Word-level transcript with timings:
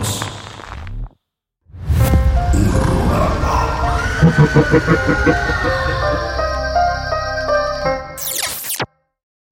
Bienvenidos. 0.00 0.30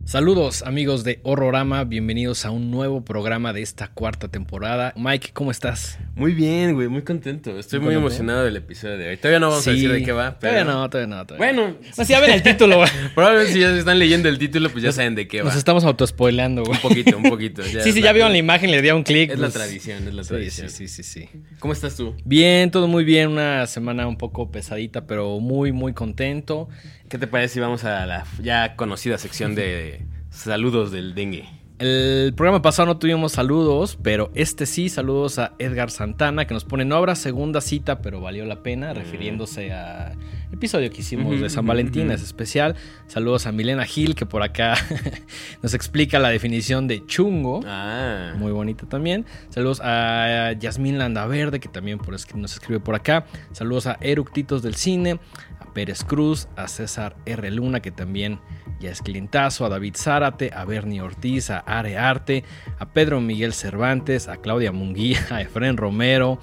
Saludos 0.09 0.63
amigos 0.63 1.05
de 1.05 1.21
Horrorama, 1.23 1.85
bienvenidos 1.85 2.47
a 2.47 2.51
un 2.51 2.71
nuevo 2.71 3.05
programa 3.05 3.53
de 3.53 3.61
esta 3.61 3.89
cuarta 3.89 4.29
temporada. 4.29 4.95
Mike, 4.97 5.33
¿cómo 5.35 5.51
estás? 5.51 5.99
Muy 6.15 6.33
bien, 6.33 6.73
güey, 6.73 6.89
muy 6.89 7.03
contento. 7.03 7.59
Estoy 7.59 7.79
muy, 7.79 7.89
Muy 7.89 7.97
emocionado 7.97 8.47
del 8.47 8.57
episodio 8.57 8.97
de 8.97 9.11
hoy. 9.11 9.19
Todavía 9.19 9.39
no 9.39 9.51
vamos 9.51 9.69
a 9.69 9.71
decir 9.71 9.93
de 9.93 10.03
qué 10.03 10.13
va, 10.13 10.39
pero... 10.41 10.55
Todavía 10.55 10.73
no, 10.73 10.89
todavía 10.89 11.15
no. 11.15 11.27
Todavía. 11.27 11.53
Bueno, 11.53 11.77
no, 11.99 12.05
si 12.07 12.11
ya 12.11 12.21
ven 12.21 12.31
el 12.31 12.43
título, 12.43 12.79
güey. 12.79 12.89
probablemente 13.15 13.53
si 13.53 13.61
ya 13.61 13.71
se 13.71 13.81
están 13.81 13.99
leyendo 13.99 14.31
el 14.31 14.39
título, 14.39 14.71
pues 14.71 14.83
ya 14.83 14.93
saben 14.93 15.15
de 15.15 15.29
qué 15.29 15.43
va. 15.43 15.51
Nos 15.51 15.57
estamos 15.57 15.85
autospoileando, 15.85 16.65
güey. 16.65 16.77
Un 16.77 16.81
poquito, 16.81 17.17
un 17.19 17.25
poquito. 17.25 17.63
sí, 17.63 17.93
sí, 17.93 18.01
ya 18.01 18.13
vieron 18.15 18.33
la 18.33 18.39
imagen, 18.39 18.71
le 18.71 18.81
di 18.81 18.91
un 18.91 19.03
clic. 19.03 19.33
Es 19.33 19.39
la 19.39 19.49
pues- 19.49 19.55
tradición, 19.57 20.09
es 20.09 20.15
la 20.15 20.23
tradición. 20.23 20.71
sí, 20.71 20.89
sí, 20.89 21.03
sí, 21.03 21.29
sí. 21.29 21.29
¿Cómo 21.59 21.75
estás 21.75 21.97
tú? 21.97 22.15
Bien, 22.25 22.71
todo 22.71 22.89
muy 22.89 23.05
bien. 23.05 23.29
Una 23.29 23.67
semana 23.67 24.09
un 24.09 24.17
poco 24.17 24.51
pesadita, 24.51 25.07
pero 25.07 25.39
muy, 25.39 25.73
muy 25.73 25.93
contento. 25.93 26.71
¿Qué 27.09 27.17
te 27.17 27.27
parece 27.27 27.55
si 27.55 27.61
vamos 27.61 27.85
a 27.85 28.05
la 28.05 28.27
ya 28.39 28.77
conocida 28.77 29.17
sección 29.17 29.55
de 29.55 30.05
saludos 30.29 30.93
del 30.93 31.15
dengue? 31.15 31.49
El 31.79 32.35
programa 32.35 32.61
pasado 32.61 32.87
no 32.87 32.99
tuvimos 32.99 33.33
saludos, 33.33 33.97
pero 34.03 34.33
este 34.35 34.67
sí, 34.67 34.89
saludos 34.89 35.39
a 35.39 35.53
Edgar 35.61 35.93
Santana, 35.93 36.45
que 36.45 36.53
nos 36.53 36.65
pone 36.65 36.83
en 36.83 36.91
obra 36.91 37.15
segunda 37.15 37.61
cita, 37.61 38.03
pero 38.03 38.21
valió 38.21 38.45
la 38.47 38.65
pena, 38.65 38.93
refiriéndose 38.93 39.73
al 39.73 40.19
episodio 40.53 40.91
que 40.91 41.03
hicimos 41.03 41.41
de 41.41 41.49
San 41.49 41.65
Valentín, 41.67 42.11
es 42.11 42.21
especial. 42.21 42.75
Saludos 43.07 43.47
a 43.47 43.53
Milena 43.53 43.85
Gil, 43.85 44.17
que 44.17 44.27
por 44.27 44.43
acá 44.43 44.75
nos 45.63 45.73
explica 45.73 46.19
la 46.19 46.31
definición 46.31 46.89
de 46.89 47.07
chungo. 47.07 47.61
Ah, 47.65 48.35
Muy 48.37 48.51
bonita 48.51 48.87
también. 48.87 49.25
Saludos 49.51 49.81
a 49.81 50.53
Yasmín 50.59 50.99
Landaverde, 50.99 51.61
que 51.61 51.69
también 51.69 51.99
por 51.99 52.11
nos 52.11 52.53
escribe 52.53 52.81
por 52.81 52.97
acá. 52.97 53.25
Saludos 53.53 53.87
a 53.87 53.99
Eructitos 54.01 54.63
del 54.63 54.75
Cine, 54.75 55.21
a 55.58 55.58
Pérez 55.79 56.03
Cruz, 56.03 56.49
a 56.57 56.67
César 56.67 57.15
R. 57.25 57.49
Luna, 57.53 57.79
que 57.79 57.93
también 57.93 58.41
ya 58.81 58.91
es 58.91 59.01
clientazo, 59.01 59.65
a 59.65 59.69
David 59.69 59.95
Zárate, 59.97 60.51
a 60.53 60.65
Bernie 60.65 61.01
Ortiz, 61.01 61.51
a 61.51 61.61
Are 61.61 61.97
Arte, 61.97 62.43
a 62.81 62.89
Pedro 62.89 63.21
Miguel 63.21 63.53
Cervantes, 63.53 64.27
a 64.27 64.39
Claudia 64.39 64.73
Munguía, 64.73 65.21
a 65.31 65.41
Efren 65.41 65.77
Romero, 65.77 66.41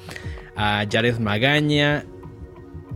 a 0.55 0.85
Yared 0.85 1.19
Magaña. 1.19 2.05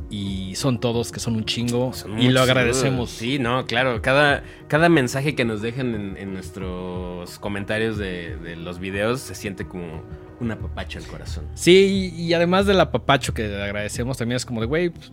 Y 0.09 0.55
son 0.55 0.79
todos 0.79 1.11
que 1.11 1.19
son 1.19 1.35
un 1.35 1.43
chingo. 1.43 1.91
son 1.91 2.17
y 2.17 2.29
lo 2.29 2.41
agradecemos. 2.41 3.09
saludos. 3.09 3.33
Sí, 3.33 3.37
no, 3.37 3.65
claro. 3.65 4.01
Cada, 4.01 4.43
cada 4.69 4.87
mensaje 4.87 5.35
que 5.35 5.43
nos 5.43 5.61
dejan 5.61 5.93
en, 5.93 6.15
en 6.15 6.31
nuestros 6.33 7.37
comentarios 7.37 7.97
de, 7.97 8.37
de 8.37 8.55
los 8.55 8.79
videos 8.79 9.19
se 9.19 9.35
siente 9.35 9.67
como 9.67 10.03
un 10.39 10.51
apapacho 10.51 10.99
al 10.99 11.05
corazón. 11.05 11.45
Sí, 11.53 12.11
y, 12.15 12.21
y 12.23 12.33
además 12.33 12.65
del 12.65 12.79
apapacho 12.79 13.33
que 13.33 13.47
le 13.47 13.61
agradecemos, 13.61 14.17
también 14.17 14.37
es 14.37 14.45
como 14.45 14.61
de, 14.61 14.67
güey, 14.67 14.89
pues, 14.89 15.11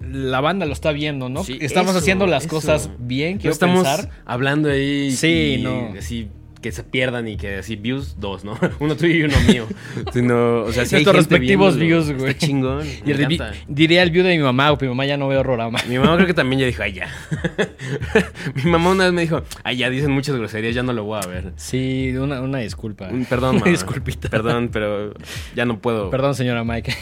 la 0.00 0.40
banda 0.40 0.66
lo 0.66 0.72
está 0.72 0.92
viendo, 0.92 1.28
¿no? 1.28 1.42
Sí, 1.44 1.58
estamos 1.60 1.90
eso, 1.90 1.98
haciendo 2.00 2.26
las 2.26 2.44
eso. 2.44 2.54
cosas 2.54 2.90
bien, 2.98 3.34
No 3.34 3.40
quiero 3.40 3.52
estamos 3.52 3.84
pensar. 3.84 4.10
hablando 4.24 4.70
ahí 4.70 5.10
Sí, 5.12 5.56
y 5.58 5.62
no. 5.62 5.94
así 5.98 6.28
que 6.60 6.72
se 6.72 6.82
pierdan 6.82 7.28
y 7.28 7.36
que 7.36 7.56
así 7.56 7.76
views 7.76 8.16
dos, 8.18 8.44
¿no? 8.44 8.58
Uno 8.80 8.96
tuyo 8.96 9.14
y 9.14 9.22
uno 9.24 9.36
mío. 9.48 9.66
Sino, 10.12 10.62
o 10.62 10.72
sea, 10.72 10.84
si 10.84 10.94
Nuestros 10.96 11.16
respectivos 11.16 11.76
viéndolo, 11.76 12.04
views, 12.06 12.18
güey. 12.18 12.30
Está 12.32 12.46
chingón. 12.46 12.86
Y 13.04 13.10
el 13.10 13.20
encanta. 13.20 13.52
diría 13.68 14.02
el 14.02 14.10
view 14.10 14.24
de 14.24 14.36
mi 14.36 14.42
mamá, 14.42 14.72
o 14.72 14.78
mi 14.80 14.88
mamá 14.88 15.06
ya 15.06 15.16
no 15.16 15.28
ve 15.28 15.36
horrorama. 15.36 15.78
Mi 15.88 15.98
mamá 15.98 16.14
creo 16.16 16.26
que 16.26 16.34
también 16.34 16.60
ya 16.60 16.66
dijo, 16.66 16.82
ay, 16.82 16.94
ya. 16.94 17.08
Mi 18.54 18.70
mamá 18.70 18.90
una 18.90 19.04
vez 19.04 19.12
me 19.12 19.20
dijo, 19.22 19.42
ay, 19.64 19.76
ya 19.78 19.90
dicen 19.90 20.10
muchas 20.10 20.36
groserías, 20.36 20.74
ya 20.74 20.82
no 20.82 20.92
lo 20.92 21.04
voy 21.04 21.20
a 21.22 21.26
ver. 21.26 21.52
Sí, 21.56 22.12
una, 22.18 22.40
una 22.40 22.58
disculpa. 22.58 23.08
Un- 23.08 23.24
Perdón, 23.26 23.50
Una 23.56 23.60
mamá. 23.60 23.70
disculpita. 23.72 24.28
Perdón, 24.28 24.70
pero 24.72 25.12
ya 25.54 25.64
no 25.64 25.78
puedo. 25.78 26.10
Perdón, 26.10 26.34
señora 26.34 26.64
Mike. 26.64 26.94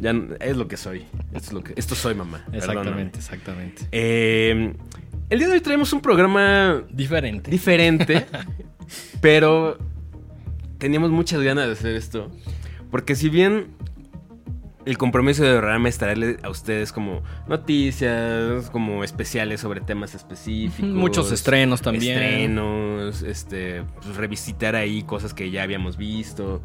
Ya 0.00 0.12
no- 0.12 0.34
es 0.40 0.56
lo 0.56 0.68
que 0.68 0.76
soy. 0.76 1.04
Esto, 1.34 1.48
es 1.48 1.52
lo 1.52 1.62
que, 1.64 1.72
esto 1.76 1.94
soy, 1.94 2.14
mamá. 2.14 2.44
Perdóname. 2.50 2.58
exactamente, 3.02 3.18
exactamente. 3.18 3.82
Eh, 3.92 4.72
el 5.32 5.38
día 5.38 5.48
de 5.48 5.54
hoy 5.54 5.60
traemos 5.62 5.90
un 5.94 6.02
programa 6.02 6.84
Diferente. 6.90 7.50
diferente, 7.50 8.26
pero 9.22 9.78
teníamos 10.76 11.10
muchas 11.10 11.40
ganas 11.40 11.68
de 11.68 11.72
hacer 11.72 11.96
esto. 11.96 12.30
Porque 12.90 13.14
si 13.14 13.30
bien 13.30 13.68
el 14.84 14.98
compromiso 14.98 15.42
de 15.42 15.54
Horrorama 15.54 15.88
es 15.88 15.96
traerle 15.96 16.36
a 16.42 16.50
ustedes 16.50 16.92
como 16.92 17.22
noticias, 17.48 18.68
como 18.68 19.04
especiales 19.04 19.62
sobre 19.62 19.80
temas 19.80 20.14
específicos. 20.14 20.90
Muchos 20.90 21.32
estrenos 21.32 21.80
también. 21.80 22.18
Estrenos, 22.18 23.22
este, 23.22 23.84
pues, 24.02 24.14
revisitar 24.16 24.76
ahí 24.76 25.02
cosas 25.02 25.32
que 25.32 25.50
ya 25.50 25.62
habíamos 25.62 25.96
visto. 25.96 26.60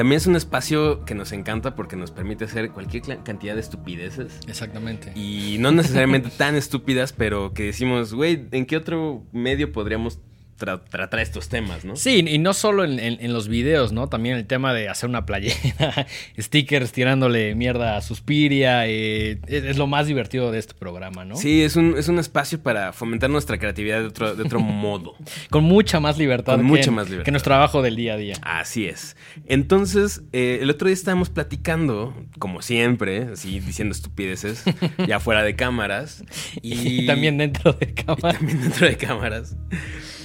También 0.00 0.16
es 0.16 0.26
un 0.26 0.34
espacio 0.34 1.04
que 1.04 1.14
nos 1.14 1.30
encanta 1.30 1.74
porque 1.74 1.94
nos 1.94 2.10
permite 2.10 2.46
hacer 2.46 2.70
cualquier 2.70 3.22
cantidad 3.22 3.52
de 3.54 3.60
estupideces. 3.60 4.40
Exactamente. 4.48 5.12
Y 5.14 5.58
no 5.60 5.72
necesariamente 5.72 6.30
tan 6.38 6.56
estúpidas, 6.56 7.12
pero 7.12 7.52
que 7.52 7.64
decimos, 7.64 8.14
güey, 8.14 8.48
¿en 8.52 8.64
qué 8.64 8.78
otro 8.78 9.26
medio 9.30 9.72
podríamos 9.72 10.18
tra- 10.60 10.80
tratar 10.88 11.18
estos 11.20 11.48
temas, 11.48 11.84
no? 11.84 11.96
Sí, 11.96 12.24
y 12.28 12.38
no 12.38 12.54
solo 12.54 12.84
en, 12.84 13.00
en- 13.00 13.18
en 13.20 13.32
los 13.32 13.48
videos, 13.48 13.90
¿no? 13.92 14.08
También 14.08 14.36
el 14.36 14.46
tema 14.46 14.72
de 14.74 14.88
hacer 14.88 15.08
una 15.08 15.26
playera, 15.26 16.06
stickers 16.38 16.92
tirándole 16.92 17.54
mierda 17.56 17.96
a 17.96 18.00
Suspiria, 18.02 18.86
eh, 18.86 19.40
es, 19.48 19.64
es 19.64 19.76
lo 19.78 19.86
más 19.86 20.06
divertido 20.06 20.52
de 20.52 20.58
este 20.58 20.74
programa, 20.74 21.24
¿no? 21.24 21.34
Sí, 21.36 21.62
es 21.62 21.74
un, 21.76 21.96
es 21.98 22.06
un 22.08 22.18
espacio 22.18 22.62
para 22.62 22.92
fomentar 22.92 23.30
nuestra 23.30 23.58
creatividad 23.58 24.00
de 24.00 24.06
otro, 24.06 24.36
de 24.36 24.42
otro 24.42 24.60
modo. 24.60 25.14
Con 25.50 25.64
mucha 25.64 25.98
más 25.98 26.18
libertad. 26.18 26.52
Con 26.56 26.60
que 26.62 26.66
mucha 26.66 26.90
en- 26.90 26.94
más 26.94 27.06
libertad. 27.08 27.24
Que 27.24 27.30
nuestro 27.32 27.50
trabajo 27.50 27.82
del 27.82 27.96
día 27.96 28.14
a 28.14 28.16
día. 28.18 28.34
Así 28.42 28.86
es. 28.86 29.16
Entonces, 29.46 30.22
eh, 30.32 30.58
el 30.62 30.70
otro 30.70 30.86
día 30.88 30.94
estábamos 30.94 31.30
platicando, 31.30 32.14
como 32.38 32.62
siempre, 32.62 33.28
así 33.32 33.60
diciendo 33.60 33.92
estupideces, 33.92 34.64
ya 35.08 35.20
fuera 35.20 35.42
de 35.42 35.56
cámaras. 35.56 36.24
Y, 36.62 37.06
también 37.06 37.38
dentro 37.38 37.72
de 37.72 37.86
y 37.86 37.92
cámara. 37.94 38.38
también 38.38 38.60
dentro 38.60 38.86
de 38.86 38.96
cámaras. 38.96 39.56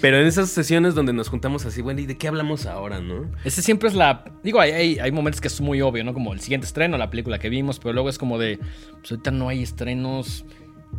Pero 0.02 0.18
en 0.26 0.30
esas 0.30 0.50
sesiones 0.50 0.96
donde 0.96 1.14
nos 1.14 1.30
juntamos 1.30 1.66
así, 1.66 1.82
bueno, 1.82 2.02
¿y 2.02 2.06
de 2.06 2.18
qué 2.18 2.28
hablamos 2.28 2.66
ahora, 2.66 3.00
no? 3.00 3.30
Ese 3.44 3.62
siempre 3.62 3.90
es 3.90 3.96
la. 3.96 4.24
Digo, 4.44 4.60
hay, 4.60 4.72
hay, 4.72 5.00
hay 5.00 5.12
momentos 5.12 5.40
que 5.42 5.48
es 5.48 5.62
muy 5.62 5.82
obvio, 5.82 6.04
¿no? 6.04 6.14
Como 6.14 6.34
el 6.34 6.40
siguiente 6.40 6.66
estreno, 6.66 6.98
la 6.98 7.10
película 7.10 7.38
que 7.40 7.50
vimos, 7.50 7.80
pero 7.80 7.94
luego 7.94 8.10
es 8.10 8.18
como 8.18 8.38
de. 8.40 8.58
Pues 9.02 9.12
ahorita 9.12 9.32
no 9.32 9.48
hay 9.50 9.62
estrenos, 9.64 10.46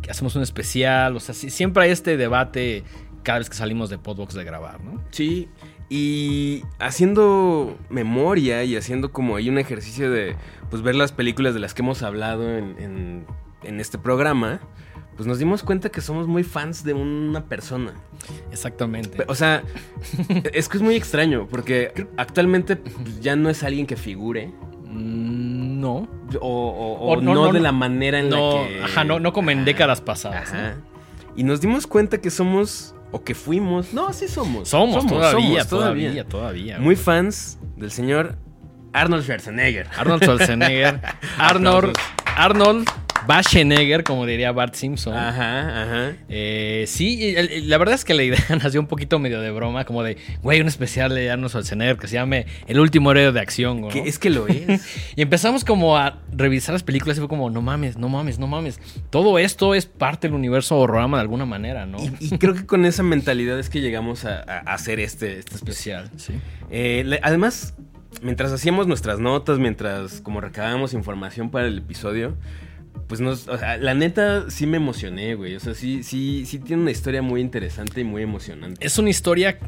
hacemos 0.09 0.35
un 0.35 0.43
especial. 0.43 1.15
O 1.15 1.19
sea, 1.19 1.35
sí- 1.35 1.49
siempre 1.49 1.83
hay 1.83 1.91
este 1.91 2.15
debate 2.17 2.83
cada 3.23 3.39
vez 3.39 3.49
que 3.49 3.55
salimos 3.57 3.89
de 3.89 3.97
Podbox 3.97 4.33
de 4.33 4.43
grabar, 4.45 4.81
¿no? 4.81 5.03
Sí, 5.11 5.49
y 5.89 6.63
haciendo 6.79 7.77
memoria 7.89 8.63
y 8.63 8.75
haciendo 8.75 9.11
como 9.11 9.35
ahí 9.35 9.49
un 9.49 9.57
ejercicio 9.57 10.09
de 10.11 10.35
pues 10.69 10.81
ver 10.81 10.95
las 10.95 11.11
películas 11.11 11.53
de 11.53 11.59
las 11.59 11.73
que 11.73 11.81
hemos 11.81 12.03
hablado 12.03 12.57
en, 12.57 12.75
en- 12.79 13.25
en 13.63 13.79
este 13.79 13.97
programa, 13.97 14.61
pues 15.17 15.27
nos 15.27 15.39
dimos 15.39 15.63
cuenta 15.63 15.89
que 15.89 15.99
somos 15.99 16.27
muy 16.27 16.43
fans 16.43 16.83
de 16.85 16.93
una 16.93 17.43
persona. 17.45 17.93
Exactamente. 18.51 19.25
O 19.27 19.35
sea, 19.35 19.63
es 20.53 20.69
que 20.69 20.77
es 20.77 20.83
muy 20.83 20.95
extraño, 20.95 21.47
porque 21.49 22.07
actualmente 22.17 22.75
pues, 22.77 23.19
ya 23.19 23.35
no 23.35 23.49
es 23.49 23.63
alguien 23.63 23.85
que 23.87 23.95
figure. 23.97 24.47
Mm, 24.85 25.81
no. 25.81 26.07
O, 26.39 26.47
o- 26.47 26.93
o 26.99 27.11
O 27.13 27.15
no, 27.21 27.33
no, 27.33 27.45
no, 27.47 27.53
de 27.53 27.59
la 27.59 27.71
manera 27.71 28.19
en 28.19 28.29
No, 28.29 28.61
la 28.61 28.67
que. 28.67 28.83
ajá, 28.83 29.03
no, 29.03 29.19
no 29.19 29.33
como 29.33 29.51
en 29.51 29.65
décadas 29.65 30.01
pasadas. 30.01 30.53
Ajá. 30.53 30.75
Y 31.35 31.43
nos 31.43 31.61
dimos 31.61 31.85
cuenta 31.87 32.19
que 32.19 32.29
somos, 32.31 32.95
o 33.11 33.23
que 33.23 33.35
fuimos. 33.35 33.93
No, 33.93 34.11
sí 34.13 34.27
somos. 34.27 34.69
Somos, 34.69 35.05
todavía, 35.05 35.63
somos, 35.63 35.67
todavía, 35.69 36.23
todavía. 36.27 36.79
Muy 36.79 36.95
fans 36.95 37.59
del 37.75 37.91
señor 37.91 38.37
Arnold 38.93 39.23
Schwarzenegger. 39.23 39.87
Arnold 39.97 40.23
Schwarzenegger. 40.23 41.01
Arnold. 41.37 41.93
Arnold 42.35 42.87
Schwarzenegger, 43.23 44.03
como 44.03 44.25
diría 44.25 44.51
Bart 44.51 44.73
Simpson. 44.75 45.15
Ajá, 45.15 45.83
ajá. 45.83 46.13
Eh, 46.29 46.85
sí, 46.87 47.35
la 47.63 47.77
verdad 47.77 47.95
es 47.95 48.05
que 48.05 48.13
la 48.13 48.23
idea 48.23 48.39
nació 48.63 48.79
un 48.79 48.87
poquito 48.87 49.19
medio 49.19 49.41
de 49.41 49.51
broma, 49.51 49.85
como 49.85 50.03
de, 50.03 50.17
güey, 50.41 50.61
un 50.61 50.67
especial 50.67 51.13
de 51.13 51.29
Arnold 51.31 51.49
Schwarzenegger 51.51 51.97
que 51.97 52.07
se 52.07 52.13
llame 52.15 52.45
El 52.67 52.79
último 52.79 53.11
héroe 53.11 53.31
de 53.31 53.39
acción, 53.39 53.81
¿no? 53.81 53.89
Es 53.89 54.19
que 54.19 54.29
lo 54.29 54.47
es. 54.47 54.85
Y 55.15 55.21
empezamos 55.21 55.63
como 55.65 55.97
a 55.97 56.19
revisar 56.31 56.73
las 56.73 56.83
películas 56.83 57.17
y 57.17 57.19
fue 57.21 57.29
como, 57.29 57.49
no 57.49 57.61
mames, 57.61 57.97
no 57.97 58.09
mames, 58.09 58.39
no 58.39 58.47
mames. 58.47 58.79
Todo 59.09 59.39
esto 59.39 59.73
es 59.75 59.85
parte 59.85 60.27
del 60.27 60.35
universo 60.35 60.77
horrorama 60.77 61.17
de 61.17 61.21
alguna 61.21 61.45
manera, 61.45 61.85
¿no? 61.85 61.97
y, 62.19 62.33
y 62.33 62.37
creo 62.37 62.53
que 62.53 62.65
con 62.65 62.85
esa 62.85 63.03
mentalidad 63.03 63.59
es 63.59 63.69
que 63.69 63.81
llegamos 63.81 64.25
a, 64.25 64.41
a 64.47 64.73
hacer 64.73 64.99
este, 64.99 65.39
este 65.39 65.55
especial. 65.55 66.05
especial, 66.05 66.39
sí. 66.39 66.41
Eh, 66.69 67.03
le- 67.05 67.19
además, 67.23 67.73
mientras 68.21 68.51
hacíamos 68.51 68.87
nuestras 68.87 69.19
notas, 69.19 69.57
mientras 69.59 70.21
como 70.21 70.41
recabábamos 70.41 70.93
información 70.93 71.49
para 71.49 71.67
el 71.67 71.79
episodio, 71.79 72.35
pues 73.07 73.21
nos, 73.21 73.47
o 73.47 73.57
sea, 73.57 73.77
la 73.77 73.93
neta 73.93 74.49
sí 74.49 74.65
me 74.67 74.77
emocioné, 74.77 75.35
güey. 75.35 75.55
O 75.55 75.59
sea, 75.59 75.73
sí, 75.73 76.03
sí, 76.03 76.45
sí 76.45 76.59
tiene 76.59 76.81
una 76.81 76.91
historia 76.91 77.21
muy 77.21 77.41
interesante 77.41 78.01
y 78.01 78.03
muy 78.03 78.23
emocionante. 78.23 78.85
Es 78.85 78.97
una 78.97 79.09
historia 79.09 79.59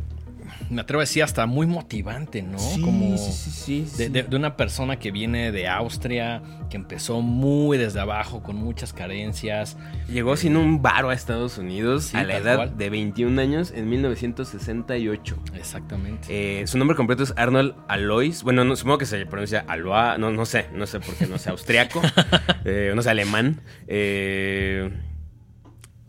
me 0.69 0.81
atrevo 0.81 1.00
a 1.01 1.04
decir, 1.04 1.24
hasta 1.24 1.45
muy 1.45 1.66
motivante, 1.68 2.42
¿no? 2.42 2.60
Sí, 2.60 2.81
Como 2.81 3.18
sí, 3.18 3.31
sí, 3.31 3.51
sí, 3.51 3.81
de, 3.98 4.06
sí. 4.06 4.10
de- 4.12 4.24
de 4.24 4.36
una 4.36 4.56
persona 4.56 5.00
que 5.00 5.12
viene 5.12 5.51
de 5.51 5.68
Austria, 5.68 6.42
que 6.69 6.77
empezó 6.77 7.21
muy 7.21 7.77
desde 7.77 8.00
abajo, 8.00 8.44
con 8.44 8.56
muchas 8.56 8.94
carencias. 8.94 9.77
Llegó 10.07 10.38
sin 10.38 10.56
un 10.57 10.81
varo 10.81 11.10
a 11.10 11.13
Estados 11.13 11.57
Unidos 11.57 12.06
Sí, 12.06 12.18
a 12.18 12.24
la 12.24 12.38
edad 12.38 12.56
cual. 12.57 12.77
de 12.77 12.89
21 12.89 13.42
años 13.42 13.71
en 13.75 13.89
1968. 13.89 15.38
Exactamente. 15.56 16.27
Eh, 16.62 16.68
su 16.68 16.77
nombre 16.77 16.95
completo 16.95 17.24
es 17.24 17.33
Arnold 17.36 17.74
Alois. 17.88 18.44
Bueno, 18.44 18.63
no, 18.63 18.75
supongo 18.75 19.00
que 19.00 19.06
se 19.06 19.25
pronuncia 19.25 19.66
Alois. 19.68 20.19
No, 20.19 20.31
no 20.31 20.45
sé, 20.45 20.68
no 20.74 20.86
sé 20.86 21.00
por 21.00 21.16
qué 21.16 21.25
no 21.27 21.38
sé 21.38 21.50
austriaco. 21.50 22.01
eh, 22.66 22.92
no 22.95 23.01
sé 23.01 23.10
alemán. 23.10 23.62
Eh, 23.88 24.89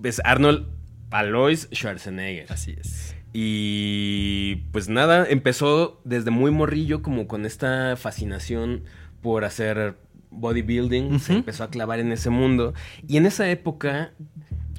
es 0.03 0.21
Arnold 0.25 0.67
Alois 1.11 1.69
Schwarzenegger. 1.73 2.47
Así 2.53 2.75
es. 2.79 3.15
Y 3.33 4.57
pues 4.73 4.89
nada, 4.89 5.27
empezó 5.29 6.01
desde 6.05 6.31
muy 6.31 6.51
morrillo 6.51 7.03
como 7.03 7.27
con 7.27 7.47
esta 7.47 7.97
fascinación 7.97 8.83
por 9.23 9.45
hacer 9.45 9.97
bodybuilding. 10.31 11.19
Se 11.21 11.35
empezó 11.35 11.65
a 11.65 11.71
clavar 11.71 12.01
en 12.01 12.13
ese 12.13 12.31
mundo. 12.31 12.75
Y 13.07 13.17
en 13.17 13.27
esa 13.27 13.49
época 13.51 14.13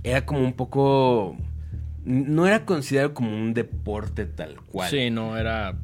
era 0.03 0.25
como 0.25 0.42
un 0.42 0.53
poco... 0.53 1.38
No 2.03 2.48
era 2.48 2.65
considerado 2.65 3.13
como 3.13 3.31
un 3.31 3.53
deporte 3.53 4.25
tal 4.25 4.56
cual. 4.62 4.89
Sí, 4.89 5.12
no, 5.12 5.38
era 5.38 5.75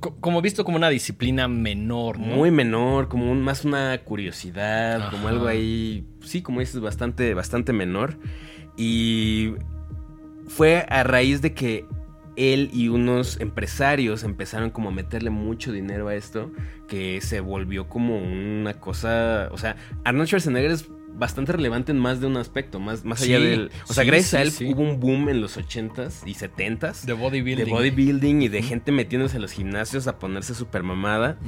co- 0.00 0.16
como 0.18 0.40
visto 0.40 0.64
como 0.64 0.78
una 0.78 0.88
disciplina 0.88 1.46
menor, 1.46 2.18
¿no? 2.18 2.24
Muy 2.36 2.50
menor, 2.50 3.08
como 3.08 3.30
un- 3.30 3.42
más 3.42 3.64
una 3.66 3.98
curiosidad, 3.98 5.10
como 5.10 5.28
algo 5.28 5.46
ahí, 5.46 6.06
sí, 6.22 6.40
como 6.40 6.60
dices, 6.60 6.80
bastante, 6.80 7.34
bastante 7.34 7.74
menor. 7.74 8.16
Y 8.78 9.52
fue 10.54 10.84
a 10.90 11.02
raíz 11.02 11.40
de 11.40 11.54
que 11.54 11.86
él 12.36 12.68
y 12.74 12.88
unos 12.88 13.40
empresarios 13.40 14.22
empezaron 14.22 14.70
como 14.70 14.90
a 14.90 14.92
meterle 14.92 15.30
mucho 15.30 15.72
dinero 15.72 16.08
a 16.08 16.14
esto, 16.14 16.50
que 16.88 17.22
se 17.22 17.40
volvió 17.40 17.88
como 17.88 18.18
una 18.18 18.74
cosa, 18.74 19.48
o 19.50 19.56
sea, 19.56 19.76
Arnold 20.04 20.28
Schwarzenegger 20.28 20.70
es 20.70 20.90
bastante 21.14 21.52
relevante 21.52 21.92
en 21.92 21.98
más 21.98 22.20
de 22.20 22.26
un 22.26 22.36
aspecto, 22.36 22.80
más, 22.80 23.04
más 23.04 23.22
allá 23.22 23.38
del... 23.38 23.70
O 23.88 23.92
sea, 23.92 24.02
sí, 24.04 24.10
gracias 24.10 24.34
a 24.34 24.42
él 24.42 24.72
hubo 24.72 24.82
un 24.82 24.98
boom 25.00 25.28
en 25.28 25.40
los 25.40 25.56
80s 25.58 26.22
y 26.26 26.34
70s. 26.34 27.02
de 27.04 27.12
bodybuilding. 27.12 27.64
De 27.66 27.70
bodybuilding 27.70 28.42
y 28.42 28.48
de 28.48 28.62
gente 28.62 28.92
metiéndose 28.92 29.36
a 29.36 29.40
los 29.40 29.52
gimnasios 29.52 30.06
a 30.06 30.18
ponerse 30.18 30.54
super 30.54 30.82
mamada. 30.82 31.38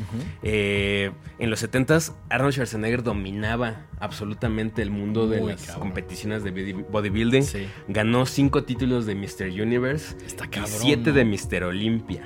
Eh, 0.42 1.10
en 1.38 1.50
los 1.50 1.62
70s, 1.64 2.12
Arnold 2.30 2.52
Schwarzenegger 2.54 3.02
dominaba 3.02 3.86
absolutamente 4.00 4.82
el 4.82 4.90
mundo 4.90 5.26
de 5.28 5.40
las 5.40 5.62
cabrón. 5.66 5.88
competiciones 5.88 6.44
de 6.44 6.52
body- 6.52 6.84
bodybuilding. 6.90 7.44
Ganó 7.88 8.26
cinco 8.26 8.64
títulos 8.64 9.06
de 9.06 9.14
Mr. 9.14 9.48
Universe 9.60 10.16
Está 10.26 10.46
y 10.46 10.66
siete 10.66 11.10
¿no? 11.10 11.16
de 11.16 11.24
Mr. 11.24 11.64
Olympia. 11.64 12.22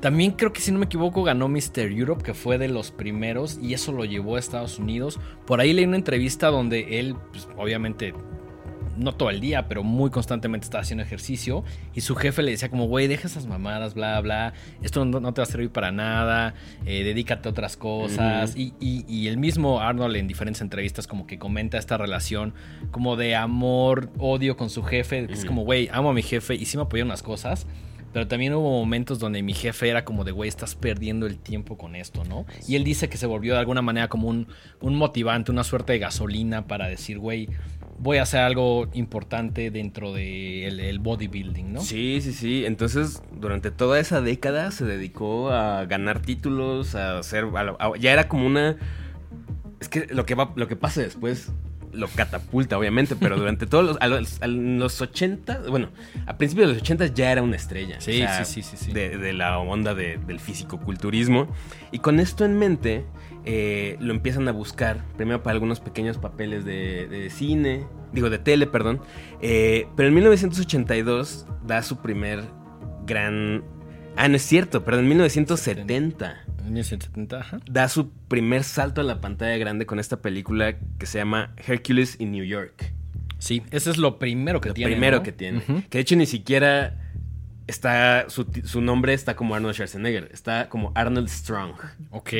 También 0.00 0.32
creo 0.32 0.52
que 0.52 0.60
si 0.60 0.72
no 0.72 0.78
me 0.78 0.86
equivoco 0.86 1.22
ganó 1.22 1.48
Mr. 1.48 1.90
Europe, 1.92 2.22
que 2.22 2.34
fue 2.34 2.56
de 2.58 2.68
los 2.68 2.90
primeros, 2.90 3.58
y 3.62 3.74
eso 3.74 3.92
lo 3.92 4.04
llevó 4.06 4.36
a 4.36 4.38
Estados 4.38 4.78
Unidos. 4.78 5.20
Por 5.46 5.60
ahí 5.60 5.72
leí 5.72 5.84
una 5.84 5.96
entrevista 5.96 6.48
donde 6.48 6.98
él, 7.00 7.16
pues, 7.32 7.46
obviamente, 7.58 8.14
no 8.96 9.12
todo 9.14 9.30
el 9.30 9.40
día, 9.40 9.66
pero 9.68 9.82
muy 9.82 10.10
constantemente 10.10 10.64
estaba 10.64 10.82
haciendo 10.82 11.02
ejercicio, 11.02 11.64
y 11.94 12.00
su 12.02 12.16
jefe 12.16 12.42
le 12.42 12.50
decía 12.52 12.68
como, 12.70 12.86
güey, 12.86 13.08
deja 13.08 13.28
esas 13.28 13.46
mamadas, 13.46 13.94
bla, 13.94 14.20
bla, 14.20 14.52
esto 14.82 15.04
no, 15.04 15.20
no 15.20 15.32
te 15.34 15.40
va 15.40 15.44
a 15.44 15.46
servir 15.50 15.70
para 15.70 15.90
nada, 15.90 16.54
eh, 16.84 17.02
dedícate 17.04 17.48
a 17.48 17.52
otras 17.52 17.76
cosas. 17.78 18.54
Y, 18.56 18.74
y- 18.80 19.04
y 19.08 19.28
el 19.28 19.36
mismo 19.38 19.80
Arnold 19.80 20.16
en 20.16 20.26
diferentes 20.28 20.60
entrevistas 20.60 21.06
como 21.06 21.26
que 21.26 21.38
comenta 21.38 21.78
esta 21.78 21.96
relación 21.98 22.52
como 22.90 23.16
de 23.16 23.36
amor, 23.36 24.10
odio 24.18 24.56
con 24.56 24.68
su 24.70 24.82
jefe, 24.82 25.26
que 25.26 25.32
es 25.34 25.44
como, 25.46 25.62
güey, 25.64 25.88
amo 25.92 26.10
a 26.10 26.12
mi 26.14 26.22
jefe 26.22 26.54
y 26.54 26.64
sí 26.66 26.76
me 26.76 26.82
apoyó 26.82 27.02
en 27.02 27.08
unas 27.08 27.22
cosas, 27.22 27.66
pero 28.12 28.26
también 28.26 28.54
hubo 28.54 28.70
momentos 28.70 29.18
donde 29.18 29.42
mi 29.42 29.54
jefe 29.54 29.88
era 29.88 30.04
como 30.04 30.24
de, 30.24 30.32
güey, 30.32 30.48
estás 30.48 30.74
perdiendo 30.74 31.26
el 31.26 31.38
tiempo 31.38 31.78
con 31.78 31.94
esto, 31.94 32.24
¿no? 32.24 32.46
Y 32.66 32.76
él 32.76 32.84
dice 32.84 33.08
que 33.08 33.16
se 33.16 33.26
volvió 33.26 33.54
de 33.54 33.60
alguna 33.60 33.82
manera 33.82 34.08
como 34.08 34.28
un, 34.28 34.48
un 34.80 34.96
motivante, 34.96 35.52
una 35.52 35.64
suerte 35.64 35.92
de 35.92 36.00
gasolina 36.00 36.66
para 36.66 36.88
decir, 36.88 37.18
güey, 37.18 37.48
voy 37.98 38.18
a 38.18 38.22
hacer 38.22 38.40
algo 38.40 38.88
importante 38.94 39.70
dentro 39.70 40.12
del 40.12 40.80
el 40.80 40.98
bodybuilding, 40.98 41.72
¿no? 41.72 41.80
Sí, 41.82 42.20
sí, 42.20 42.32
sí. 42.32 42.64
Entonces, 42.64 43.22
durante 43.38 43.70
toda 43.70 44.00
esa 44.00 44.20
década 44.20 44.70
se 44.70 44.84
dedicó 44.84 45.50
a 45.50 45.84
ganar 45.84 46.20
títulos, 46.20 46.94
a 46.94 47.18
hacer... 47.18 47.46
ya 48.00 48.12
era 48.12 48.26
como 48.26 48.46
una... 48.46 48.76
Es 49.80 49.88
que 49.88 50.06
lo 50.10 50.26
que, 50.26 50.34
va, 50.34 50.52
lo 50.56 50.68
que 50.68 50.76
pasa 50.76 51.00
después 51.00 51.52
lo 51.92 52.08
catapulta, 52.08 52.78
obviamente, 52.78 53.16
pero 53.16 53.36
durante 53.36 53.66
todos 53.66 53.84
los, 53.84 53.96
a 54.00 54.06
los, 54.06 54.40
a 54.42 54.46
los 54.46 55.00
80, 55.00 55.62
bueno, 55.68 55.88
a 56.26 56.36
principios 56.38 56.68
de 56.68 56.74
los 56.74 56.82
80 56.82 57.06
ya 57.08 57.32
era 57.32 57.42
una 57.42 57.56
estrella. 57.56 58.00
Sí, 58.00 58.22
sí, 58.22 58.44
sí, 58.44 58.62
sí, 58.62 58.76
sí. 58.76 58.92
De, 58.92 59.16
de 59.18 59.32
la 59.32 59.58
onda 59.58 59.94
de- 59.94 60.18
del 60.18 60.40
fisicoculturismo. 60.40 61.48
Y 61.92 61.98
con 61.98 62.20
esto 62.20 62.44
en 62.44 62.58
mente, 62.58 63.04
eh, 63.44 63.96
lo 64.00 64.12
empiezan 64.12 64.46
a 64.48 64.52
buscar, 64.52 65.04
primero 65.16 65.42
para 65.42 65.54
algunos 65.54 65.80
pequeños 65.80 66.18
papeles 66.18 66.64
de, 66.64 67.06
de 67.08 67.30
cine, 67.30 67.86
digo, 68.12 68.30
de 68.30 68.38
tele, 68.38 68.66
perdón. 68.66 69.00
Eh, 69.40 69.86
pero 69.96 70.08
en 70.08 70.14
1982 70.14 71.46
da 71.66 71.82
su 71.82 71.98
primer 71.98 72.44
gran... 73.06 73.64
Ah, 74.16 74.28
no 74.28 74.36
es 74.36 74.42
cierto, 74.42 74.84
perdón, 74.84 75.04
en 75.04 75.08
1970 75.10 76.44
En 76.60 76.72
1970, 76.74 77.38
ajá. 77.40 77.60
da 77.70 77.88
su 77.88 78.10
primer 78.28 78.64
salto 78.64 79.00
a 79.00 79.04
la 79.04 79.20
pantalla 79.20 79.56
grande 79.56 79.86
con 79.86 79.98
esta 79.98 80.20
película 80.20 80.76
que 80.98 81.06
se 81.06 81.18
llama 81.18 81.52
Hercules 81.66 82.16
in 82.20 82.32
New 82.32 82.44
York. 82.44 82.92
Sí, 83.38 83.62
ese 83.70 83.90
es 83.90 83.96
lo 83.96 84.18
primero 84.18 84.60
que 84.60 84.68
Lo 84.68 84.74
tiene. 84.74 84.92
primero 84.92 85.18
¿no? 85.18 85.22
que 85.22 85.32
tiene. 85.32 85.62
Que 85.88 85.98
de 85.98 86.00
hecho 86.00 86.14
ni 86.16 86.26
siquiera 86.26 86.98
está. 87.70 88.26
Su, 88.28 88.46
su 88.64 88.80
nombre 88.80 89.14
está 89.14 89.34
como 89.36 89.54
Arnold 89.54 89.74
Schwarzenegger. 89.74 90.28
Está 90.32 90.68
como 90.68 90.92
Arnold 90.94 91.28
Strong. 91.28 91.72
Ok. 92.10 92.32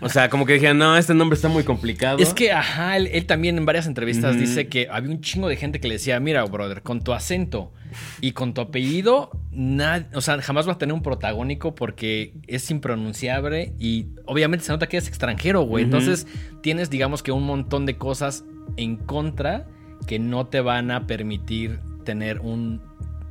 O 0.00 0.08
sea, 0.08 0.28
como 0.30 0.46
que 0.46 0.54
dijeron, 0.54 0.78
no, 0.78 0.96
este 0.96 1.14
nombre 1.14 1.34
está 1.36 1.48
muy 1.48 1.64
complicado. 1.64 2.18
Es 2.18 2.32
que, 2.34 2.52
ajá, 2.52 2.96
él, 2.96 3.08
él 3.12 3.26
también 3.26 3.58
en 3.58 3.66
varias 3.66 3.86
entrevistas 3.86 4.38
dice 4.38 4.68
que 4.68 4.88
había 4.90 5.10
un 5.10 5.20
chingo 5.20 5.48
de 5.48 5.56
gente 5.56 5.80
que 5.80 5.88
le 5.88 5.94
decía, 5.94 6.18
mira, 6.20 6.44
brother, 6.44 6.82
con 6.82 7.02
tu 7.02 7.12
acento 7.12 7.72
y 8.20 8.32
con 8.32 8.54
tu 8.54 8.60
apellido, 8.62 9.30
nad- 9.50 10.06
o 10.14 10.20
sea, 10.22 10.40
jamás 10.40 10.66
vas 10.66 10.76
a 10.76 10.78
tener 10.78 10.94
un 10.94 11.02
protagónico 11.02 11.74
porque 11.74 12.32
es 12.46 12.70
impronunciable 12.70 13.74
y 13.78 14.06
obviamente 14.24 14.64
se 14.64 14.72
nota 14.72 14.88
que 14.88 14.96
es 14.96 15.08
extranjero, 15.08 15.62
güey. 15.62 15.84
Entonces 15.84 16.26
tienes, 16.62 16.88
digamos 16.90 17.22
que 17.22 17.32
un 17.32 17.44
montón 17.44 17.84
de 17.86 17.96
cosas 17.98 18.44
en 18.76 18.96
contra 18.96 19.66
que 20.06 20.18
no 20.18 20.46
te 20.46 20.60
van 20.60 20.90
a 20.90 21.06
permitir 21.06 21.80
tener 22.04 22.40
un 22.40 22.80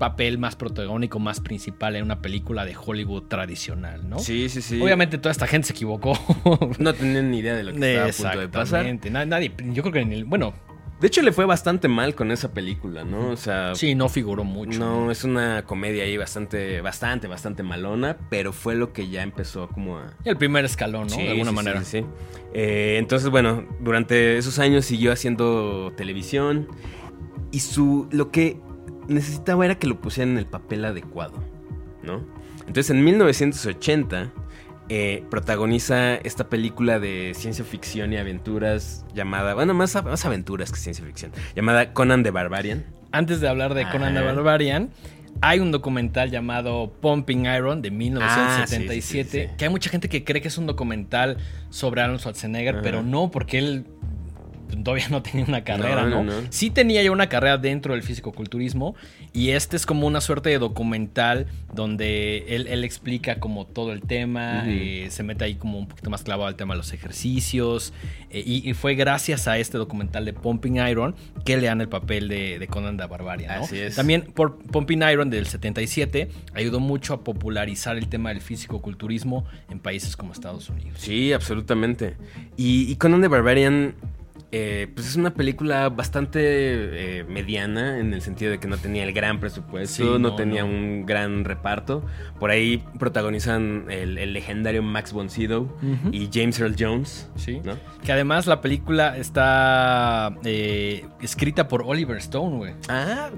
papel 0.02 0.40
más 0.40 0.56
protagónico, 0.56 1.20
más 1.20 1.40
principal 1.40 1.96
en 1.96 2.04
una 2.04 2.24
película 2.24 2.66
de 2.66 2.76
Hollywood 2.76 3.26
tradicional, 3.28 4.10
¿no? 4.10 4.18
Sí, 4.18 4.50
sí, 4.50 4.64
sí. 4.64 4.82
Obviamente 4.82 5.20
toda 5.20 5.32
esta 5.32 5.46
gente 5.46 5.68
se 5.68 5.74
equivocó. 5.74 6.18
No 6.80 6.96
tenían 6.96 7.30
ni 7.30 7.38
idea 7.38 7.54
de 7.54 7.64
lo 7.64 7.72
que 7.72 8.08
estaba 8.08 8.10
a 8.10 8.12
punto 8.12 8.40
de 8.40 8.50
pasar. 8.50 9.28
Nadie, 9.28 9.52
yo 9.72 9.84
creo 9.84 9.94
que 9.94 10.00
en 10.00 10.12
el, 10.12 10.26
bueno, 10.26 10.56
De 11.00 11.06
hecho, 11.06 11.22
le 11.22 11.32
fue 11.32 11.46
bastante 11.46 11.88
mal 11.88 12.16
con 12.16 12.32
esa 12.32 12.52
película, 12.52 13.04
¿no? 13.04 13.30
O 13.30 13.38
sea. 13.38 13.76
sí, 13.76 13.94
no 13.94 14.10
figuró 14.10 14.44
mucho. 14.44 14.80
No, 14.80 15.12
es 15.12 15.24
una 15.24 15.66
comedia 15.66 16.04
ahí 16.04 16.18
bastante, 16.18 16.82
bastante, 16.82 17.28
bastante 17.28 17.62
malona, 17.62 18.18
pero 18.32 18.54
fue 18.54 18.74
lo 18.74 18.94
que 18.94 19.08
ya 19.08 19.22
empezó 19.22 19.68
como 19.68 20.00
a, 20.00 20.16
El 20.26 20.36
primer 20.36 20.66
escalón, 20.66 21.04
¿no? 21.04 21.16
Sí, 21.16 21.22
de 21.22 21.30
alguna 21.30 21.52
sí, 21.52 21.56
manera. 21.56 21.84
sí, 21.84 22.00
sí. 22.00 22.06
Eh, 22.56 22.96
entonces, 22.98 23.30
bueno, 23.30 23.68
durante 23.80 24.40
esos 24.40 24.58
años 24.58 24.84
siguió 24.84 25.12
haciendo 25.12 25.94
televisión 25.96 26.68
y 27.52 27.60
su 27.60 28.08
lo 28.12 28.32
que 28.32 28.58
necesitaba 29.12 29.66
era 29.66 29.76
que 29.76 29.88
lo 29.88 30.00
pusieran 30.02 30.32
en 30.34 30.38
el 30.40 30.46
papel 30.46 30.86
adecuado, 30.86 31.34
¿no? 32.04 32.26
Entonces, 32.68 32.90
en 32.92 33.04
1980 33.04 34.32
eh, 34.90 35.24
protagoniza 35.30 36.16
esta 36.16 36.50
película 36.50 37.00
de 37.00 37.32
ciencia 37.36 37.64
ficción 37.64 38.12
y 38.14 38.18
aventuras 38.18 39.06
llamada, 39.14 39.54
bueno, 39.54 39.74
más, 39.74 39.96
más 40.04 40.26
aventuras 40.26 40.72
que 40.72 40.78
ciencia 40.80 41.06
ficción, 41.06 41.32
llamada 41.56 41.94
Conan 41.94 42.24
the 42.24 42.32
Barbarian. 42.32 42.86
Antes 43.12 43.40
de 43.42 43.48
hablar 43.48 43.74
de 43.74 43.88
Conan 43.90 44.14
the. 44.14 44.22
Barbarian, 44.22 44.90
hay 45.42 45.60
un 45.60 45.72
documental 45.72 46.30
llamado 46.30 46.92
Pumping 47.02 47.46
Iron 47.46 47.82
de 47.82 47.90
1977, 47.92 48.62
Ah, 48.62 48.66
sí, 48.68 49.02
sí, 49.02 49.24
sí, 49.24 49.48
sí. 49.50 49.56
que 49.58 49.66
hay 49.66 49.72
mucha 49.72 49.90
gente 49.90 50.10
que 50.10 50.24
cree 50.24 50.42
que 50.42 50.50
es 50.50 50.58
un 50.58 50.68
documental 50.68 51.38
sobre 51.70 52.02
Arnold 52.02 52.20
Schwarzenegger, 52.22 52.76
Ajá. 52.76 52.84
pero 52.84 53.02
no, 53.02 53.32
porque 53.32 53.58
él 53.60 53.86
todavía 54.84 55.08
no 55.10 55.22
tenía 55.22 55.46
una 55.46 55.64
carrera, 55.64 56.04
No, 56.04 56.10
¿no? 56.10 56.24
no, 56.24 56.42
no. 56.42 56.48
Sí 56.50 56.70
tenía 56.70 57.02
ya 57.04 57.12
una 57.12 57.28
carrera 57.30 57.58
dentro 57.58 57.94
del 57.94 58.04
fisicoculturismo 58.04 58.96
y 59.34 59.50
este 59.52 59.76
es 59.76 59.86
como 59.86 60.08
una 60.08 60.22
suerte 60.22 60.50
de 60.50 60.60
documental 60.60 61.48
donde 61.74 62.46
él, 62.56 62.68
él 62.68 62.84
explica 62.84 63.40
como 63.40 63.66
todo 63.66 63.92
el 63.94 64.02
tema, 64.02 64.64
eh, 64.68 65.08
se 65.10 65.24
mete 65.24 65.46
ahí 65.46 65.56
como 65.56 65.78
un 65.80 65.88
poquito 65.88 66.10
más 66.10 66.24
clavado 66.24 66.48
al 66.48 66.56
tema 66.56 66.74
de 66.74 66.80
los 66.80 66.94
ejercicios 66.94 67.94
eh, 68.30 68.44
y, 68.46 68.68
y 68.70 68.74
fue 68.74 68.96
gracias 68.96 69.48
a 69.48 69.58
este 69.58 69.78
documental 69.78 70.26
de 70.26 70.34
Pumping 70.34 70.78
Iron 70.88 71.16
que 71.46 71.58
le 71.58 71.68
dan 71.68 71.82
el 71.82 71.90
papel 71.90 72.28
de, 72.28 72.60
de 72.60 72.68
Conan 72.68 72.98
the 72.98 73.06
Barbarian, 73.06 73.60
¿no? 73.60 73.64
Así 73.66 73.78
es. 73.78 73.96
También 73.96 74.24
por 74.34 74.58
Pumping 74.58 75.02
Iron 75.12 75.30
del 75.30 75.46
77 75.46 76.30
ayudó 76.54 76.80
mucho 76.80 77.14
a 77.14 77.24
popularizar 77.24 77.98
el 77.98 78.08
tema 78.08 78.30
del 78.30 78.42
fisicoculturismo 78.42 79.46
en 79.70 79.80
países 79.80 80.16
como 80.18 80.34
Estados 80.34 80.70
Unidos. 80.70 81.00
Sí, 81.00 81.34
absolutamente. 81.34 82.16
Y, 82.58 82.92
y 82.92 82.96
Conan 82.96 83.22
the 83.22 83.28
Barbarian 83.28 83.96
Eh, 84.54 84.88
pues 84.94 85.08
es 85.08 85.16
una 85.16 85.34
película 85.34 85.88
bastante 85.90 86.40
eh, 87.20 87.24
mediana 87.24 88.00
en 88.00 88.14
el 88.14 88.22
sentido 88.22 88.52
de 88.52 88.60
que 88.60 88.68
no 88.68 88.78
tenía 88.78 89.04
el 89.04 89.14
gran 89.14 89.40
presupuesto, 89.40 89.96
Sí, 89.96 90.04
no, 90.04 90.20
no, 90.20 90.36
tenía 90.36 90.64
no. 90.64 90.70
un 90.70 91.06
gran 91.06 91.46
reparto. 91.46 92.06
Por 92.40 92.52
ahí 92.52 92.84
protagonizan 93.00 93.86
el, 93.90 94.18
el 94.18 94.34
legendario 94.34 94.84
Max 94.84 95.14
von 95.14 95.30
Sydow 95.30 95.74
y 96.12 96.30
James 96.34 96.60
Earl 96.60 96.76
Jones. 96.78 97.30
Sí. 97.36 97.62
¿no? 97.64 97.78
Que 98.04 98.12
además 98.12 98.46
la 98.46 98.60
película 98.62 99.18
está 99.18 100.36
eh, 100.44 101.06
escrita 101.22 101.68
por 101.70 101.84
Oliver 101.86 102.18
Stone, 102.18 102.58
güey. 102.58 102.74
Ah. 102.90 103.30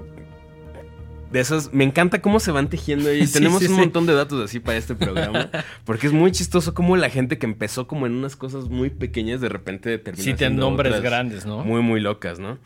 De 1.34 1.40
esos, 1.40 1.72
me 1.74 1.82
encanta 1.82 2.22
cómo 2.22 2.38
se 2.38 2.52
van 2.52 2.68
tejiendo 2.70 3.12
y 3.12 3.26
Sí, 3.26 3.32
tenemos 3.34 3.58
sí, 3.60 3.66
un 3.66 3.74
sí. 3.74 3.80
montón 3.80 4.06
de 4.06 4.14
datos 4.14 4.40
así 4.42 4.60
para 4.60 4.78
este 4.78 4.94
programa. 4.94 5.50
Porque 5.84 6.06
es 6.06 6.12
muy 6.12 6.30
chistoso 6.30 6.74
cómo 6.74 6.96
la 6.96 7.10
gente 7.10 7.38
que 7.38 7.46
empezó 7.46 7.88
como 7.88 8.06
en 8.06 8.12
unas 8.14 8.36
cosas 8.36 8.68
muy 8.68 8.88
pequeñas 8.90 9.40
de 9.40 9.48
repente 9.48 9.98
termina 9.98 10.24
Sí, 10.24 10.34
tienen 10.34 10.58
nombres 10.58 11.00
grandes, 11.02 11.44
¿no? 11.44 11.64
Muy, 11.64 11.82
muy 11.82 12.00
locas, 12.00 12.38
¿no? 12.38 12.58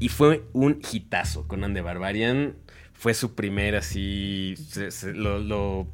Y 0.00 0.08
fue 0.08 0.42
un 0.52 0.80
hitazo. 0.92 1.46
Conan 1.46 1.72
de 1.72 1.82
Barbarian 1.82 2.56
fue 2.94 3.14
su 3.14 3.36
primer 3.36 3.76
así. 3.76 4.54
se- 4.56 4.90
se- 4.90 5.12
lo, 5.14 5.38
lo- 5.38 5.86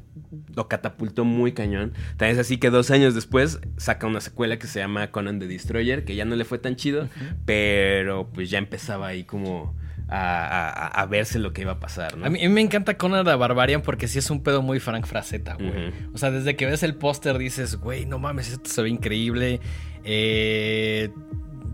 lo 0.55 0.67
catapultó 0.67 1.25
muy 1.25 1.51
cañón. 1.51 1.93
También 2.17 2.31
es 2.31 2.39
así 2.39 2.57
que 2.57 2.71
dos 2.71 2.89
años 2.89 3.13
después 3.13 3.59
saca 3.77 4.07
una 4.07 4.21
secuela 4.21 4.57
que 4.57 4.65
se 4.65 4.79
llama 4.79 5.11
Conan 5.11 5.37
the 5.39 5.45
Destroyer, 5.47 6.03
que 6.03 6.15
ya 6.15 6.25
no 6.25 6.35
le 6.35 6.45
fue 6.45 6.57
tan 6.57 6.77
chido, 6.77 7.09
pero 7.45 8.29
pues 8.33 8.49
ya 8.49 8.57
empezaba 8.57 9.05
ahí 9.07 9.23
como 9.23 9.75
a, 10.15 10.69
a- 10.69 10.87
a 11.01 11.05
verse 11.07 11.39
lo 11.39 11.53
que 11.53 11.61
iba 11.61 11.71
a 11.73 11.79
pasar, 11.79 12.17
¿no? 12.17 12.25
A 12.25 12.29
mí, 12.29 12.47
me 12.49 12.61
encanta 12.61 12.97
Conan 12.97 13.25
the 13.25 13.33
Barbarian 13.35 13.81
porque 13.81 14.07
sí 14.07 14.19
es 14.19 14.29
un 14.29 14.43
pedo 14.43 14.61
muy 14.61 14.79
Frank 14.79 15.05
Frazetta, 15.05 15.55
güey. 15.55 15.91
O 16.13 16.17
sea, 16.17 16.29
desde 16.31 16.55
que 16.55 16.65
ves 16.67 16.83
el 16.83 16.95
póster 16.95 17.37
dices, 17.37 17.77
güey, 17.77 18.05
no 18.05 18.19
mames, 18.19 18.49
esto 18.51 18.69
se 18.69 18.81
ve 18.83 18.89
increíble. 18.89 19.59
Eh, 20.03 21.09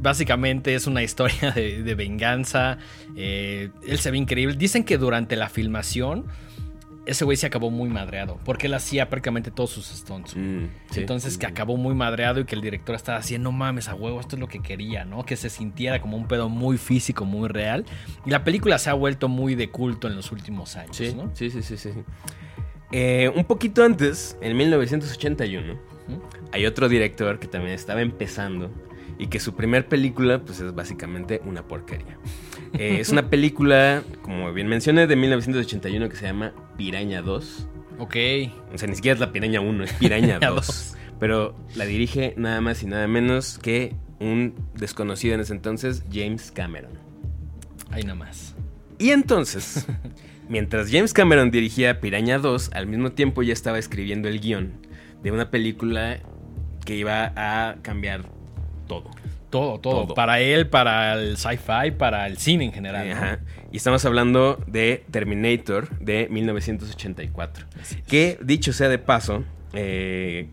básicamente 0.02 0.76
es 0.76 0.88
una 0.88 1.04
historia 1.04 1.52
de, 1.56 1.84
de 1.84 1.96
venganza. 1.96 2.78
Eh, 3.16 3.70
él 3.88 4.00
se 4.00 4.12
ve 4.12 4.18
increíble. 4.18 4.56
Dicen 4.56 4.84
que 4.84 4.98
durante 4.98 5.36
la 5.36 5.50
filmación 5.50 6.26
ese 7.10 7.26
güey 7.26 7.38
se 7.38 7.48
acabó 7.48 7.72
muy 7.72 7.90
madreado 7.90 8.40
porque 8.46 8.68
él 8.68 8.74
hacía 8.74 9.10
prácticamente 9.10 9.52
todos 9.52 9.72
sus 9.72 9.88
stunts. 9.88 10.36
Mm, 10.36 10.66
sí. 10.92 11.00
Entonces 11.02 11.38
que 11.38 11.46
acabó 11.46 11.76
muy 11.78 11.96
madreado 11.96 12.40
y 12.40 12.46
que 12.46 12.56
el 12.56 12.62
director 12.62 12.96
estaba 12.96 13.18
haciendo, 13.18 13.52
no 13.52 13.58
mames, 13.58 13.88
a 13.90 13.96
huevo, 13.96 14.20
esto 14.20 14.36
es 14.36 14.40
lo 14.40 14.48
que 14.48 14.60
quería, 14.62 15.06
¿no? 15.06 15.26
Que 15.26 15.36
se 15.36 15.50
sintiera 15.50 16.02
como 16.02 16.18
un 16.18 16.28
pedo 16.28 16.50
muy 16.50 16.78
físico, 16.78 17.26
muy 17.26 17.48
real. 17.50 17.86
Y 18.26 18.30
la 18.30 18.44
película 18.44 18.78
se 18.78 18.90
ha 18.90 18.94
vuelto 18.94 19.28
muy 19.28 19.56
de 19.56 19.70
culto 19.70 20.08
en 20.08 20.16
los 20.16 20.32
últimos 20.32 20.76
años, 20.76 20.96
Sí, 20.98 21.14
¿no? 21.16 21.30
sí, 21.34 21.50
sí, 21.50 21.62
sí, 21.64 21.78
sí. 21.78 21.90
Eh, 22.92 23.32
un 23.36 23.44
poquito 23.46 23.84
antes, 23.84 24.38
en 24.42 24.58
1981, 24.58 25.74
Ujú. 25.74 26.22
hay 26.52 26.66
otro 26.66 26.90
director 26.90 27.40
que 27.40 27.48
también 27.48 27.74
estaba 27.76 28.02
empezando 28.02 28.72
y 29.20 29.28
que 29.28 29.40
su 29.40 29.54
primer 29.56 29.88
película 29.88 30.40
pues 30.40 30.60
es 30.60 30.74
básicamente 30.74 31.42
una 31.46 31.62
porquería. 31.68 32.18
Eh, 32.78 32.98
es 33.00 33.10
una 33.10 33.30
película, 33.30 34.04
como 34.22 34.54
bien 34.54 34.68
mencioné, 34.68 35.08
de 35.08 35.16
1981 35.16 36.10
que 36.10 36.16
se 36.16 36.26
llama 36.26 36.54
Piraña 36.78 37.22
2. 37.22 37.68
Ok. 38.00 38.16
O 38.74 38.78
sea, 38.78 38.88
ni 38.88 38.96
siquiera 38.96 39.16
es 39.16 39.20
la 39.20 39.32
Piraña 39.32 39.62
1, 39.62 39.84
es 39.84 39.94
Piraña 39.94 40.40
Piraña 40.40 40.50
2. 40.50 40.68
2. 40.68 40.98
Pero 41.20 41.56
la 41.76 41.86
dirige 41.86 42.34
nada 42.38 42.62
más 42.62 42.82
y 42.84 42.88
nada 42.88 43.08
menos 43.08 43.58
que 43.60 43.94
un 44.20 44.54
desconocido 44.76 45.36
en 45.36 45.42
ese 45.42 45.54
entonces, 45.54 46.04
James 46.12 46.52
Cameron. 46.52 46.92
Ahí 47.92 48.04
nada 48.04 48.16
más. 48.16 48.56
Y 48.98 49.12
entonces, 49.12 49.88
mientras 50.50 50.92
James 50.92 51.14
Cameron 51.14 51.52
dirigía 51.52 52.00
Piraña 52.00 52.38
2, 52.38 52.72
al 52.74 52.88
mismo 52.88 53.12
tiempo 53.12 53.44
ya 53.44 53.54
estaba 53.54 53.80
escribiendo 53.80 54.28
el 54.28 54.40
guion 54.40 54.74
de 55.24 55.32
una 55.32 55.50
película 55.50 56.20
que 56.86 56.96
iba 56.96 57.34
a 57.36 57.76
cambiar 57.82 58.24
todo. 58.88 59.10
Todo, 59.50 59.80
todo, 59.80 60.04
Todo. 60.06 60.14
Para 60.14 60.40
él, 60.42 60.68
para 60.68 61.14
el 61.20 61.38
sci-fi, 61.38 61.92
para 61.98 62.28
el 62.28 62.38
cine 62.38 62.66
en 62.66 62.72
general. 62.74 63.08
¿no? 63.10 63.16
Ajá. 63.16 63.40
Y 63.72 63.78
estamos 63.78 64.06
hablando 64.06 64.64
de 64.68 65.04
Terminator 65.12 65.90
de 66.00 66.28
1984. 66.30 67.66
Así 67.82 67.96
es. 67.96 68.02
Que, 68.04 68.38
dicho 68.44 68.74
sea 68.74 68.90
de 68.90 69.00
paso, 69.00 69.44
eh, 69.74 70.50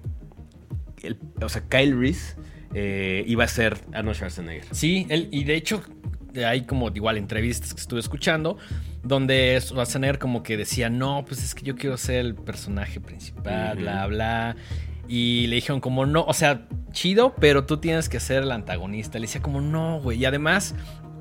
el- 1.03 1.19
o 1.43 1.49
sea, 1.49 1.63
Kyle 1.69 1.99
Reese 1.99 2.37
eh, 2.75 3.25
iba 3.27 3.45
a 3.45 3.49
ser 3.49 3.77
Arnold 3.93 4.17
Schwarzenegger. 4.17 4.67
Sí, 4.75 5.07
él, 5.09 5.29
y 5.31 5.45
de 5.45 5.55
hecho 5.57 5.83
hay 6.47 6.63
como 6.67 6.91
igual 6.95 7.17
entrevistas 7.17 7.73
que 7.73 7.81
estuve 7.81 8.01
escuchando 8.01 8.59
donde 9.03 9.59
Schwarzenegger 9.61 10.19
como 10.19 10.43
que 10.43 10.57
decía, 10.57 10.91
no, 10.91 11.25
pues 11.27 11.43
es 11.43 11.55
que 11.55 11.65
yo 11.65 11.77
quiero 11.77 11.97
ser 11.97 12.17
el 12.27 12.35
personaje 12.35 13.01
principal, 13.01 13.79
bla, 13.79 14.07
bla. 14.09 14.57
Y 15.09 15.47
le 15.47 15.57
dijeron 15.57 15.81
como, 15.81 16.05
no, 16.07 16.25
o 16.25 16.33
sea, 16.35 16.67
chido, 16.91 17.35
pero 17.41 17.65
tú 17.65 17.77
tienes 17.79 18.09
que 18.09 18.19
ser 18.21 18.43
el 18.43 18.51
antagonista. 18.53 19.19
Le 19.19 19.27
decía 19.27 19.41
como, 19.43 19.61
no, 19.61 20.01
güey. 20.01 20.19
Y 20.19 20.25
además, 20.25 20.75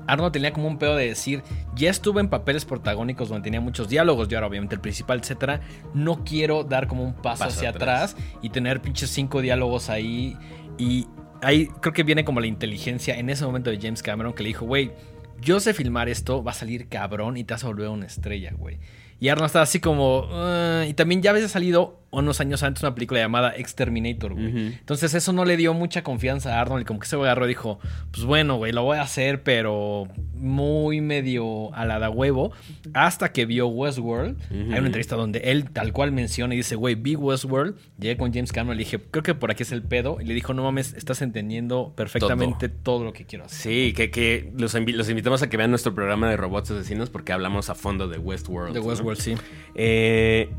Arnold 0.08 0.32
tenía 0.32 0.52
como 0.52 0.66
un 0.68 0.78
pedo 0.78 0.96
de 0.96 1.06
decir, 1.08 1.42
ya 1.74 1.90
estuve 1.90 2.20
en 2.20 2.28
papeles 2.28 2.64
protagónicos 2.64 3.28
donde 3.28 3.44
tenía 3.44 3.60
muchos 3.60 3.88
diálogos, 3.88 4.28
yo 4.28 4.38
era 4.38 4.46
obviamente 4.46 4.74
el 4.74 4.80
principal, 4.80 5.20
etcétera. 5.20 5.60
No 5.94 6.24
quiero 6.24 6.64
dar 6.64 6.88
como 6.88 7.04
un 7.04 7.14
paso, 7.14 7.44
Paso 7.44 7.58
hacia 7.58 7.70
atrás. 7.70 8.14
atrás 8.14 8.26
y 8.42 8.50
tener 8.50 8.80
pinches 8.82 9.10
cinco 9.10 9.40
diálogos 9.40 9.88
ahí. 9.90 10.36
Y 10.78 11.06
ahí 11.42 11.66
creo 11.80 11.92
que 11.92 12.02
viene 12.02 12.24
como 12.24 12.40
la 12.40 12.46
inteligencia 12.48 13.16
en 13.18 13.30
ese 13.30 13.44
momento 13.44 13.70
de 13.70 13.78
James 13.80 14.02
Cameron 14.02 14.32
que 14.32 14.42
le 14.42 14.48
dijo, 14.48 14.66
güey, 14.66 14.92
yo 15.40 15.60
sé 15.60 15.74
filmar 15.74 16.08
esto, 16.08 16.42
va 16.42 16.52
a 16.52 16.54
salir 16.54 16.88
cabrón 16.88 17.36
y 17.36 17.44
te 17.44 17.54
vas 17.54 17.62
a 17.62 17.66
volver 17.68 17.88
una 17.88 18.06
estrella, 18.06 18.52
güey. 18.56 18.78
Y 19.20 19.28
Arnold 19.28 19.46
estaba 19.46 19.62
así 19.62 19.80
como... 19.80 20.26
"Ah", 20.30 20.84
y 20.88 20.94
también 20.94 21.22
ya 21.22 21.30
había 21.30 21.48
salido 21.48 22.00
unos 22.20 22.40
años 22.40 22.62
antes 22.62 22.82
una 22.82 22.94
película 22.94 23.20
llamada 23.20 23.54
Exterminator, 23.56 24.34
güey. 24.34 24.46
Entonces 24.78 25.14
eso 25.14 25.32
no 25.32 25.44
le 25.44 25.56
dio 25.56 25.74
mucha 25.74 26.02
confianza 26.02 26.56
a 26.56 26.60
Arnold 26.60 26.82
y 26.82 26.84
como 26.84 27.00
que 27.00 27.06
se 27.06 27.16
agarró 27.16 27.44
y 27.44 27.48
dijo, 27.48 27.78
pues 28.10 28.24
bueno, 28.24 28.56
güey, 28.56 28.72
lo 28.72 28.82
voy 28.82 28.98
a 28.98 29.02
hacer, 29.02 29.42
pero 29.42 30.08
muy 30.34 31.00
medio 31.00 31.74
a 31.74 31.84
la 31.86 31.98
da 31.98 32.10
huevo. 32.10 32.52
Hasta 32.94 33.32
que 33.32 33.46
vio 33.46 33.66
Westworld. 33.68 34.36
Hay 34.50 34.60
una 34.78 34.78
entrevista 34.86 35.16
donde 35.16 35.38
él 35.40 35.70
tal 35.70 35.92
cual 35.92 36.12
menciona 36.12 36.54
y 36.54 36.58
dice, 36.58 36.76
güey, 36.76 36.94
vi 36.94 37.16
Westworld. 37.16 37.76
Llegué 37.98 38.16
con 38.16 38.32
James 38.32 38.52
Cameron 38.52 38.74
y 38.76 38.78
le 38.78 38.84
dije, 38.84 38.98
creo 39.10 39.22
que 39.22 39.34
por 39.34 39.50
aquí 39.50 39.62
es 39.62 39.72
el 39.72 39.82
pedo. 39.82 40.18
Y 40.20 40.24
le 40.24 40.34
dijo, 40.34 40.54
no 40.54 40.62
mames, 40.62 40.94
estás 40.94 41.22
entendiendo 41.22 41.92
perfectamente 41.96 42.68
todo, 42.68 43.04
lo 43.04 43.12
que 43.12 43.24
quiero 43.26 43.44
hacer. 43.44 43.58
Sí, 43.72 43.92
que, 43.94 44.10
que 44.10 44.52
los, 44.56 44.74
invi- 44.74 44.94
los 44.94 45.08
invitamos 45.08 45.42
a 45.42 45.48
que 45.48 45.56
vean 45.56 45.70
nuestro 45.70 45.94
programa 45.94 46.30
de 46.30 46.36
robots 46.36 46.70
asesinos 46.70 47.10
porque 47.10 47.32
hablamos 47.32 47.70
a 47.70 47.74
fondo 47.74 48.08
de 48.08 48.18
Westworld. 48.18 48.74
De 48.74 48.80
¿no? 48.80 48.86
Westworld, 48.86 49.20
sí. 49.20 49.34
Eh, 49.74 50.50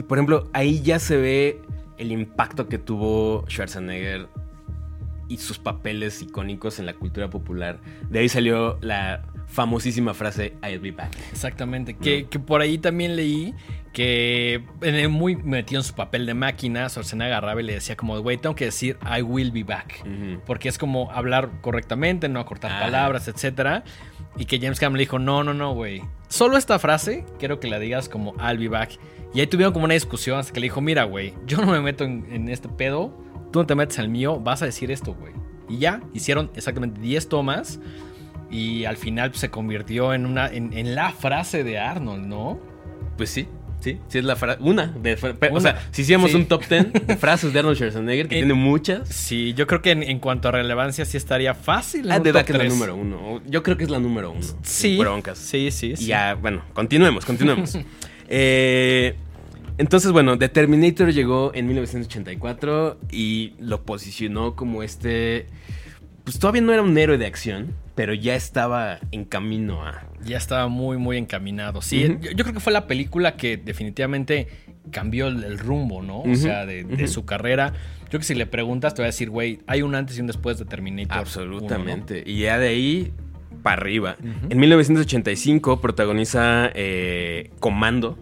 y 0.00 0.02
por 0.02 0.16
ejemplo, 0.16 0.48
ahí 0.54 0.80
ya 0.80 0.98
se 0.98 1.18
ve 1.18 1.60
el 1.98 2.10
impacto 2.10 2.68
que 2.68 2.78
tuvo 2.78 3.44
Schwarzenegger 3.48 4.28
y 5.28 5.36
sus 5.36 5.58
papeles 5.58 6.22
icónicos 6.22 6.78
en 6.78 6.86
la 6.86 6.94
cultura 6.94 7.28
popular. 7.28 7.78
De 8.08 8.20
ahí 8.20 8.28
salió 8.30 8.78
la 8.80 9.22
famosísima 9.46 10.14
frase 10.14 10.54
I'll 10.66 10.80
be 10.80 10.90
back. 10.90 11.14
Exactamente. 11.30 11.94
Que, 11.98 12.22
No. 12.22 12.30
que 12.30 12.38
por 12.38 12.62
ahí 12.62 12.78
también 12.78 13.14
leí 13.14 13.54
que 13.92 14.64
en 14.80 14.94
el 14.94 15.08
muy 15.10 15.36
metido 15.36 15.80
en 15.80 15.84
su 15.84 15.94
papel 15.94 16.24
de 16.24 16.32
máquina, 16.32 16.88
Schwarzenegger 16.88 17.34
agarraba 17.34 17.60
y 17.60 17.64
le 17.64 17.74
decía 17.74 17.94
como, 17.96 18.18
güey, 18.20 18.38
tengo 18.38 18.54
que 18.56 18.64
decir 18.64 18.96
I 19.04 19.20
will 19.20 19.50
be 19.52 19.64
back. 19.64 20.02
Porque 20.46 20.70
es 20.70 20.78
como 20.78 21.10
hablar 21.12 21.50
correctamente, 21.60 22.28
no 22.30 22.40
acortar 22.40 22.72
Ajá. 22.72 22.80
palabras, 22.80 23.28
etcétera. 23.28 23.84
Y 24.38 24.46
que 24.46 24.58
James 24.58 24.80
Cameron 24.80 24.96
le 24.96 25.02
dijo, 25.02 25.18
no, 25.18 25.44
no, 25.44 25.52
no, 25.52 25.74
güey. 25.74 26.00
Solo 26.28 26.56
esta 26.56 26.78
frase 26.78 27.26
quiero 27.38 27.60
que 27.60 27.68
la 27.68 27.78
digas 27.78 28.08
como 28.08 28.32
I'll 28.40 28.56
be 28.58 28.68
back. 28.68 28.92
Y 29.34 29.40
ahí 29.40 29.46
tuvieron 29.46 29.72
como 29.72 29.84
una 29.84 29.94
discusión 29.94 30.38
hasta 30.38 30.52
que 30.52 30.60
le 30.60 30.64
dijo, 30.66 30.80
mira, 30.80 31.04
güey, 31.04 31.34
yo 31.46 31.58
no 31.58 31.66
me 31.72 31.80
meto 31.80 32.04
en, 32.04 32.26
en 32.32 32.48
este 32.48 32.68
pedo, 32.68 33.16
tú 33.52 33.60
no 33.60 33.66
te 33.66 33.74
metes 33.74 33.98
al 33.98 34.08
mío, 34.08 34.40
vas 34.40 34.62
a 34.62 34.66
decir 34.66 34.90
esto, 34.90 35.14
güey. 35.14 35.32
Y 35.68 35.78
ya, 35.78 36.00
hicieron 36.14 36.50
exactamente 36.56 37.00
10 37.00 37.28
tomas. 37.28 37.78
Y 38.50 38.84
al 38.84 38.96
final 38.96 39.30
pues, 39.30 39.40
se 39.40 39.50
convirtió 39.50 40.12
en, 40.12 40.26
una, 40.26 40.48
en, 40.48 40.72
en 40.72 40.96
la 40.96 41.12
frase 41.12 41.62
de 41.62 41.78
Arnold, 41.78 42.26
¿no? 42.26 42.58
Pues 43.16 43.30
sí. 43.30 43.46
Sí, 43.80 43.98
sí 44.08 44.18
es 44.18 44.24
la 44.24 44.34
frase. 44.36 44.58
Una. 44.62 44.88
De, 44.88 45.16
fra- 45.16 45.34
O 45.52 45.60
sea, 45.60 45.80
si 45.92 46.02
hiciéramos 46.02 46.32
Sí. 46.32 46.36
un 46.36 46.44
top 46.46 46.64
10 46.68 46.92
de 47.06 47.16
frases 47.16 47.50
de 47.52 47.60
Arnold 47.60 47.76
Schwarzenegger, 47.78 48.28
que 48.28 48.34
En- 48.40 48.46
tiene 48.48 48.54
muchas. 48.54 49.08
Sí, 49.08 49.54
yo 49.54 49.66
creo 49.68 49.80
que 49.80 49.92
en, 49.92 50.18
cuanto 50.18 50.48
a 50.48 50.50
relevancia 50.50 51.04
sí 51.06 51.16
estaría 51.16 51.54
fácil. 51.54 52.10
Ah, 52.10 52.18
de 52.18 52.30
top 52.30 52.40
Back 52.40 52.50
es 52.50 52.56
la 52.58 52.64
número 52.64 52.96
uno. 52.96 53.40
Yo 53.46 53.62
creo 53.62 53.76
que 53.78 53.84
es 53.84 53.90
la 53.90 53.98
número 54.00 54.32
uno. 54.32 54.42
Sí, 54.62 54.98
broncas. 54.98 55.38
sí, 55.38 55.70
sí. 55.70 55.92
Y 55.92 55.96
sí. 55.96 56.06
ya, 56.06 56.34
bueno, 56.34 56.62
continuemos, 56.74 57.24
continuemos. 57.24 57.78
Eh, 58.30 59.16
entonces, 59.76 60.12
bueno, 60.12 60.38
The 60.38 60.48
Terminator 60.48 61.12
llegó 61.12 61.52
en 61.54 61.66
1984 61.66 62.98
y 63.10 63.54
lo 63.58 63.82
posicionó 63.82 64.54
como 64.56 64.82
este... 64.82 65.46
Pues 66.24 66.38
todavía 66.38 66.62
no 66.62 66.72
era 66.72 66.82
un 66.82 66.96
héroe 66.96 67.18
de 67.18 67.26
acción, 67.26 67.74
pero 67.94 68.14
ya 68.14 68.36
estaba 68.36 68.98
en 69.10 69.24
camino 69.24 69.84
a... 69.84 70.06
Ya 70.22 70.36
estaba 70.36 70.68
muy, 70.68 70.96
muy 70.98 71.16
encaminado. 71.16 71.82
Sí, 71.82 72.18
yo, 72.20 72.30
yo 72.30 72.44
creo 72.44 72.52
que 72.52 72.60
fue 72.60 72.72
la 72.72 72.86
película 72.86 73.36
que 73.36 73.56
definitivamente 73.56 74.48
cambió 74.90 75.28
el, 75.28 75.44
el 75.44 75.58
rumbo, 75.58 76.02
¿no? 76.02 76.20
O 76.22 76.34
sea, 76.34 76.66
de, 76.66 77.08
su 77.08 77.24
carrera. 77.24 77.72
Yo 78.02 78.08
creo 78.08 78.20
que 78.20 78.26
si 78.26 78.34
le 78.34 78.46
preguntas, 78.46 78.94
te 78.94 79.02
va 79.02 79.06
a 79.06 79.12
decir, 79.12 79.30
güey, 79.30 79.60
hay 79.66 79.82
un 79.82 79.94
antes 79.94 80.18
y 80.18 80.20
un 80.20 80.26
después 80.26 80.58
de 80.58 80.64
Terminator. 80.64 81.10
1, 81.10 81.16
¿no? 81.16 81.22
Absolutamente. 81.22 82.22
Y 82.26 82.40
ya 82.40 82.58
de 82.58 82.68
ahí 82.68 83.12
para 83.62 83.80
arriba. 83.80 84.16
En 84.48 84.58
1985 84.58 85.80
protagoniza 85.80 86.70
eh, 86.74 87.50
Comando, 87.60 88.18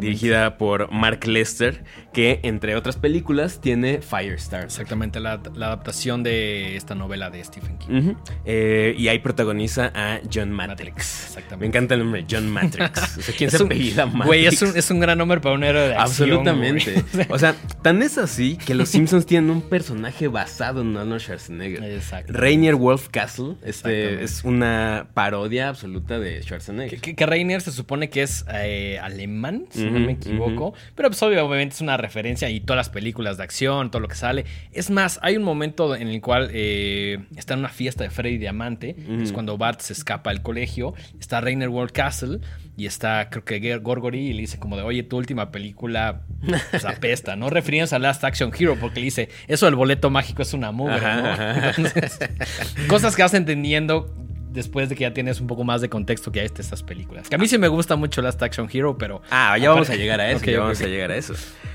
dirigida 0.00 0.56
por 0.58 0.90
Mark 0.90 1.26
Lester, 1.26 1.84
que 2.12 2.40
entre 2.42 2.74
otras 2.76 2.96
películas 2.96 3.60
tiene 3.60 4.00
Firestar. 4.00 4.64
Exactamente, 4.64 5.20
la, 5.20 5.40
la 5.54 5.66
adaptación 5.66 6.22
de 6.22 6.76
esta 6.76 6.94
novela 6.94 7.30
de 7.30 7.44
Stephen 7.44 7.78
King. 7.78 8.14
Eh, 8.44 8.94
y 8.98 9.08
ahí 9.08 9.18
protagoniza 9.18 9.92
a 9.94 10.20
John 10.32 10.50
Matrix. 10.52 11.24
Exactamente. 11.26 11.58
Me 11.60 11.66
encanta 11.66 11.94
el 11.94 12.00
nombre, 12.00 12.24
John 12.30 12.48
Matrix. 12.50 13.18
O 13.18 13.22
sea, 13.22 13.34
¿quién 13.36 13.48
Es 13.48 13.56
se 13.56 13.62
un- 13.62 13.66
apellida 13.68 14.06
Matrix? 14.06 14.26
Güey, 14.26 14.46
es 14.46 14.62
un, 14.62 14.76
es 14.76 14.90
un 14.90 15.00
gran 15.00 15.18
nombre 15.18 15.40
para 15.40 15.54
un 15.54 15.64
héroe 15.64 15.88
de 15.88 15.94
acción. 15.96 16.30
Absolutamente. 16.30 17.02
güey. 17.12 17.26
O 17.30 17.38
sea, 17.38 17.54
tan 17.82 18.02
es 18.02 18.16
así 18.18 18.56
que 18.56 18.74
los 18.74 18.88
Simpsons 18.88 19.26
tienen 19.26 19.50
un 19.50 19.62
personaje 19.62 20.28
basado 20.28 20.82
en 20.82 20.96
Arnold 20.96 21.20
Schwarzenegger. 21.20 21.82
Exacto. 21.84 22.32
Rainier 22.32 22.74
Wolf 22.76 23.08
Castle 23.10 23.54
este, 23.64 24.22
es 24.22 24.44
una 24.44 24.77
parodia 25.14 25.68
absoluta 25.68 26.18
de 26.18 26.42
Schwarzenegger. 26.42 27.00
que, 27.00 27.14
que 27.14 27.26
Reiner 27.26 27.60
se 27.60 27.72
supone 27.72 28.10
que 28.10 28.22
es 28.22 28.44
eh, 28.52 28.98
alemán, 29.02 29.66
si 29.70 29.84
no 29.84 30.00
me 30.00 30.12
equivoco. 30.12 30.74
Pero 30.94 31.08
pues 31.10 31.22
obviamente 31.22 31.74
es 31.74 31.80
una 31.80 31.96
referencia 31.96 32.48
y 32.50 32.60
todas 32.60 32.78
las 32.78 32.88
películas 32.88 33.36
de 33.36 33.44
acción, 33.44 33.90
todo 33.90 34.00
lo 34.00 34.08
que 34.08 34.16
sale. 34.16 34.44
Es 34.72 34.90
más, 34.90 35.18
hay 35.22 35.36
un 35.36 35.42
momento 35.42 35.94
en 35.94 36.08
el 36.08 36.20
cual 36.20 36.50
eh, 36.52 37.18
está 37.36 37.54
en 37.54 37.60
una 37.60 37.68
fiesta 37.68 38.04
de 38.04 38.10
Freddy 38.10 38.38
Diamante. 38.38 38.94
que 38.94 39.22
Es 39.22 39.32
cuando 39.32 39.58
Bart 39.58 39.80
se 39.80 39.92
escapa 39.92 40.30
del 40.30 40.42
colegio. 40.42 40.94
Está 41.18 41.40
Reiner 41.40 41.68
World 41.68 41.92
Castle 41.92 42.40
y 42.78 42.86
está 42.86 43.28
creo 43.28 43.44
que 43.44 43.76
Gorgory 43.78 44.28
y 44.28 44.32
le 44.32 44.42
dice 44.42 44.58
como 44.58 44.76
de, 44.76 44.84
oye, 44.84 45.02
tu 45.02 45.16
última 45.16 45.50
película 45.50 46.22
pues, 46.70 46.84
apesta, 46.84 47.34
¿no? 47.34 47.50
Refiriéndose 47.50 47.96
a 47.96 47.98
Last 47.98 48.22
Action 48.22 48.52
Hero 48.56 48.76
porque 48.80 49.00
le 49.00 49.06
dice, 49.06 49.28
eso 49.48 49.66
del 49.66 49.74
boleto 49.74 50.10
mágico 50.10 50.42
es 50.42 50.54
una 50.54 50.70
mugre, 50.70 51.00
¿no? 51.00 51.64
Entonces, 51.70 52.20
cosas 52.88 53.16
que 53.16 53.22
vas 53.22 53.34
entendiendo 53.34 54.14
después 54.50 54.88
de 54.88 54.94
que 54.94 55.02
ya 55.02 55.12
tienes 55.12 55.40
un 55.40 55.46
poco 55.46 55.64
más 55.64 55.80
de 55.80 55.88
contexto 55.88 56.32
que 56.32 56.40
hay 56.40 56.48
de 56.48 56.62
estas 56.62 56.82
películas. 56.82 57.28
Que 57.28 57.36
a 57.36 57.38
mí 57.38 57.46
sí 57.48 57.58
me 57.58 57.68
gusta 57.68 57.96
mucho 57.96 58.22
Last 58.22 58.42
Action 58.42 58.68
Hero, 58.72 58.96
pero... 58.98 59.22
Ah, 59.30 59.56
ya 59.58 59.70
vamos 59.70 59.90
a 59.90 59.96
llegar 59.96 60.20
a 60.20 60.30
eso. 60.30 60.44
Ya 60.48 60.60
vamos 60.60 60.80
a 60.80 60.86
llegar 60.86 61.10
a 61.10 61.16
eso. 61.16 61.34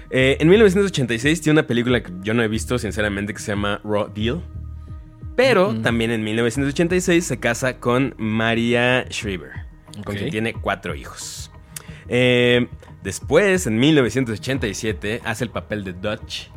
Eh, 0.10 0.38
en 0.40 0.50
1986 0.50 1.42
tiene 1.42 1.60
una 1.60 1.68
película 1.68 2.02
que 2.02 2.12
yo 2.22 2.34
no 2.34 2.44
he 2.44 2.48
visto, 2.48 2.78
sinceramente, 2.80 3.34
que 3.34 3.40
se 3.40 3.52
llama 3.52 3.82
Raw 3.84 4.12
Deal. 4.14 4.42
Pero 5.36 5.74
también 5.82 6.12
en 6.12 6.24
1986 6.24 7.26
se 7.26 7.40
casa 7.40 7.80
con 7.80 8.14
Maria 8.18 9.06
Shriver, 9.10 9.52
con 10.04 10.16
quien 10.16 10.30
tiene 10.30 10.54
cuatro 10.54 10.94
hijos. 10.94 11.52
Eh, 12.08 12.68
después, 13.02 13.66
en 13.66 13.80
1987, 13.80 15.22
hace 15.24 15.44
el 15.44 15.50
papel 15.50 15.84
de 15.84 15.94
Dutch 15.94 16.50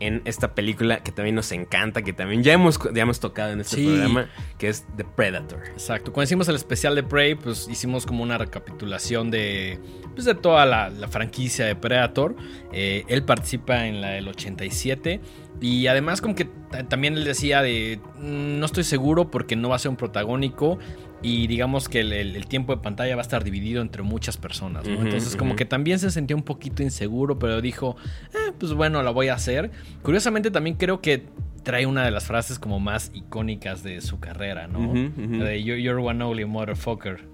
en 0.00 0.22
esta 0.26 0.54
película 0.54 1.00
que 1.02 1.10
también 1.12 1.34
nos 1.34 1.50
encanta, 1.52 2.02
que 2.02 2.12
también 2.12 2.42
ya 2.42 2.52
hemos, 2.52 2.78
ya 2.94 3.02
hemos 3.02 3.18
tocado 3.20 3.52
en 3.52 3.60
este 3.60 3.76
Sí. 3.76 3.86
programa, 3.86 4.28
que 4.58 4.68
es 4.68 4.84
The 4.96 5.04
Predator. 5.04 5.60
Exacto. 5.72 6.12
Cuando 6.12 6.24
hicimos 6.26 6.48
el 6.48 6.56
especial 6.56 6.94
de 6.94 7.02
Prey, 7.02 7.34
pues 7.34 7.66
hicimos 7.70 8.04
como 8.06 8.22
una 8.22 8.36
recapitulación 8.38 9.30
de, 9.30 9.78
pues, 10.14 10.24
de 10.26 10.34
toda 10.34 10.66
la, 10.66 10.90
la 10.90 11.08
franquicia 11.08 11.64
de 11.66 11.74
Predator. 11.76 12.36
Eh, 12.72 13.04
él 13.08 13.22
participa 13.22 13.86
en 13.86 14.00
la 14.00 14.08
del 14.10 14.28
87. 14.28 15.20
Y 15.60 15.86
además 15.86 16.20
como 16.20 16.34
que 16.34 16.44
ta- 16.44 16.86
también 16.86 17.14
él 17.16 17.24
decía 17.24 17.62
de, 17.62 17.98
"Mm, 18.18 18.58
no 18.58 18.66
estoy 18.66 18.84
seguro 18.84 19.30
porque 19.30 19.56
no 19.56 19.70
va 19.70 19.76
a 19.76 19.78
ser 19.78 19.88
un 19.90 19.96
protagónico. 19.96 20.78
Y 21.22 21.46
digamos 21.46 21.88
que 21.88 22.00
el, 22.00 22.12
el- 22.12 22.36
el 22.36 22.46
tiempo 22.46 22.74
de 22.76 22.82
pantalla 22.82 23.16
va 23.16 23.22
a 23.22 23.24
estar 23.24 23.42
dividido 23.42 23.80
entre 23.82 24.02
muchas 24.02 24.36
personas. 24.36 24.86
¿no? 24.86 25.00
Entonces 25.02 25.34
como 25.36 25.56
que 25.56 25.64
también 25.64 25.98
se 25.98 26.10
sentía 26.10 26.36
un 26.36 26.42
poquito 26.42 26.82
inseguro, 26.82 27.38
pero 27.38 27.60
dijo, 27.60 27.96
"Eh, 28.34 28.52
pues 28.58 28.72
bueno, 28.74 29.02
la 29.02 29.10
voy 29.10 29.28
a 29.28 29.34
hacer. 29.34 29.70
Curiosamente 30.02 30.50
también 30.50 30.76
creo 30.76 31.00
que 31.00 31.24
trae 31.62 31.86
una 31.86 32.04
de 32.04 32.10
las 32.12 32.26
frases 32.26 32.58
como 32.60 32.78
más 32.80 33.10
icónicas 33.14 33.82
de 33.82 34.00
su 34.02 34.20
carrera, 34.20 34.68
¿no? 34.68 34.78
Ujú. 34.90 35.10
La 35.38 35.46
de 35.46 35.64
"You- 35.64 35.76
You're 35.76 36.00
one 36.00 36.22
ugly 36.24 36.44
motherfucker. 36.44 37.24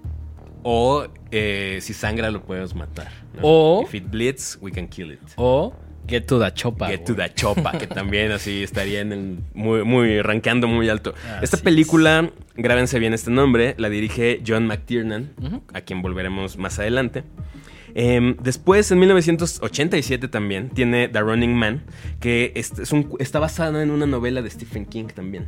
O 0.63 1.05
eh, 1.31 1.79
si 1.81 1.93
sangra 1.93 2.31
lo 2.31 2.41
podemos 2.43 2.73
matar. 2.73 3.09
¿no? 3.35 3.41
O- 3.43 3.83
If 3.83 3.93
it 3.95 4.09
bleeds, 4.09 4.57
we 4.61 4.71
can 4.71 4.87
kill 4.87 5.11
it. 5.11 5.19
O 5.35 5.73
Get 6.07 6.21
to 6.27 6.39
the 6.39 6.53
chopa. 6.53 6.87
Get 6.89 7.05
to 7.05 7.15
the 7.15 7.33
chopa, 7.33 7.71
que 7.77 7.87
también 8.01 8.31
así 8.31 8.61
estaría 8.63 9.01
en 9.01 9.11
el 9.13 9.37
muy, 9.53 9.83
muy 9.83 10.21
rankeando 10.21 10.67
muy 10.67 10.89
alto. 10.89 11.13
Así 11.35 11.43
Esta 11.45 11.57
es. 11.57 11.61
película, 11.63 12.29
grábense 12.55 12.99
bien 12.99 13.13
este 13.13 13.31
nombre, 13.31 13.75
la 13.77 13.89
dirige 13.89 14.41
John 14.45 14.67
McTiernan, 14.67 15.31
a 15.73 15.81
quien 15.81 16.01
volveremos 16.01 16.57
más 16.57 16.77
adelante. 16.79 17.23
Em, 17.95 18.35
después, 18.41 18.91
en 18.91 18.99
1987 18.99 20.27
también, 20.27 20.69
tiene 20.69 21.07
The 21.07 21.21
Running 21.21 21.53
Man, 21.55 21.83
que 22.19 22.51
es, 22.55 22.77
es 22.79 22.91
un- 22.91 23.15
está 23.19 23.39
basada 23.39 23.83
en 23.83 23.91
una 23.91 24.05
novela 24.07 24.41
de 24.41 24.49
Stephen 24.49 24.85
King 24.85 25.05
también. 25.13 25.45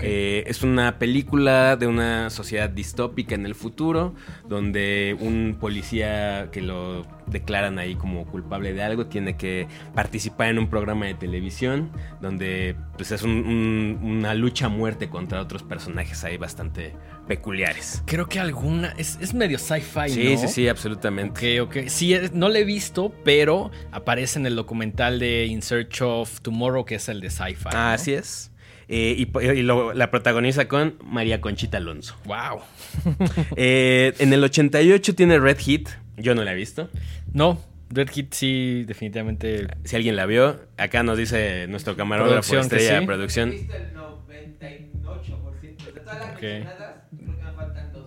Eh, 0.00 0.44
es 0.46 0.62
una 0.62 0.98
película 0.98 1.76
de 1.76 1.86
una 1.86 2.30
sociedad 2.30 2.68
distópica 2.70 3.34
en 3.34 3.46
el 3.46 3.54
futuro, 3.54 4.14
donde 4.48 5.16
un 5.20 5.56
policía 5.60 6.48
que 6.52 6.60
lo 6.62 7.06
declaran 7.26 7.78
ahí 7.78 7.94
como 7.96 8.24
culpable 8.26 8.72
de 8.72 8.82
algo 8.82 9.06
tiene 9.06 9.36
que 9.36 9.66
participar 9.94 10.48
en 10.48 10.58
un 10.58 10.68
programa 10.68 11.06
de 11.06 11.14
televisión, 11.14 11.90
donde 12.20 12.76
pues 12.96 13.10
es 13.12 13.22
un- 13.22 13.30
un- 13.46 13.98
una 14.02 14.34
lucha 14.34 14.66
a 14.66 14.68
muerte 14.68 15.08
contra 15.08 15.40
otros 15.40 15.62
personajes 15.62 16.22
ahí 16.24 16.36
bastante 16.36 16.92
peculiares. 17.26 18.02
Creo 18.06 18.28
que 18.28 18.38
alguna. 18.38 18.94
Es, 18.96 19.18
es 19.20 19.34
medio 19.34 19.58
sci-fi, 19.58 20.08
Sí, 20.08 20.32
¿no? 20.34 20.40
sí, 20.40 20.48
sí, 20.48 20.68
absolutamente. 20.68 21.60
Ok, 21.60 21.68
ok. 21.76 21.88
Sí, 21.88 22.14
es- 22.14 22.32
no 22.32 22.48
la 22.48 22.58
he 22.60 22.64
visto, 22.64 23.12
pero 23.24 23.70
aparece 23.90 24.38
en 24.38 24.46
el 24.46 24.54
documental 24.56 25.18
de 25.18 25.46
In 25.46 25.62
Search 25.62 26.02
of 26.02 26.40
Tomorrow, 26.40 26.84
que 26.84 26.94
es 26.96 27.08
el 27.08 27.20
de 27.20 27.30
sci-fi. 27.30 27.70
Ah, 27.72 27.94
así 27.94 28.12
es. 28.12 28.52
Eh, 28.88 29.16
y 29.18 29.38
y 29.48 29.62
lo- 29.62 29.92
la 29.94 30.10
protagoniza 30.12 30.68
con 30.68 30.94
María 31.04 31.40
Conchita 31.40 31.78
Alonso. 31.78 32.16
Wow. 32.24 32.60
Eh, 33.56 34.14
en 34.18 34.32
el 34.32 34.44
88 34.44 35.14
tiene 35.14 35.38
Red 35.40 35.58
Heat. 35.58 35.88
Yo 36.16 36.34
no 36.34 36.44
la 36.44 36.52
he 36.52 36.54
visto. 36.54 36.88
No, 37.32 37.60
Red 37.90 38.10
Hit 38.10 38.32
sí, 38.32 38.84
definitivamente. 38.86 39.66
Si 39.84 39.96
alguien 39.96 40.16
la 40.16 40.26
vio, 40.26 40.60
acá 40.76 41.02
nos 41.02 41.18
dice 41.18 41.66
nuestro 41.68 41.96
camarógrafo 41.96 42.50
Producción 42.50 42.68
que 42.68 42.76
estrella 42.76 42.94
de 42.94 43.00
sí. 43.00 43.06
producción. 43.06 43.48
He 43.48 43.52
visto 43.52 43.74
el 43.74 43.94
98%. 43.94 45.94
De 45.94 46.00
todas 46.00 46.18
las 46.18 46.36
Ok. 46.36 46.42
mencionadas, 46.42 46.94
creo 47.16 47.36
que 47.36 47.42
me 47.44 47.52
faltan 47.52 47.92
dos. 47.92 48.06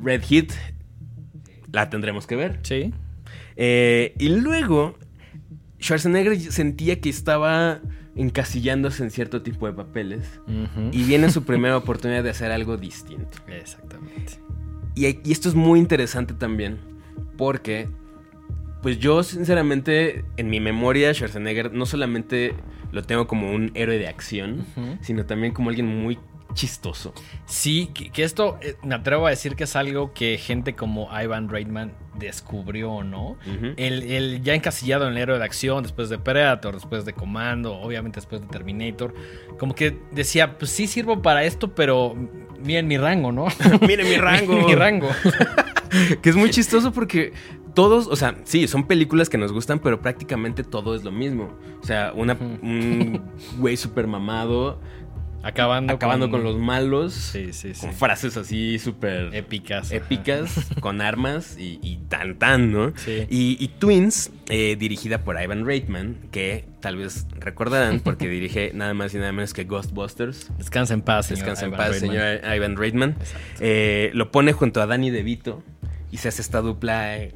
Red 0.00 0.22
Heat, 0.28 0.48
la 1.72 1.90
tendremos 1.90 2.26
que 2.26 2.36
ver. 2.36 2.58
Sí. 2.62 2.92
Eh, 3.56 4.14
y 4.18 4.28
luego, 4.30 4.98
Schwarzenegger 5.80 6.38
sentía 6.40 7.00
que 7.00 7.08
estaba 7.10 7.80
encasillándose 8.18 9.04
en 9.04 9.10
cierto 9.10 9.42
tipo 9.42 9.66
de 9.66 9.72
papeles. 9.72 10.40
Y 10.92 11.04
viene 11.04 11.30
su 11.30 11.44
primera 11.46 11.76
oportunidad 11.76 12.22
de 12.22 12.30
hacer 12.30 12.50
algo 12.50 12.76
distinto. 12.76 13.38
Exactamente. 13.46 14.34
Y, 14.94 15.06
y 15.06 15.32
esto 15.32 15.48
es 15.48 15.54
muy 15.54 15.78
interesante 15.78 16.34
también, 16.34 16.78
porque, 17.36 17.88
pues 18.82 18.98
yo 18.98 19.22
sinceramente, 19.22 20.24
en 20.36 20.50
mi 20.50 20.58
memoria, 20.58 21.14
Schwarzenegger 21.14 21.72
no 21.72 21.86
solamente 21.86 22.54
lo 22.90 23.02
tengo 23.04 23.28
como 23.28 23.52
un 23.52 23.70
héroe 23.74 23.98
de 23.98 24.08
acción, 24.08 24.66
sino 25.00 25.24
también 25.24 25.52
como 25.52 25.70
alguien 25.70 25.86
muy 25.86 26.18
chistoso. 26.58 27.14
Sí, 27.46 27.90
que, 27.94 28.10
que 28.10 28.24
esto 28.24 28.58
eh, 28.60 28.74
me 28.82 28.96
atrevo 28.96 29.28
a 29.28 29.30
decir 29.30 29.54
que 29.54 29.62
es 29.64 29.76
algo 29.76 30.12
que 30.12 30.38
gente 30.38 30.74
como 30.74 31.08
Ivan 31.16 31.48
Reitman 31.48 31.92
descubrió, 32.18 33.04
¿no? 33.04 33.30
Ujú. 33.46 33.74
El, 33.76 34.02
el 34.02 34.42
ya 34.42 34.54
encasillado 34.54 35.06
en 35.06 35.12
el 35.12 35.18
héroe 35.18 35.38
de 35.38 35.44
acción, 35.44 35.84
después 35.84 36.08
de 36.08 36.18
Predator, 36.18 36.74
después 36.74 37.04
de 37.04 37.12
Commando, 37.12 37.74
obviamente 37.74 38.16
después 38.16 38.40
de 38.40 38.48
Terminator, 38.48 39.14
como 39.56 39.76
que 39.76 39.96
decía, 40.10 40.58
pues 40.58 40.72
sí 40.72 40.88
sirvo 40.88 41.22
para 41.22 41.44
esto, 41.44 41.76
pero 41.76 42.16
miren 42.60 42.88
mi 42.88 42.98
rango, 42.98 43.30
¿no? 43.30 43.46
Miren 43.86 44.08
mi 44.08 44.16
rango. 44.16 44.66
mi 44.66 44.74
rango. 44.74 45.08
Que 46.20 46.28
es 46.28 46.36
muy 46.36 46.50
chistoso 46.50 46.92
porque 46.92 47.32
todos, 47.72 48.08
o 48.08 48.16
sea, 48.16 48.36
sí, 48.44 48.68
son 48.68 48.86
películas 48.86 49.30
que 49.30 49.38
nos 49.38 49.52
gustan, 49.52 49.78
pero 49.78 50.02
prácticamente 50.02 50.62
todo 50.64 50.94
es 50.94 51.02
lo 51.02 51.12
mismo. 51.12 51.50
O 51.80 51.86
sea, 51.86 52.12
una, 52.14 52.34
un 52.34 53.22
güey 53.56 53.78
súper 53.78 54.06
mamado, 54.06 54.80
Acabando, 55.42 55.92
acabando 55.94 56.30
con, 56.30 56.42
los 56.42 56.56
malos, 56.58 57.12
Sí, 57.14 57.52
sí, 57.52 57.72
sí. 57.74 57.80
con 57.80 57.92
frases 57.94 58.36
así 58.36 58.78
súper 58.78 59.34
Épicas. 59.34 59.92
épicas, 59.92 60.66
con 60.80 61.00
armas 61.00 61.56
y, 61.58 61.78
y 61.82 61.98
tan 62.08 62.38
tan, 62.38 62.72
¿no? 62.72 62.92
Sí. 62.96 63.26
Y, 63.30 63.56
y 63.60 63.68
Twins, 63.68 64.30
eh, 64.48 64.76
dirigida 64.78 65.22
por 65.22 65.40
Ivan 65.40 65.64
Reitman, 65.64 66.16
que 66.32 66.64
tal 66.80 66.96
vez 66.96 67.26
recordarán 67.38 68.00
porque 68.00 68.28
dirige 68.28 68.72
nada 68.74 68.94
más 68.94 69.14
y 69.14 69.18
nada 69.18 69.30
menos 69.32 69.54
que 69.54 69.64
Ghostbusters. 69.64 70.50
Descansa 70.58 70.94
en 70.94 71.02
paz, 71.02 71.26
señor. 71.26 71.38
Descansa 71.38 71.66
en 71.66 71.68
Ivan 71.72 71.78
paz, 71.78 71.90
Reitman. 72.00 72.10
señor 72.40 72.54
Ivan 72.56 72.76
Reitman. 72.76 73.16
Eh, 73.60 74.10
lo 74.14 74.32
pone 74.32 74.52
junto 74.52 74.82
a 74.82 74.86
Danny 74.86 75.10
DeVito 75.10 75.62
y 76.10 76.16
se 76.16 76.28
hace 76.28 76.42
esta 76.42 76.60
dupla 76.62 77.16
eh, 77.18 77.32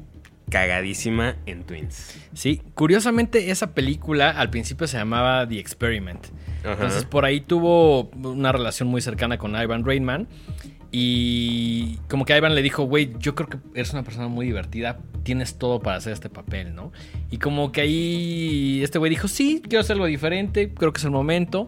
cagadísima 0.49 1.35
en 1.45 1.63
Twins. 1.63 2.19
Sí, 2.33 2.61
curiosamente 2.73 3.51
esa 3.51 3.73
película 3.73 4.29
al 4.29 4.49
principio 4.49 4.87
se 4.87 4.97
llamaba 4.97 5.47
The 5.47 5.59
Experiment. 5.59 6.27
Ajá. 6.61 6.73
Entonces 6.73 7.05
por 7.05 7.25
ahí 7.25 7.41
tuvo 7.41 8.09
una 8.09 8.51
relación 8.51 8.87
muy 8.87 9.01
cercana 9.01 9.37
con 9.37 9.55
Ivan 9.55 9.85
Reitman. 9.85 10.27
Y 10.95 11.97
como 12.07 12.23
que 12.23 12.37
Ivan 12.37 12.53
le 12.53 12.61
dijo, 12.61 12.83
güey, 12.83 13.13
yo 13.17 13.33
creo 13.33 13.49
que 13.49 13.57
eres 13.73 13.93
una 13.93 14.03
persona 14.03 14.27
muy 14.27 14.45
divertida, 14.45 14.99
tienes 15.23 15.57
todo 15.57 15.79
para 15.79 15.97
hacer 15.97 16.13
este 16.13 16.29
papel, 16.29 16.75
¿no? 16.75 16.91
Y 17.31 17.39
como 17.39 17.71
que 17.71 17.81
ahí 17.81 18.79
este 18.83 18.99
güey 18.99 19.09
dijo, 19.09 19.27
sí, 19.27 19.59
quiero 19.63 19.79
hacer 19.81 19.95
algo 19.95 20.05
diferente, 20.05 20.71
creo 20.71 20.93
que 20.93 20.99
es 20.99 21.05
el 21.05 21.09
momento. 21.09 21.67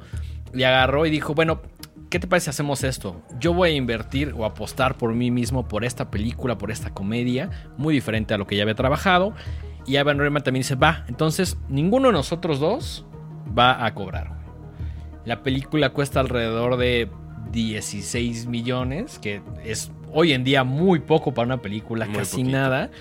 Y 0.54 0.62
agarró 0.62 1.08
y 1.08 1.10
dijo, 1.10 1.34
bueno, 1.34 1.64
¿qué 2.10 2.20
te 2.20 2.28
parece 2.28 2.46
si 2.46 2.50
hacemos 2.52 2.84
esto? 2.84 3.22
Yo 3.39 3.54
voy 3.54 3.70
a 3.72 3.74
invertir 3.76 4.34
o 4.38 4.46
apostar 4.46 4.98
por 4.98 5.13
mí 5.13 5.32
mismo 5.32 5.68
por 5.68 5.84
esta 5.84 6.12
película, 6.12 6.58
por 6.58 6.72
esta 6.72 6.91
comedia, 6.94 7.50
muy 7.78 7.94
diferente 7.94 8.34
a 8.34 8.38
lo 8.38 8.48
que 8.48 8.56
ya 8.56 8.63
había 8.63 8.76
trabajado. 8.76 9.34
Y 9.86 9.98
Ivan 9.98 10.18
Reitman 10.18 10.44
también 10.44 10.62
dice, 10.62 10.76
va, 10.76 11.06
entonces 11.08 11.58
ninguno 11.70 12.08
de 12.08 12.13
nosotros 12.13 12.60
dos 12.60 13.06
va 13.58 13.86
a 13.86 13.94
cobrar. 13.94 14.34
La 15.26 15.44
película 15.44 15.89
cuesta 15.91 16.20
alrededor 16.20 16.78
de 16.78 17.10
16 17.52 18.48
millones, 18.48 19.20
que 19.20 19.41
es 19.63 19.91
hoy 20.12 20.34
en 20.34 20.44
día 20.44 20.63
muy 20.63 21.00
poco 21.00 21.34
para 21.34 21.46
una 21.46 21.62
película, 21.62 22.06
Muy 22.06 22.15
casi 22.15 22.38
poquito. 22.38 22.52
nada. 22.58 22.91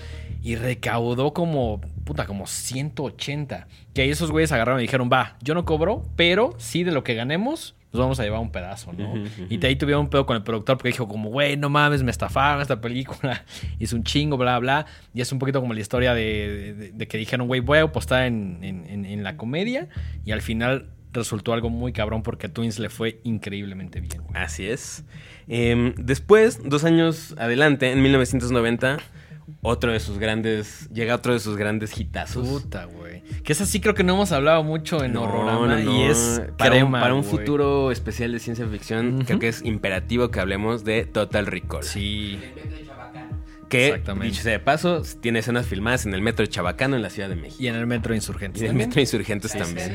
Y 0.41 0.55
recaudó 0.55 1.33
como, 1.33 1.81
puta, 2.03 2.25
como 2.27 2.45
180. 2.45 3.67
Que 3.93 4.03
ahí 4.03 4.09
esos 4.11 4.31
güeyes 4.31 4.51
agarraron 4.51 4.79
y 4.79 4.83
dijeron, 4.83 5.09
va, 5.11 5.37
yo 5.41 5.55
no 5.55 5.65
cobro, 5.65 6.03
pero 6.15 6.53
sí 6.57 6.83
de 6.83 6.91
lo 6.91 7.03
que 7.03 7.15
ganemos, 7.15 7.75
nos 7.95 8.03
vamos 8.03 8.19
a 8.19 8.23
llevar 8.23 8.39
un 8.41 8.51
pedazo, 8.51 8.91
¿no? 8.93 9.13
Y 9.49 9.57
de 9.57 9.67
ahí 9.67 9.75
tuvieron 9.75 10.03
un 10.03 10.09
pedo 10.09 10.25
con 10.25 10.35
el 10.35 10.43
productor 10.43 10.77
porque 10.77 10.89
dijo 10.89 11.07
como, 11.07 11.29
güey, 11.29 11.55
no 11.57 11.69
mames, 11.69 12.03
me 12.03 12.11
estafaron 12.11 12.61
esta 12.61 12.81
película. 12.81 13.43
Hizo 13.79 13.95
un 13.95 14.03
chingo, 14.03 14.37
bla, 14.37 14.59
bla. 14.59 14.85
Y 15.13 15.21
es 15.21 15.31
un 15.31 15.39
poquito 15.39 15.61
como 15.61 15.73
la 15.73 15.79
historia 15.79 16.13
de, 16.13 16.73
de- 16.77 16.91
de 16.91 17.07
que 17.07 17.17
dijeron, 17.17 17.47
güey, 17.47 17.61
voy 17.61 17.77
a 17.77 17.83
apostar 17.83 18.23
en, 18.25 18.59
en- 18.61 18.85
en- 18.89 19.05
en 19.05 19.23
la 19.23 19.37
comedia. 19.37 19.87
Y 20.25 20.31
al 20.31 20.41
final 20.41 20.89
resultó 21.13 21.53
algo 21.53 21.69
muy 21.69 21.93
cabrón 21.93 22.23
porque 22.23 22.47
a 22.47 22.49
Twins 22.53 22.77
le 22.77 22.89
fue 22.89 23.21
increíblemente 23.23 24.01
bien, 24.01 24.21
güey. 24.23 24.41
Así 24.41 24.67
es. 24.67 25.05
Em, 25.47 25.93
después, 25.95 26.59
dos 26.63 26.83
años 26.83 27.33
adelante, 27.37 27.91
en 27.91 28.01
1990, 28.01 28.97
otro 29.61 29.91
de 29.91 29.99
sus 29.99 30.17
grandes. 30.19 30.89
Llega 30.89 31.15
otro 31.15 31.33
de 31.33 31.39
sus 31.39 31.57
grandes 31.57 31.97
hitazos. 31.99 32.47
Puta, 32.47 32.85
güey. 32.85 33.21
Que 33.43 33.53
esa 33.53 33.65
sí 33.65 33.79
creo 33.79 33.93
que 33.93 34.03
no 34.03 34.13
hemos 34.13 34.31
hablado 34.31 34.63
mucho 34.63 35.03
en 35.03 35.13
No, 35.13 35.23
Horrorama 35.23 35.67
no, 35.67 35.79
no. 35.79 35.97
y 35.97 36.03
es 36.03 36.41
para, 36.57 36.75
un, 36.75 36.81
crema, 36.81 37.01
para 37.01 37.13
un 37.13 37.23
futuro 37.23 37.91
especial 37.91 38.31
de 38.31 38.39
ciencia 38.39 38.67
ficción, 38.67 39.23
creo 39.25 39.39
que 39.39 39.47
es 39.47 39.61
imperativo 39.63 40.29
que 40.29 40.39
hablemos 40.39 40.83
de 40.83 41.05
Total 41.05 41.45
Recall. 41.45 41.83
Sí. 41.83 42.39
El 42.41 42.55
metro 42.55 42.77
de 42.77 42.85
Chabacán. 42.85 43.29
Que, 43.69 44.01
dicho 44.21 44.43
sea 44.43 44.51
de 44.51 44.59
paso, 44.59 45.01
tiene 45.21 45.39
escenas 45.39 45.65
filmadas 45.65 46.05
en 46.05 46.13
el 46.13 46.21
metro 46.21 46.45
de 46.45 46.51
Chabacano 46.51 46.95
en 46.95 47.01
la 47.01 47.09
Ciudad 47.09 47.29
de 47.29 47.35
México. 47.35 47.61
Y 47.61 47.67
en 47.67 47.75
el 47.75 47.87
Metro 47.87 48.13
Insurgentes. 48.13 48.61
Y 48.61 48.65
en 48.65 48.71
el 48.71 48.73
también. 48.73 48.89
metro 48.89 49.01
Insurgentes 49.01 49.55
en 49.55 49.59
también. 49.59 49.91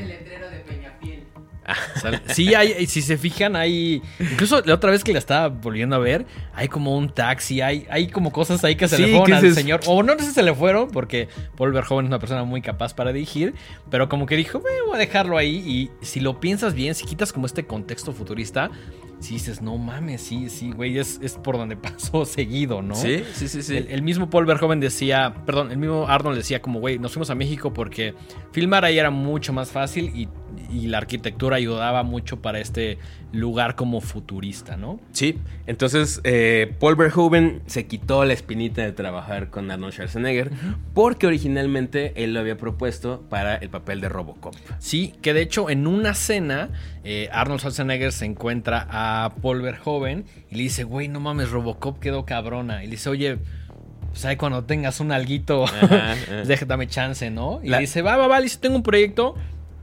Sale- 2.01 2.21
Sí, 2.27 2.53
hay, 2.55 2.85
si 2.87 3.01
se 3.01 3.17
fijan, 3.17 3.55
hay. 3.55 4.01
Incluso 4.19 4.61
la 4.65 4.73
otra 4.73 4.91
vez 4.91 5.03
que 5.03 5.13
la 5.13 5.19
estaba 5.19 5.49
volviendo 5.49 5.95
a 5.95 5.99
ver, 5.99 6.25
hay 6.53 6.67
como 6.67 6.97
un 6.97 7.09
taxi, 7.09 7.61
hay, 7.61 7.85
hay 7.89 8.07
como 8.07 8.31
cosas 8.31 8.63
ahí 8.63 8.75
que 8.75 8.87
se 8.87 8.97
Sí, 8.97 9.03
le 9.03 9.17
fueron 9.17 9.33
al 9.33 9.41
se- 9.41 9.53
señor. 9.53 9.81
O 9.85 10.03
no 10.03 10.13
sé 10.17 10.25
si 10.25 10.31
se 10.31 10.43
le 10.43 10.53
fueron, 10.55 10.89
porque 10.89 11.27
Paul 11.57 11.71
Verhoeven 11.71 12.05
es 12.05 12.09
una 12.09 12.19
persona 12.19 12.43
muy 12.43 12.61
capaz 12.61 12.93
para 12.93 13.13
dirigir, 13.13 13.53
pero 13.89 14.09
como 14.09 14.25
que 14.25 14.35
dijo, 14.35 14.59
"Me 14.59 14.81
voy 14.87 14.95
a 14.95 14.99
dejarlo 14.99 15.37
ahí. 15.37 15.57
Y 15.65 16.05
si 16.05 16.19
lo 16.19 16.39
piensas 16.39 16.73
bien, 16.73 16.95
si 16.95 17.05
quitas 17.05 17.31
como 17.31 17.45
este 17.45 17.65
contexto 17.65 18.11
futurista, 18.13 18.71
si 19.19 19.35
dices, 19.35 19.61
no 19.61 19.77
mames, 19.77 20.19
sí, 20.23 20.49
sí, 20.49 20.71
güey, 20.71 20.97
es, 20.97 21.19
es 21.21 21.35
por 21.35 21.55
donde 21.55 21.75
pasó 22.15 22.25
seguido, 22.25 22.81
¿no? 22.81 22.95
Sí, 22.95 23.23
sí, 23.35 23.47
sí, 23.47 23.61
sí. 23.61 23.77
El, 23.77 23.87
el 23.89 24.01
mismo 24.01 24.31
Paul 24.31 24.47
Verhoeven 24.47 24.79
decía, 24.79 25.35
perdón, 25.45 25.69
el 25.71 25.77
mismo 25.77 26.07
Arnold 26.07 26.37
decía 26.37 26.59
como, 26.59 26.79
güey, 26.79 26.97
nos 26.97 27.13
fuimos 27.13 27.29
a 27.29 27.35
México 27.35 27.71
porque 27.71 28.15
filmar 28.51 28.83
ahí 28.83 28.97
era 28.97 29.11
mucho 29.11 29.53
más 29.53 29.69
fácil 29.69 30.11
y, 30.15 30.27
y 30.73 30.87
la 30.87 30.99
arquitectura 30.99 31.57
ayudaba 31.57 32.03
mucho 32.03 32.41
para 32.41 32.59
este 32.59 32.97
lugar 33.31 33.75
como 33.75 34.01
futurista, 34.01 34.75
¿no? 34.77 34.99
Sí, 35.13 35.37
entonces 35.67 36.19
eh, 36.23 36.73
Paul 36.79 36.95
Verhoeven 36.95 37.61
se 37.65 37.87
quitó 37.87 38.25
la 38.25 38.33
espinita 38.33 38.81
de 38.81 38.91
trabajar 38.91 39.49
con 39.49 39.71
Arnold 39.71 39.93
Schwarzenegger 39.93 40.51
porque 40.93 41.27
originalmente 41.27 42.13
él 42.23 42.33
lo 42.33 42.39
había 42.41 42.57
propuesto 42.57 43.23
para 43.29 43.55
el 43.55 43.69
papel 43.69 44.01
de 44.01 44.09
Robocop. 44.09 44.53
Sí, 44.79 45.13
que 45.21 45.33
de 45.33 45.41
hecho 45.41 45.69
en 45.69 45.87
una 45.87 46.13
cena 46.13 46.69
eh, 47.03 47.29
Arnold 47.31 47.59
Schwarzenegger 47.61 48.11
se 48.11 48.25
encuentra 48.25 48.87
a 48.89 49.33
Paul 49.41 49.61
Verhoeven 49.61 50.25
y 50.49 50.55
le 50.55 50.63
dice, 50.63 50.83
güey, 50.83 51.07
no 51.07 51.19
mames, 51.19 51.49
Robocop 51.51 51.99
quedó 51.99 52.25
cabrona. 52.25 52.83
Y 52.83 52.87
le 52.87 52.91
dice, 52.91 53.09
oye, 53.09 53.37
pues 54.11 54.25
ahí 54.25 54.35
cuando 54.35 54.65
tengas 54.65 54.99
un 54.99 55.11
alguito, 55.13 55.63
Ajá, 55.63 55.85
ajá. 56.11 56.15
déjame 56.45 56.87
chance, 56.87 57.29
¿no? 57.31 57.61
Y 57.63 57.69
La- 57.69 57.77
le 57.77 57.81
dice, 57.81 58.01
va, 58.01 58.17
va, 58.17 58.27
va, 58.27 58.39
le 58.39 58.43
dice, 58.43 58.57
tengo 58.59 58.75
un 58.75 58.83
proyecto, 58.83 59.35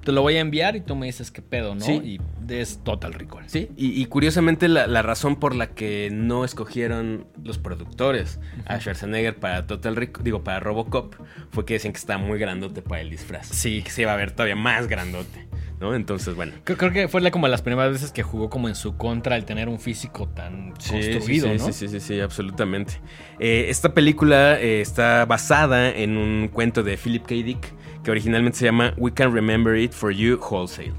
te 0.09 0.13
lo 0.13 0.23
voy 0.23 0.37
a 0.37 0.41
enviar 0.41 0.75
y 0.75 0.81
tú 0.81 0.97
me 0.97 1.05
dices 1.05 1.31
qué 1.31 1.43
pedo, 1.43 1.75
¿no? 1.75 1.83
Sí. 1.85 2.19
Y 2.49 2.55
es 2.55 2.83
Total 2.83 3.13
Recall. 3.13 3.45
Sí, 3.47 3.69
y, 3.77 4.01
y 4.01 4.07
curiosamente 4.07 4.67
la, 4.67 4.87
la 4.87 5.03
razón 5.03 5.37
por 5.37 5.55
la 5.55 5.67
que 5.75 6.09
no 6.11 6.47
escogieron 6.47 7.27
los 7.45 7.59
productores 7.59 8.41
a 8.65 8.81
Schwarzenegger 8.81 9.37
para 9.37 9.67
Total 9.67 9.97
Recall, 9.97 10.25
digo, 10.25 10.43
para 10.43 10.61
Robocop, 10.61 11.15
fue 11.51 11.67
que 11.67 11.75
decían 11.75 11.93
que 11.93 11.99
estaba 11.99 12.19
muy 12.19 12.39
grandote 12.39 12.81
para 12.81 13.03
el 13.03 13.11
disfraz. 13.11 13.49
Sí. 13.49 13.83
Que 13.83 13.91
se 13.91 14.01
iba 14.01 14.15
a 14.15 14.17
ver 14.17 14.31
todavía 14.31 14.57
más 14.57 14.87
grandote, 14.89 15.47
¿no? 15.79 15.95
Entonces, 15.95 16.35
bueno. 16.35 16.53
Creo, 16.65 16.79
creo 16.79 16.91
que 16.91 17.09
fue 17.09 17.21
la- 17.21 17.31
como 17.31 17.47
las 17.49 17.61
primeras 17.61 17.93
veces 17.93 18.11
que 18.11 18.23
jugó 18.23 18.49
como 18.49 18.71
en 18.71 18.77
su 18.77 18.97
contra 18.97 19.37
el 19.37 19.45
tener 19.45 19.69
un 19.69 19.79
físico 19.79 20.27
tan 20.31 20.71
construido, 20.71 21.49
sí, 21.49 21.59
¿no? 21.59 21.67
sí, 21.67 21.73
sí, 21.75 21.89
sí, 21.89 22.01
sí, 22.01 22.19
absolutamente. 22.21 22.95
Eh, 23.41 23.67
esta 23.69 23.93
película 23.93 24.59
eh, 24.59 24.81
está 24.81 25.27
basada 25.27 25.91
en 25.91 26.17
un 26.17 26.49
cuento 26.49 26.83
de 26.83 26.97
Philip 26.97 27.27
K. 27.27 27.35
Dick 27.35 27.75
que 28.03 28.11
originalmente 28.11 28.59
se 28.59 28.65
llama 28.65 28.95
We 28.97 29.13
Can 29.13 29.33
Remember 29.33 29.77
It 29.77 29.93
For 29.93 30.13
You 30.13 30.39
Wholesale. 30.39 30.93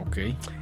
Ok. 0.00 0.18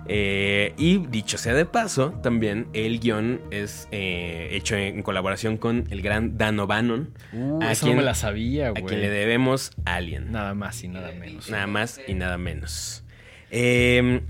Eh, 0.06 0.74
y 0.76 0.98
dicho 1.06 1.38
sea 1.38 1.54
de 1.54 1.66
paso, 1.66 2.10
también 2.22 2.66
el 2.72 3.00
guion 3.00 3.40
es 3.50 3.88
eh, 3.90 4.48
hecho 4.52 4.76
en, 4.76 5.02
colaboración 5.02 5.56
con 5.56 5.86
el 5.90 6.02
gran 6.02 6.36
Dan 6.38 6.58
O'Bannon, 6.60 7.10
Uh, 7.32 7.60
¿A 7.62 7.72
eso 7.72 7.86
no 7.86 7.94
me 7.94 8.02
la 8.02 8.14
sabía, 8.14 8.68
a 8.68 8.70
güey. 8.70 8.84
quien 8.84 9.00
le 9.00 9.10
debemos 9.10 9.72
Alien. 9.84 10.32
Nada 10.32 10.54
más 10.54 10.82
y 10.82 10.88
nada 10.88 11.12
menos. 11.12 11.48
Nada 11.50 11.66
más 11.66 12.00
y 12.06 12.14
nada 12.14 12.38
menos. 12.38 13.04
Eh, 13.50 14.20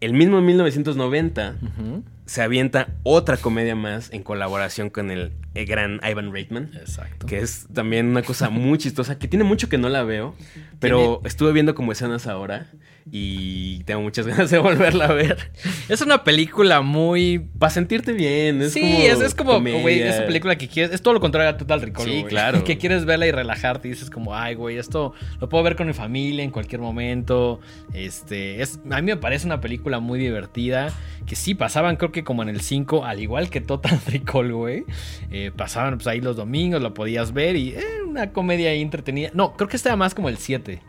el 0.00 0.12
mismo 0.14 0.40
1990 0.40 1.56
Ujú. 1.62 2.04
se 2.26 2.42
avienta 2.42 2.88
otra 3.02 3.36
comedia 3.36 3.74
más 3.74 4.10
en 4.12 4.22
colaboración 4.22 4.88
con 4.90 5.10
el, 5.10 5.32
el 5.54 5.66
gran 5.66 6.00
Ivan 6.08 6.32
Reitman. 6.32 6.70
Exacto. 6.74 7.26
Que 7.26 7.38
es 7.38 7.66
también 7.72 8.06
una 8.06 8.22
cosa 8.22 8.50
muy 8.50 8.78
chistosa, 8.78 9.18
que 9.18 9.28
tiene 9.28 9.44
mucho 9.44 9.68
que 9.68 9.78
no 9.78 9.88
la 9.88 10.02
veo, 10.04 10.34
pero 10.78 11.20
estuve 11.24 11.52
viendo 11.52 11.74
como 11.74 11.92
escenas 11.92 12.26
ahora 12.26 12.70
y 13.10 13.82
tengo 13.84 14.02
muchas 14.02 14.26
ganas 14.26 14.50
de 14.50 14.58
volverla 14.58 15.06
a 15.06 15.12
ver. 15.12 15.50
Es 15.88 16.00
una 16.00 16.22
película 16.24 16.80
muy. 16.80 17.38
Para 17.58 17.70
sentirte 17.70 18.12
bien, 18.12 18.62
es 18.62 18.72
sí, 18.72 18.80
como 18.80 18.98
es, 18.98 19.20
es 19.20 19.34
como, 19.34 19.60
güey, 19.60 20.02
esa 20.02 20.26
película 20.26 20.56
que 20.56 20.68
quieres. 20.68 20.92
Es 20.92 21.02
todo 21.02 21.14
lo 21.14 21.20
contrario 21.20 21.50
a 21.50 21.56
Total 21.56 21.80
Recall. 21.80 22.06
Sí, 22.06 22.24
claro. 22.28 22.64
Que 22.70 22.78
quieres 22.78 23.04
verla 23.04 23.26
y 23.26 23.32
relajarte. 23.32 23.88
Y 23.88 23.92
dices, 23.92 24.10
como, 24.10 24.36
ay, 24.36 24.54
güey, 24.54 24.76
esto 24.76 25.12
lo 25.40 25.48
puedo 25.48 25.64
ver 25.64 25.76
con 25.76 25.86
mi 25.86 25.92
familia 25.92 26.44
en 26.44 26.50
cualquier 26.50 26.80
momento. 26.80 27.60
Este, 27.92 28.62
es, 28.62 28.78
a 28.90 29.00
mí 29.00 29.06
me 29.06 29.16
parece 29.16 29.46
una 29.46 29.60
película 29.60 29.98
muy 29.98 30.20
divertida. 30.20 30.92
Que 31.26 31.36
sí, 31.36 31.54
pasaban, 31.54 31.96
creo 31.96 32.12
que 32.12 32.22
como 32.22 32.42
en 32.42 32.48
el 32.48 32.60
5, 32.60 33.04
al 33.04 33.20
igual 33.20 33.50
que 33.50 33.60
Total 33.60 34.00
Recall, 34.06 34.52
güey. 34.52 34.84
eh, 35.30 35.39
pasaban 35.56 35.96
pues 35.96 36.06
ahí 36.06 36.20
los 36.20 36.36
domingos, 36.36 36.82
lo 36.82 36.94
podías 36.94 37.32
ver 37.32 37.56
y 37.56 37.70
eh, 37.70 38.02
una 38.06 38.32
comedia 38.32 38.70
ahí 38.70 38.82
entretenida. 38.82 39.30
No, 39.34 39.56
creo 39.56 39.68
que 39.68 39.76
estaba 39.76 39.96
más 39.96 40.14
como 40.14 40.28
el 40.28 40.36
7. 40.36 40.80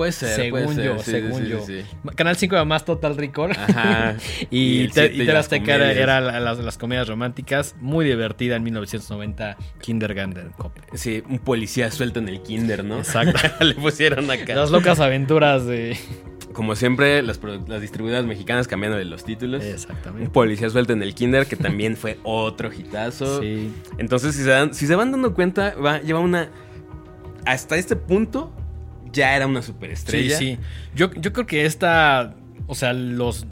Puede 0.00 0.12
ser, 0.12 0.34
según 0.34 0.62
puede 0.62 0.74
ser, 0.76 0.84
yo, 0.86 0.98
sí, 0.98 1.10
según 1.10 1.42
sí, 1.42 1.48
yo. 1.50 1.60
sí. 1.66 1.82
Canal 2.14 2.34
5 2.34 2.54
era 2.54 2.64
más 2.64 2.86
Total 2.86 3.14
Recall. 3.18 3.50
Ajá. 3.50 4.16
Y, 4.50 4.88
te, 4.88 5.12
y 5.12 5.24
las 5.24 5.44
Azteca 5.44 5.74
era, 5.74 6.22
las, 6.22 6.58
las 6.58 6.78
comedias 6.78 7.06
románticas. 7.06 7.76
Muy 7.82 8.06
divertida 8.06 8.56
en 8.56 8.62
1990. 8.62 9.58
Kindergarten 9.82 10.52
Cop. 10.56 10.74
Sí, 10.94 11.22
un 11.28 11.38
policía 11.38 11.90
suelto 11.90 12.18
en 12.18 12.30
el 12.30 12.40
kinder, 12.40 12.82
¿no? 12.82 12.96
Exacto. 12.96 13.38
Le 13.62 13.74
pusieron 13.74 14.30
acá. 14.30 14.54
Las 14.54 14.70
locas 14.70 15.00
aventuras 15.00 15.66
de. 15.66 15.98
Como 16.54 16.76
siempre, 16.76 17.22
las, 17.22 17.38
las 17.68 17.82
distribuidoras 17.82 18.24
mexicanas 18.24 18.68
cambiando 18.68 18.96
de 18.96 19.04
los 19.04 19.22
títulos. 19.22 19.62
Un 19.62 19.68
Exactamente. 19.68 20.30
policía 20.30 20.70
suelto 20.70 20.94
en 20.94 21.02
el 21.02 21.14
kinder, 21.14 21.46
que 21.46 21.56
también 21.56 21.98
fue 21.98 22.18
otro 22.22 22.72
hitazo. 22.72 23.42
Sí. 23.42 23.70
Entonces, 23.98 24.34
si 24.34 24.44
se, 24.44 24.48
dan, 24.48 24.72
si 24.72 24.86
se 24.86 24.96
van 24.96 25.12
dando 25.12 25.34
cuenta, 25.34 25.74
va, 25.74 26.00
lleva 26.00 26.20
una... 26.20 26.48
Hasta 27.44 27.76
este 27.76 27.96
punto, 27.96 28.52
ya 29.12 29.36
era 29.36 29.46
una 29.46 29.60
Sí, 29.62 29.68
superestrella. 29.68 30.36
sí. 30.38 30.58
Yo, 30.94 31.12
yo 31.14 31.32
creo 31.32 31.46
que 31.46 31.64
esta. 31.66 32.34
O 32.66 32.74
sea, 32.74 32.92
los. 32.92 33.46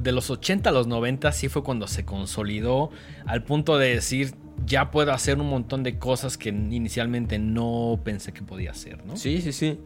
De 0.00 0.12
los 0.12 0.30
80 0.30 0.70
a 0.70 0.72
los 0.72 0.86
90 0.86 1.32
sí 1.32 1.48
fue 1.48 1.64
cuando 1.64 1.88
se 1.88 2.04
consolidó 2.04 2.90
al 3.26 3.42
punto 3.42 3.78
de 3.78 3.94
decir. 3.94 4.34
Ya 4.66 4.90
puedo 4.90 5.12
hacer 5.12 5.38
un 5.38 5.48
montón 5.48 5.82
de 5.82 5.98
cosas 5.98 6.36
que 6.36 6.50
inicialmente 6.50 7.38
no 7.38 7.98
pensé 8.04 8.32
que 8.32 8.42
podía 8.42 8.72
hacer, 8.72 9.04
¿no? 9.06 9.16
Sí, 9.16 9.40
sí, 9.40 9.52
sí. 9.52 9.78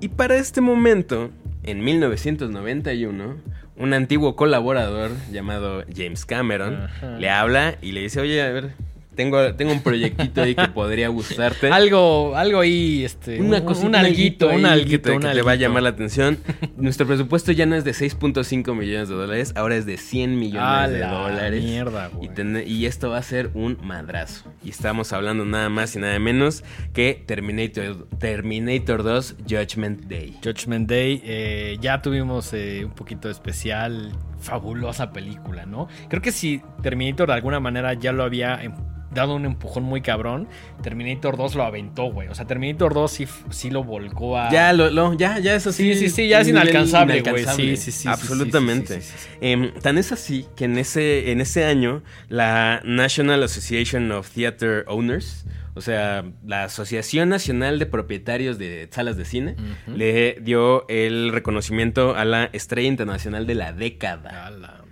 Y 0.00 0.08
para 0.08 0.36
este 0.36 0.60
momento, 0.60 1.30
en 1.64 1.82
1991, 1.82 3.36
un 3.76 3.92
antiguo 3.92 4.36
colaborador 4.36 5.10
llamado 5.32 5.84
James 5.94 6.24
Cameron 6.26 6.74
Ajá. 6.82 7.18
le 7.18 7.28
habla 7.28 7.76
y 7.82 7.90
le 7.92 8.02
dice, 8.02 8.20
oye, 8.20 8.40
a 8.40 8.50
ver, 8.50 8.74
tengo, 9.14 9.54
tengo 9.54 9.72
un 9.72 9.82
proyectito 9.82 10.42
ahí 10.42 10.54
que 10.54 10.68
podría 10.68 11.08
gustarte. 11.08 11.68
Algo, 11.68 12.36
algo 12.36 12.60
ahí, 12.60 13.04
este. 13.04 13.40
Una 13.40 13.58
un- 13.58 13.64
cosita, 13.64 13.86
un 13.88 13.94
alguito, 13.96 14.48
un 14.50 14.60
que 14.62 14.66
alguito, 14.66 15.18
que 15.18 15.28
te 15.28 15.42
va 15.42 15.52
a 15.52 15.54
llamar 15.56 15.82
la 15.82 15.88
atención. 15.90 16.38
Nuestro 16.76 17.06
presupuesto 17.06 17.52
ya 17.52 17.66
no 17.66 17.76
es 17.76 17.84
de 17.84 17.92
6.5 17.92 18.74
millones 18.76 19.08
de 19.08 19.14
dólares, 19.14 19.52
ahora 19.56 19.76
es 19.76 19.86
de 19.86 19.96
100 19.96 20.38
millones 20.38 20.68
A 20.68 20.88
de 20.88 20.98
la 21.00 21.10
dólares. 21.10 21.62
mierda, 21.64 22.10
y, 22.12 22.16
güey. 22.16 22.28
ten- 22.34 22.64
y 22.66 22.86
esto 22.86 23.10
va 23.10 23.18
a 23.18 23.22
ser 23.22 23.50
un 23.54 23.78
madrazo. 23.82 24.52
Y 24.64 24.70
estamos 24.70 25.12
hablando 25.12 25.44
nada 25.44 25.68
más 25.68 25.94
y 25.96 25.98
nada 25.98 26.18
menos 26.18 26.64
que 26.92 27.22
Terminator, 27.26 28.08
Terminator 28.18 29.02
2 29.02 29.36
Judgment 29.48 30.04
Day. 30.06 30.34
Judgment 30.42 30.88
Day, 30.88 31.20
eh, 31.24 31.76
ya 31.80 32.02
tuvimos 32.02 32.52
eh, 32.52 32.82
un 32.84 32.92
poquito 32.92 33.28
de 33.28 33.32
especial, 33.32 34.12
fabulosa 34.40 35.12
película, 35.12 35.64
¿no? 35.66 35.88
Creo 36.08 36.20
que 36.20 36.32
si 36.32 36.60
Terminator 36.82 37.28
de 37.28 37.34
alguna 37.34 37.60
manera 37.60 37.94
ya 37.94 38.12
lo 38.12 38.22
había 38.24 38.62
em- 38.62 38.74
dado 39.14 39.34
un 39.36 39.46
empujón 39.46 39.82
muy 39.84 40.00
cabrón, 40.02 40.48
Terminator 40.82 41.36
2 41.36 41.54
lo 41.54 41.64
aventó, 41.64 42.04
güey. 42.12 42.28
O 42.28 42.34
sea, 42.34 42.46
Terminator 42.46 42.92
2 42.94 43.10
sí, 43.10 43.26
sí 43.50 43.70
lo 43.70 43.84
volcó 43.84 44.36
a... 44.38 44.50
Ya, 44.50 44.72
lo, 44.72 44.90
lo- 44.90 45.14
ya, 45.14 45.38
ya 45.38 45.54
es 45.54 45.66
así. 45.66 45.94
Sí, 45.94 45.98
sí, 46.00 46.10
sí, 46.10 46.28
ya 46.28 46.40
es 46.40 46.48
inalcanzable, 46.48 47.20
güey. 47.22 47.44
Sí, 47.46 47.76
sí, 47.76 47.76
sí, 47.76 47.92
sí, 47.92 48.08
Absolutamente. 48.08 49.00
sí, 49.00 49.06
sí, 49.06 49.12
sí, 49.12 49.18
sí, 49.18 49.28
sí. 49.32 49.38
Em, 49.40 49.72
tan 49.80 49.98
es 49.98 50.12
así 50.12 50.46
que 50.56 50.64
en 50.66 50.78
ese, 50.78 51.30
en 51.32 51.40
ese 51.40 51.64
año 51.64 52.02
la 52.28 52.80
National 52.84 53.42
Association 53.42 54.10
of 54.12 54.30
Theater 54.30 54.84
Owners, 54.88 55.46
o 55.76 55.80
sea, 55.80 56.24
la 56.46 56.64
Asociación 56.64 57.28
Nacional 57.28 57.78
de 57.78 57.86
Propietarios 57.86 58.58
de 58.58 58.88
Salas 58.92 59.16
de 59.16 59.24
Cine, 59.24 59.56
le 59.88 60.38
dio 60.40 60.86
el 60.88 61.32
reconocimiento 61.32 62.14
a 62.14 62.24
la 62.24 62.48
Estrella 62.52 62.88
Internacional 62.88 63.46
de 63.46 63.54
la 63.56 63.72
Década. 63.72 64.46
A 64.46 64.50
la 64.50 64.68
mierda. 64.68 64.83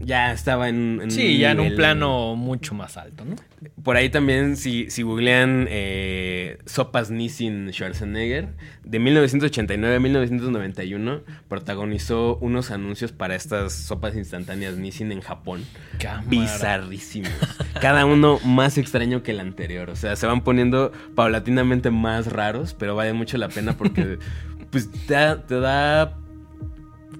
Ya 0.00 0.32
estaba 0.32 0.68
en, 0.68 1.00
en 1.02 1.10
Sí, 1.10 1.38
ya 1.38 1.52
en 1.52 1.60
un 1.60 1.76
plano 1.76 2.34
mucho 2.34 2.74
más 2.74 2.96
alto, 2.96 3.24
¿no? 3.24 3.36
Por 3.82 3.96
ahí 3.96 4.10
también, 4.10 4.56
si, 4.56 4.90
si 4.90 5.02
googlean 5.02 5.66
eh, 5.70 6.58
Sopas 6.66 7.10
Nissin 7.10 7.70
Schwarzenegger, 7.72 8.48
de 8.84 8.98
1989 8.98 9.96
a 9.96 10.00
1991, 10.00 11.20
protagonizó 11.48 12.36
unos 12.38 12.70
anuncios 12.70 13.12
para 13.12 13.36
estas 13.36 13.72
sopas 13.72 14.16
instantáneas 14.16 14.76
Nissin 14.76 15.12
en 15.12 15.20
Japón. 15.20 15.64
Cámara. 15.98 16.26
Bizarrísimos. 16.26 17.32
Cada 17.80 18.04
uno 18.04 18.40
más 18.44 18.78
extraño 18.78 19.22
que 19.22 19.32
el 19.32 19.40
anterior. 19.40 19.90
O 19.90 19.96
sea, 19.96 20.16
se 20.16 20.26
van 20.26 20.42
poniendo 20.42 20.92
paulatinamente 21.14 21.90
más 21.90 22.26
raros, 22.26 22.74
pero 22.74 22.96
vale 22.96 23.12
mucho 23.12 23.38
la 23.38 23.48
pena 23.48 23.76
porque 23.76 24.18
pues 24.70 24.90
te 25.06 25.14
da, 25.14 25.46
te 25.46 25.60
da 25.60 26.18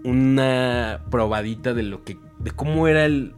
una 0.04 1.00
probadita 1.10 1.74
de 1.74 1.82
lo 1.82 2.04
que. 2.04 2.18
De 2.42 2.50
cómo 2.50 2.88
era 2.88 3.04
el 3.04 3.34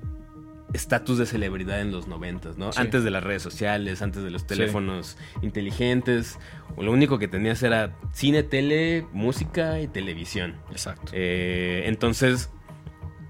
estatus 0.72 1.18
de 1.18 1.26
celebridad 1.26 1.80
en 1.80 1.92
los 1.92 2.08
noventas, 2.08 2.56
¿no? 2.58 2.72
Sí. 2.72 2.80
Antes 2.80 3.04
de 3.04 3.10
las 3.12 3.22
redes 3.22 3.42
sociales, 3.42 4.02
antes 4.02 4.24
de 4.24 4.30
los 4.30 4.44
teléfonos 4.46 5.16
inteligentes. 5.40 6.38
Lo 6.76 6.90
único 6.90 7.18
que 7.20 7.28
tenías 7.28 7.62
era 7.62 7.96
cine, 8.12 8.42
tele, 8.42 9.06
música 9.12 9.80
y 9.80 9.86
televisión. 9.86 10.56
Exacto. 10.72 11.12
Eh, 11.14 11.84
entonces, 11.86 12.50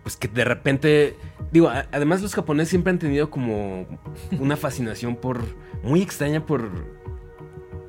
pues 0.02 0.16
que 0.16 0.28
de 0.28 0.44
repente, 0.44 1.16
digo, 1.52 1.70
además 1.92 2.22
los 2.22 2.34
japoneses 2.34 2.70
siempre 2.70 2.90
han 2.92 2.98
tenido 2.98 3.28
como 3.28 3.86
una 4.38 4.56
fascinación 4.56 5.16
por, 5.16 5.42
muy 5.82 6.00
extraña 6.00 6.46
por 6.46 6.70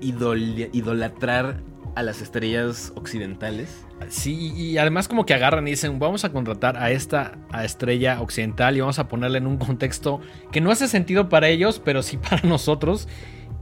idol- 0.01 0.69
idolatrar 0.73 1.61
a 1.95 2.03
las 2.03 2.21
estrellas 2.21 2.91
occidentales. 2.95 3.85
Sí, 4.09 4.53
y 4.55 4.77
además 4.77 5.07
como 5.07 5.25
que 5.25 5.33
agarran 5.33 5.67
y 5.67 5.71
dicen, 5.71 5.97
vamos 5.99 6.25
a 6.25 6.31
contratar 6.31 6.77
a 6.77 6.91
esta 6.91 7.37
a 7.51 7.63
estrella 7.63 8.21
occidental 8.21 8.75
y 8.75 8.81
vamos 8.81 8.99
a 8.99 9.07
ponerla 9.07 9.37
en 9.37 9.47
un 9.47 9.57
contexto 9.57 10.19
que 10.51 10.61
no 10.61 10.71
hace 10.71 10.87
sentido 10.87 11.29
para 11.29 11.47
ellos, 11.47 11.81
pero 11.83 12.03
sí 12.03 12.17
para 12.17 12.41
nosotros. 12.43 13.07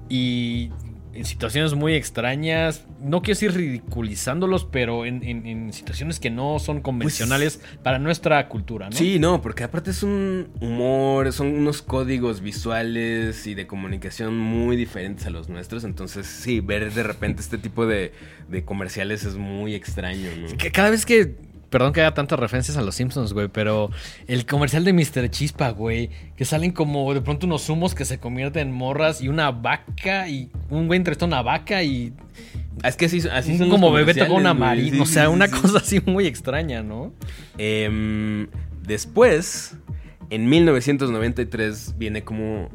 Y 0.10 0.72
en 1.14 1.26
situaciones 1.26 1.74
muy 1.76 1.94
extrañas, 1.94 2.86
no 3.02 3.22
quiero 3.22 3.36
decir 3.40 3.54
ridiculizándolos, 3.54 4.66
pero 4.66 5.06
en, 5.06 5.24
en- 5.24 5.46
en 5.46 5.74
situaciones 5.74 6.20
que 6.20 6.30
no 6.30 6.58
son 6.60 6.82
convencionales 6.82 7.60
para 7.84 8.00
nuestra 8.00 8.48
cultura, 8.50 8.90
¿no? 8.90 8.96
Sí, 8.96 9.20
no, 9.20 9.42
porque 9.42 9.64
aparte 9.64 9.92
es 9.92 10.02
un 10.04 10.50
humor, 10.60 11.32
son 11.32 11.48
unos 11.48 11.82
códigos 11.82 12.42
visuales 12.42 13.46
y 13.48 13.54
de 13.54 13.68
comunicación 13.68 14.38
muy 14.38 14.76
diferentes 14.76 15.26
a 15.26 15.30
los 15.30 15.50
nuestros. 15.50 15.84
Entonces, 15.84 16.26
sí, 16.26 16.60
ver 16.60 16.92
de 16.94 17.04
repente 17.04 17.42
este 17.42 17.58
tipo 17.58 17.86
de, 17.86 18.12
de 18.50 18.64
comerciales 18.66 19.24
es 19.24 19.36
muy 19.36 19.76
extraño, 19.76 20.30
¿no? 20.40 20.58
Que 20.58 20.72
cada 20.72 20.90
vez 20.90 21.06
que. 21.06 21.36
Perdón 21.74 21.92
que 21.92 22.02
haga 22.02 22.14
tantas 22.14 22.38
referencias 22.40 22.78
a 22.78 22.84
los 22.84 22.94
Simpsons, 22.94 23.34
güey, 23.34 23.48
pero 23.48 23.90
el 24.28 24.46
comercial 24.46 24.84
de 24.86 24.94
Mr. 24.94 25.28
Chispa, 25.32 25.72
güey, 25.72 26.12
que 26.38 26.46
salen 26.46 26.72
como 26.72 27.12
de 27.16 27.22
pronto 27.22 27.48
unos 27.48 27.68
humos 27.68 27.96
que 27.96 28.06
se 28.06 28.20
convierten 28.20 28.68
en 28.68 28.74
morras 28.76 29.22
y 29.22 29.28
una 29.28 29.50
vaca 29.50 30.30
y 30.30 30.52
un 30.70 30.86
güey 30.86 30.98
entrevista 30.98 31.26
una 31.26 31.42
vaca 31.42 31.82
y 31.82 32.14
Es 32.84 32.96
que 32.96 33.06
así, 33.06 33.22
así 33.32 33.58
son 33.58 33.72
como 33.72 33.92
bebé 33.92 34.14
comerciales, 34.14 34.38
una 34.40 34.54
marina, 34.54 34.96
Sí, 34.98 35.02
o 35.02 35.06
sea, 35.08 35.24
sí, 35.26 35.30
una 35.32 35.48
sí. 35.48 35.54
cosa 35.62 35.78
así 35.80 36.00
muy 36.06 36.28
extraña, 36.28 36.84
¿no? 36.84 37.12
Em, 37.58 38.48
después, 38.84 39.76
en 40.30 40.48
1993, 40.48 41.96
viene 41.98 42.24
como 42.24 42.70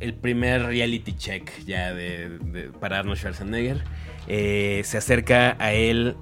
el 0.00 0.14
primer 0.14 0.62
reality 0.64 1.12
check 1.12 1.50
ya 1.64 1.94
de, 1.94 2.38
de- 2.38 2.70
para 2.70 2.98
Arnold 2.98 3.18
Schwarzenegger. 3.18 3.82
Eh, 4.28 4.82
se 4.84 4.98
acerca 4.98 5.56
a 5.60 5.72
él 5.72 6.16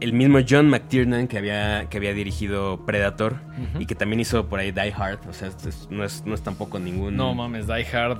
el 0.00 0.12
mismo 0.12 0.38
John 0.48 0.68
McTiernan 0.68 1.28
que 1.28 1.38
había, 1.38 1.86
que 1.90 1.96
había 1.98 2.14
dirigido 2.14 2.84
Predator 2.86 3.36
y 3.78 3.86
que 3.86 3.94
también 3.94 4.20
hizo 4.20 4.46
por 4.48 4.60
ahí 4.60 4.70
Die 4.72 4.92
Hard. 4.96 5.20
O 5.28 5.32
sea, 5.32 5.48
es- 5.48 5.88
no, 5.90 6.04
es, 6.04 6.22
no 6.26 6.34
es 6.34 6.42
tampoco 6.42 6.78
ningún... 6.78 7.16
No 7.16 7.34
mames, 7.34 7.66
Die 7.66 7.84
Hard. 7.86 8.18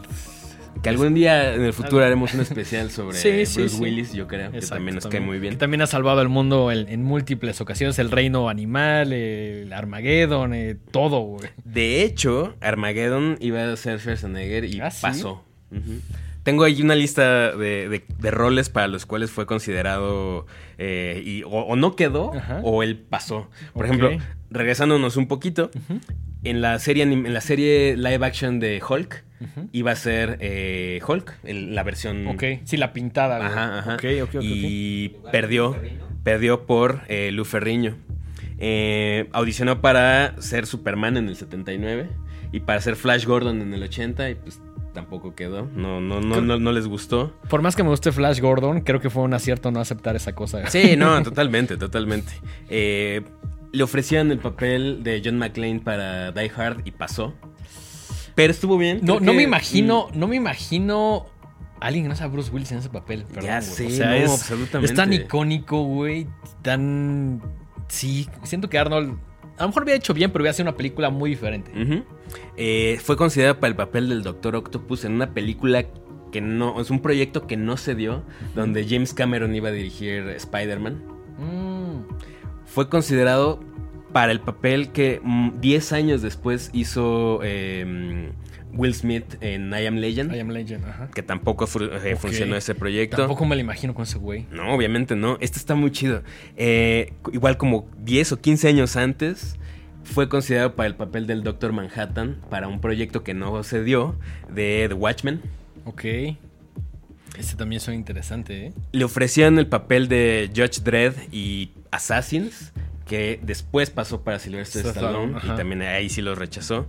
que 0.82 0.88
algún 0.90 1.14
día 1.14 1.54
en 1.54 1.62
el 1.64 1.72
futuro 1.72 2.04
haremos 2.04 2.34
un 2.34 2.40
especial 2.48 2.90
sobre 2.90 3.16
Sí, 3.16 3.30
Bruce 3.30 3.68
sí. 3.68 3.80
Willis, 3.82 4.12
yo 4.12 4.26
creo, 4.28 4.50
que 4.52 4.60
también 4.60 4.94
nos 4.96 5.06
cae 5.06 5.20
muy 5.20 5.38
bien. 5.38 5.54
Que 5.54 5.58
también 5.60 5.82
ha 5.82 5.86
salvado 5.86 6.20
al 6.20 6.28
mundo 6.28 6.70
en, 6.70 6.88
en 6.88 7.02
múltiples 7.02 7.60
ocasiones, 7.60 7.98
el 7.98 8.10
reino 8.10 8.48
animal, 8.48 9.12
el 9.12 9.72
Armageddon, 9.72 10.54
eh, 10.54 10.76
todo, 10.90 11.20
güey. 11.20 11.48
De 11.64 12.02
hecho, 12.04 12.54
Armageddon 12.60 13.36
iba 13.40 13.72
a 13.72 13.76
ser 13.76 13.98
Schwarzenegger 14.00 14.64
y 14.64 14.80
¿Ah, 14.80 14.90
sí? 14.90 15.02
pasó. 15.02 15.44
Ujú. 15.72 16.00
Tengo 16.48 16.64
ahí 16.64 16.80
una 16.80 16.94
lista 16.94 17.54
de, 17.54 17.88
de- 17.90 18.04
de 18.18 18.30
roles 18.30 18.70
para 18.70 18.88
los 18.88 19.04
cuales 19.04 19.30
fue 19.30 19.44
considerado 19.44 20.46
eh, 20.78 21.22
y, 21.24 21.42
o, 21.42 21.48
o 21.50 21.76
no 21.76 21.94
quedó 21.94 22.32
Ajá. 22.34 22.61
o 22.62 22.82
él 22.82 22.96
pasó. 22.96 23.50
Por 23.74 23.84
ejemplo, 23.84 24.11
regresándonos 24.50 25.16
un 25.18 25.28
poquito, 25.28 25.70
en 26.44 26.61
la 26.62 26.78
serie 26.78 27.02
en 27.02 27.34
la 27.34 27.40
serie 27.42 27.96
live 27.98 28.24
action 28.24 28.61
de 28.61 28.80
Hulk 28.88 29.24
iba 29.72 29.90
a 29.92 29.96
ser 29.96 30.38
eh, 30.40 31.00
Hulk, 31.06 31.34
el- 31.44 31.74
la 31.74 31.82
versión 31.82 32.26
Ok, 32.28 32.42
sí, 32.64 32.76
la 32.78 32.92
pintada. 32.94 33.44
Ajá, 33.46 33.78
ajá. 33.80 33.94
Ok, 33.96 34.04
ok, 34.22 34.28
ok, 34.30 34.34
ok. 34.37 34.42
y 34.42 35.08
perdió, 35.30 35.76
perdió 36.24 36.64
por 36.66 37.02
eh, 37.08 37.30
Lou 37.32 37.44
Ferriño. 37.44 37.96
Eh, 38.58 39.28
audicionó 39.32 39.80
para 39.80 40.40
ser 40.40 40.66
Superman 40.66 41.16
en 41.18 41.28
el 41.28 41.37
79 41.37 42.08
y 42.52 42.61
para 42.61 42.80
ser 42.80 42.96
Flash 42.96 43.24
Gordon 43.26 43.61
en 43.61 43.74
el 43.74 43.82
80 43.82 44.30
y 44.30 44.34
pues 44.34 44.61
tampoco 44.98 45.34
quedó. 45.34 45.64
No, 45.74 46.00
no, 46.00 46.20
no, 46.20 46.40
no, 46.40 46.58
no 46.58 46.72
les 46.72 46.88
gustó. 46.88 47.32
Por 47.48 47.62
más 47.62 47.76
que 47.76 47.84
me 47.84 47.88
guste 47.90 48.11
Flash 48.11 48.40
Gordon, 48.40 48.80
creo 48.80 49.00
que 49.00 49.11
fue 49.11 49.22
un 49.22 49.32
acierto 49.32 49.70
no 49.70 49.78
aceptar 49.80 50.16
esa 50.16 50.34
cosa. 50.34 50.66
Sí, 50.70 50.96
no, 50.96 51.22
totalmente, 51.22 51.76
totalmente. 51.76 52.32
Eh, 52.68 53.22
le 53.70 53.82
ofrecían 53.84 54.32
el 54.32 54.38
papel 54.40 55.02
de 55.04 55.22
John 55.24 55.38
McClane 55.38 55.78
para 55.80 56.32
Die 56.32 56.50
Hard 56.56 56.82
y 56.84 56.90
pasó. 56.90 57.34
Pero 58.34 58.50
estuvo 58.50 58.76
bien. 58.76 58.98
No, 59.02 59.20
no 59.20 59.30
que- 59.32 59.37
me 59.37 59.42
imagino, 59.44 60.08
no 60.14 60.26
me 60.26 60.34
imagino 60.37 61.26
a 61.80 61.87
alguien 61.87 62.04
que 62.04 62.08
no 62.08 62.16
sea 62.16 62.26
Bruce 62.26 62.50
Willis 62.50 62.72
en 62.72 62.78
ese 62.78 62.88
papel. 62.88 63.24
Perdón, 63.24 63.44
Ya 63.44 63.62
sé, 63.62 63.87
o 63.87 63.90
sea, 63.90 64.06
no, 64.08 64.14
es, 64.14 64.30
absolutamente. 64.32 64.92
es 64.92 64.96
tan 64.96 65.12
icónico, 65.12 65.82
güey. 65.84 66.26
Tan. 66.62 67.40
Sí, 67.87 68.28
siento 68.42 68.68
que 68.68 68.78
Arnold. 68.78 69.16
A 69.59 69.62
lo 69.62 69.68
mejor 69.68 69.83
había 69.83 69.94
hecho 69.97 70.14
bien, 70.14 70.31
pero 70.31 70.42
hubiera 70.42 70.53
sido 70.55 70.68
una 70.68 70.77
película 70.77 71.11
muy 71.11 71.31
diferente. 71.31 71.73
Eh, 72.57 72.99
fue 73.03 73.16
considerada 73.16 73.59
para 73.59 73.68
el 73.71 73.77
papel 73.77 74.09
del 74.09 74.23
Doctor 74.23 74.57
Octopus 74.57 75.05
en 75.05 75.12
una 75.12 75.35
película 75.35 75.85
que 76.31 76.40
no. 76.40 76.81
Es 76.81 76.90
un 76.90 77.01
proyecto 77.01 77.47
que 77.47 77.57
no 77.57 77.77
se 77.77 77.94
dio, 77.94 78.23
donde 78.55 78.87
James 78.88 79.14
Cameron 79.14 79.55
iba 79.55 79.68
a 79.68 79.73
dirigir 79.73 80.29
Spider-Man. 80.29 81.03
Mm, 81.38 82.03
Fue 82.66 82.88
considerado 82.88 83.61
para 84.12 84.33
el 84.33 84.40
papel 84.40 84.90
que 84.92 85.21
mm, 85.23 85.61
10 85.61 85.92
años 85.92 86.23
después 86.23 86.71
hizo 86.73 87.40
eh, 87.42 88.31
Will 88.72 88.94
Smith 88.94 89.37
en 89.40 89.72
I 89.72 89.87
Am 89.87 89.96
Legend, 89.96 90.35
I 90.35 90.40
Am 90.40 90.50
Legend, 90.50 90.85
ajá. 90.85 91.11
que 91.14 91.22
tampoco 91.22 91.64
eh, 91.64 92.16
funcionó 92.16 92.57
ese 92.57 92.74
proyecto. 92.74 93.16
Tampoco 93.16 93.44
me 93.44 93.54
lo 93.54 93.61
imagino 93.61 93.94
con 93.94 94.04
ese 94.04 94.18
güey. 94.18 94.46
No, 94.50 94.74
obviamente 94.74 95.16
no. 95.16 95.38
Este 95.40 95.59
está 95.59 95.74
muy 95.74 95.90
chido. 95.90 96.22
Eh, 96.57 97.12
igual 97.33 97.57
como 97.57 97.88
10 97.98 98.33
o 98.33 98.40
15 98.40 98.68
años 98.68 98.96
antes, 98.96 99.59
fue 100.04 100.28
considerado 100.28 100.74
para 100.74 100.87
el 100.87 100.94
papel 100.94 101.26
del 101.26 101.42
Doctor 101.42 101.72
Manhattan 101.72 102.40
para 102.50 102.68
un 102.68 102.81
proyecto 102.81 103.22
que 103.22 103.35
no 103.35 103.62
se 103.62 103.83
dio 103.83 104.16
de 104.52 104.87
The 104.88 104.94
Watchmen. 104.94 105.40
Ok. 105.85 106.04
Este 107.38 107.57
también 107.57 107.81
suena 107.81 107.98
interesante, 107.98 108.66
¿eh? 108.66 108.72
Le 108.92 109.04
ofrecían 109.04 109.59
el 109.59 109.68
papel 109.68 110.09
de 110.09 110.50
Judge 110.54 110.83
Dredd 110.83 111.14
y 111.31 111.70
Assassins, 111.90 112.72
que 113.07 113.38
después 113.42 113.90
pasó 113.90 114.22
para 114.22 114.38
Sylvester 114.38 114.85
Stallone, 114.87 115.37
Stallone 115.37 115.54
y 115.54 115.57
también 115.57 115.83
ahí 115.83 116.09
sí 116.09 116.20
lo 116.20 116.35
rechazó. 116.35 116.88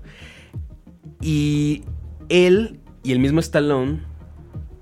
Y 1.22 1.84
él 2.30 2.80
y 3.04 3.12
el 3.12 3.20
mismo 3.20 3.40
Stallone 3.40 4.02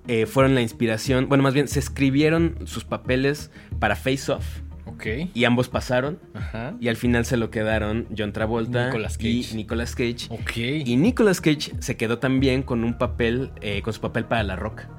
eh, 0.07 0.25
fueron 0.25 0.55
la 0.55 0.61
inspiración. 0.61 1.27
Bueno, 1.27 1.43
más 1.43 1.53
bien, 1.53 1.67
se 1.67 1.79
escribieron 1.79 2.55
sus 2.65 2.83
papeles 2.83 3.51
para 3.79 3.95
Face 3.95 4.31
Off. 4.31 4.45
Ok. 4.85 5.05
Y 5.33 5.43
ambos 5.43 5.69
pasaron. 5.69 6.19
Ajá. 6.33 6.75
Y 6.79 6.87
al 6.87 6.95
final 6.95 7.25
se 7.25 7.37
lo 7.37 7.51
quedaron 7.51 8.07
John 8.17 8.31
Travolta 8.31 8.87
Nicolas 8.87 9.17
y 9.19 9.41
Cage. 9.41 9.55
Nicolas 9.55 9.95
Cage. 9.95 10.27
Ok. 10.29 10.57
Y 10.57 10.95
Nicolas 10.95 11.41
Cage 11.41 11.73
se 11.79 11.97
quedó 11.97 12.19
también 12.19 12.63
con 12.63 12.83
un 12.83 12.97
papel, 12.97 13.51
eh, 13.61 13.81
con 13.81 13.93
su 13.93 14.01
papel 14.01 14.25
para 14.25 14.43
La 14.43 14.55
Roca. 14.55 14.89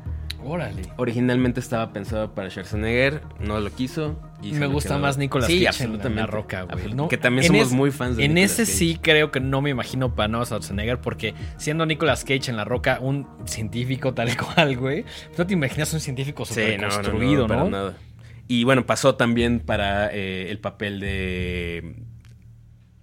Órale. 0.48 0.82
Originalmente 0.96 1.61
estaba 1.61 1.92
pensado 1.92 2.34
para 2.34 2.48
Schwarzenegger, 2.50 3.22
no 3.40 3.61
lo 3.61 3.70
quiso. 3.70 4.18
y 4.42 4.52
Me 4.52 4.66
gusta 4.66 4.90
quedó. 4.94 4.98
más 5.00 5.18
Nicolas 5.18 5.46
sí, 5.48 5.64
Cage 5.64 5.84
en. 5.84 6.16
La 6.16 6.26
Roca, 6.26 6.62
güey. 6.62 6.94
¿no? 6.94 7.08
Que 7.08 7.18
también 7.18 7.44
En 7.44 7.48
somos 7.48 7.66
es- 7.68 7.72
muy 7.72 7.90
fans 7.90 8.16
de 8.16 8.24
En 8.24 8.34
Nicolas 8.34 8.52
ese 8.58 8.62
Cage. 8.64 8.78
sí 8.78 8.98
creo 9.02 9.30
que 9.30 9.40
no 9.40 9.61
me 9.61 9.70
imagino 9.70 10.14
para 10.14 10.28
Noah 10.28 10.46
Schwarzenegger 10.46 11.00
porque 11.00 11.34
siendo 11.58 11.84
Nicolas 11.87 12.24
Cage 12.24 12.50
en 12.50 12.56
La 12.56 12.64
Roca 12.64 12.98
un 13.00 13.26
científico 13.44 14.14
tal 14.14 14.28
cual, 14.37 14.76
güey, 14.76 15.04
no 15.37 15.46
te 15.46 15.52
imaginas 15.54 15.92
un 15.92 16.00
científico 16.00 16.44
Sí, 16.44 16.54
súper 16.54 16.80
no, 16.80 16.88
no, 16.88 16.88
no, 16.88 16.94
construido, 17.02 17.46
para 17.46 17.64
¿no? 17.64 17.70
nada. 17.70 17.94
Y 18.46 18.64
bueno, 18.64 18.87
pasó 18.87 19.14
también 19.16 19.61
para 19.61 20.08
eh, 20.12 20.50
el 20.50 20.58
papel 20.58 21.00
de. 21.00 21.96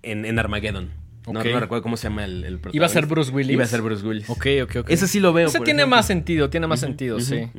En, 0.02 0.26
en 0.26 0.40
Armageddon. 0.40 0.90
No, 1.32 1.40
Ok. 1.40 1.46
no 1.52 1.60
recuerdo 1.60 1.82
cómo 1.82 1.98
se 1.98 2.04
llama 2.10 2.24
el, 2.26 2.44
el 2.44 2.60
Iba 2.72 2.86
a 2.86 2.90
ser. 2.90 3.08
Bruce 3.08 3.32
Willis. 3.32 3.54
Iba 3.54 3.64
a 3.64 3.68
ser 3.68 3.82
Bruce 3.82 4.06
Willis. 4.06 4.30
Ok, 4.30 4.46
ok, 4.64 4.76
ok. 4.82 4.90
Ese 4.90 5.08
sí 5.08 5.20
lo 5.20 5.34
veo. 5.34 5.48
Ese 5.48 5.60
tiene 5.62 5.82
ejemplo. 5.82 5.98
más 5.98 6.06
sentido, 6.08 6.50
tiene 6.50 6.68
más 6.68 6.80
sentido, 6.80 7.20
sí. 7.20 7.50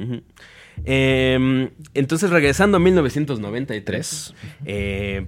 Eh, 0.85 1.71
entonces, 1.95 2.31
regresando 2.31 2.77
a 2.77 2.81
1993, 2.81 3.85
Tres. 3.85 4.35
eh, 4.67 5.27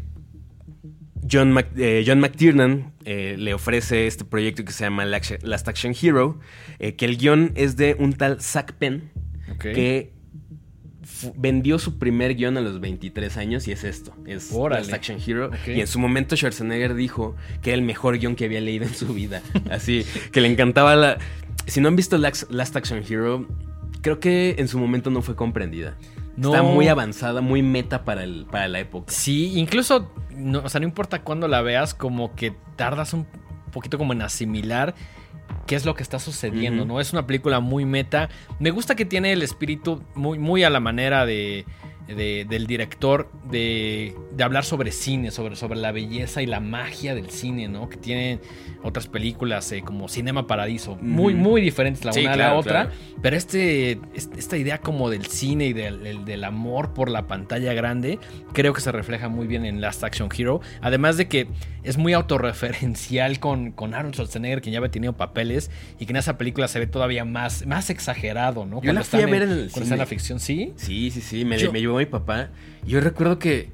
John, 1.31 1.55
eh, 1.77 2.05
John 2.07 2.20
McTiernan 2.20 2.92
eh, 3.05 3.35
le 3.38 3.55
ofrece 3.55 4.07
este 4.07 4.24
proyecto 4.24 4.64
que 4.64 4.72
se 4.72 4.85
llama 4.85 5.05
Last 5.05 5.68
Action 5.68 5.94
Hero, 6.01 6.38
que 6.79 7.05
el 7.05 7.16
guion 7.18 7.53
es 7.57 7.77
de 7.77 7.96
un 7.98 8.12
tal 8.12 8.40
Zach 8.40 8.72
Penn, 8.74 9.11
Ok. 9.53 9.62
que 9.74 10.12
vendió 11.37 11.79
su 11.79 11.99
primer 11.99 12.35
guion 12.35 12.57
a 12.57 12.61
los 12.61 12.81
23 12.81 13.37
años 13.37 13.68
y 13.68 13.73
es 13.73 13.85
esto, 13.85 14.14
es. 14.27 14.53
Last 14.53 14.92
Action 14.92 15.18
Hero. 15.25 15.51
Y 15.66 15.81
en 15.81 15.87
su 15.87 15.99
momento 15.99 16.37
Schwarzenegger 16.37 16.94
dijo 16.94 17.37
que 17.62 17.71
era 17.71 17.79
el 17.79 17.83
mejor 17.83 18.18
guion 18.18 18.37
que 18.37 18.44
había 18.44 18.61
leído 18.61 18.85
en 18.87 18.94
su 18.94 19.12
vida. 19.14 19.42
Así, 19.71 20.05
que 20.33 20.40
le 20.40 20.49
encantaba 20.49 20.94
la... 20.97 21.18
Si 21.66 21.81
no 21.81 21.88
han 21.88 21.97
visto 21.97 22.16
Last, 22.18 22.51
Last 22.51 22.77
Action 22.77 23.03
Hero, 23.09 23.47
creo 24.01 24.21
que 24.21 24.57
en 24.59 24.68
su 24.68 24.79
momento 24.79 25.11
no 25.11 25.23
fue 25.23 25.37
comprendida. 25.37 25.97
No. 26.37 26.51
Está 26.51 26.62
muy 26.62 26.87
avanzada, 26.88 27.40
muy 27.40 27.62
meta 27.62 28.05
para, 28.05 28.23
el, 28.23 28.47
para 28.51 28.68
la 28.68 28.79
época. 28.79 29.12
Sí, 29.12 29.59
incluso, 29.59 30.12
no, 30.31 30.61
o 30.61 30.68
sea, 30.68 30.81
no 30.81 30.87
importa 30.87 31.23
cuándo 31.23 31.49
la 31.49 31.62
veas, 31.62 31.94
como 31.94 32.35
que 32.37 32.55
tardas 32.77 33.12
un 33.12 33.27
poquito 33.73 33.99
como 33.99 34.12
en 34.12 34.23
asimilar 34.23 34.94
qué 35.68 35.76
es 35.76 35.85
lo 35.85 35.94
que 35.94 36.02
está 36.02 36.18
sucediendo. 36.18 36.85
¿no? 36.85 36.98
Es 36.98 37.12
una 37.12 37.26
película 37.26 37.61
muy 37.61 37.85
meta. 37.85 38.31
Me 38.59 38.70
gusta 38.70 38.96
que 38.96 39.04
tiene 39.04 39.33
el 39.33 39.42
espíritu 39.42 40.02
muy, 40.14 40.38
muy 40.38 40.64
a 40.64 40.70
la 40.70 40.81
manera 40.81 41.26
de, 41.26 41.66
de- 42.14 42.47
del 42.49 42.66
director 42.66 43.31
de, 43.51 44.14
de 44.33 44.44
hablar 44.44 44.64
sobre 44.64 44.90
cine, 44.92 45.31
sobre, 45.31 45.57
sobre 45.57 45.79
la 45.79 45.92
belleza 45.92 46.42
y 46.42 46.47
la 46.47 46.61
magia 46.61 47.14
del 47.14 47.31
cine, 47.31 47.68
¿no? 47.68 47.88
Que 47.88 47.97
tienen 47.97 48.40
otras 48.83 49.07
películas 49.09 49.71
eh, 49.73 49.83
como 49.83 50.09
Cinema 50.09 50.47
Paradiso, 50.47 50.97
muy, 51.01 51.35
muy 51.35 51.61
diferentes 51.61 52.05
la 52.05 52.12
Sí, 52.12 52.21
una 52.21 52.33
a 52.33 52.37
la 52.37 52.44
claro, 52.44 52.59
otra. 52.61 52.73
claro. 52.87 52.90
Pero 53.23 53.37
este, 53.37 54.01
esta 54.14 54.57
idea 54.57 54.79
como 54.79 55.11
del 55.11 55.27
cine 55.27 55.66
y 55.66 55.73
del, 55.73 56.25
del- 56.25 56.44
amor 56.44 56.94
por 56.94 57.11
la 57.11 57.27
pantalla 57.27 57.75
grande, 57.75 58.18
creo 58.53 58.73
que 58.73 58.81
se 58.81 58.92
refleja 58.92 59.29
muy 59.29 59.47
bien 59.47 59.64
en 59.66 59.81
Last 59.81 60.03
Action 60.05 60.29
Hero. 60.37 60.61
Además 60.81 61.16
de 61.16 61.27
que 61.29 61.49
es 61.83 61.99
muy 61.99 62.12
autorreferencial 62.12 63.38
con, 63.40 63.73
con 63.73 63.94
Aaron 63.94 64.12
Schwarzenegger, 64.12 64.61
que 64.61 64.71
ya 64.71 64.79
había 64.79 64.90
tenido 64.90 65.12
papeles, 65.14 65.71
y 65.99 66.07
que 66.07 66.12
en 66.12 66.16
esa 66.16 66.38
película 66.38 66.68
se 66.68 66.79
ve 66.79 66.87
todavía 66.87 67.25
más, 67.25 67.66
más 67.66 67.90
exagerado, 67.90 68.66
¿no? 68.66 68.81
Yo 68.83 68.92
la 68.92 69.03
fui 69.05 69.21
a 69.23 69.27
ver 69.27 69.42
en 69.42 69.51
el 69.51 69.71
cuando 69.71 69.83
está 69.83 69.94
en 69.94 69.99
la 69.99 70.07
ficción, 70.07 70.40
¿sí? 70.40 70.73
Sí, 70.77 71.11
sí, 71.11 71.21
sí, 71.21 71.44
me, 71.44 71.59
Yo- 71.59 71.73
me 71.73 71.81
llevó 71.81 71.98
mi 71.99 72.07
papá. 72.07 72.51
Y 72.87 72.91
yo 72.91 73.01
recuerdo 73.01 73.39
que 73.39 73.71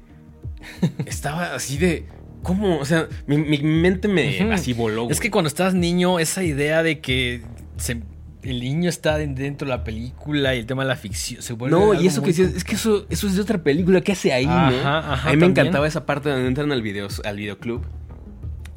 estaba 1.05 1.55
así 1.55 1.77
de... 1.77 2.05
¿Cómo? 2.43 2.77
O 2.77 2.85
sea, 2.85 3.07
mi, 3.25 3.37
mi 3.37 3.57
mente 3.59 4.07
me 4.07 4.39
Ujú. 4.43 4.51
así 4.53 4.73
voló. 4.73 5.09
Es 5.09 5.19
que 5.19 5.31
cuando 5.31 5.47
estás 5.47 5.73
niño, 5.73 6.19
esa 6.19 6.43
idea 6.43 6.83
de 6.83 6.99
que 6.99 7.41
se- 7.77 8.03
el 8.43 8.59
niño 8.59 8.87
está 8.87 9.17
dentro 9.17 9.65
de 9.67 9.75
la 9.75 9.83
película 9.83 10.53
y 10.53 10.59
el 10.59 10.67
tema 10.67 10.83
de 10.83 10.89
la 10.89 10.95
ficción 10.95 11.41
se 11.41 11.53
vuelve. 11.53 11.75
No, 11.75 11.99
y 11.99 12.05
eso 12.05 12.21
que 12.21 12.27
decías, 12.27 12.53
es 12.53 12.63
que 12.63 12.75
eso, 12.75 13.07
eso 13.09 13.25
es 13.25 13.35
de 13.35 13.41
otra 13.41 13.63
película, 13.63 14.01
¿qué 14.01 14.11
hace 14.11 14.31
ahí, 14.31 14.45
no? 14.45 14.51
Ajá, 14.53 15.27
a 15.27 15.31
mí 15.31 15.37
me 15.37 15.47
encantaba 15.47 15.87
esa 15.87 16.05
parte 16.05 16.29
donde 16.29 16.47
entran 16.47 16.71
al, 16.71 16.83
video, 16.83 17.07
al 17.23 17.37
videoclub 17.37 17.81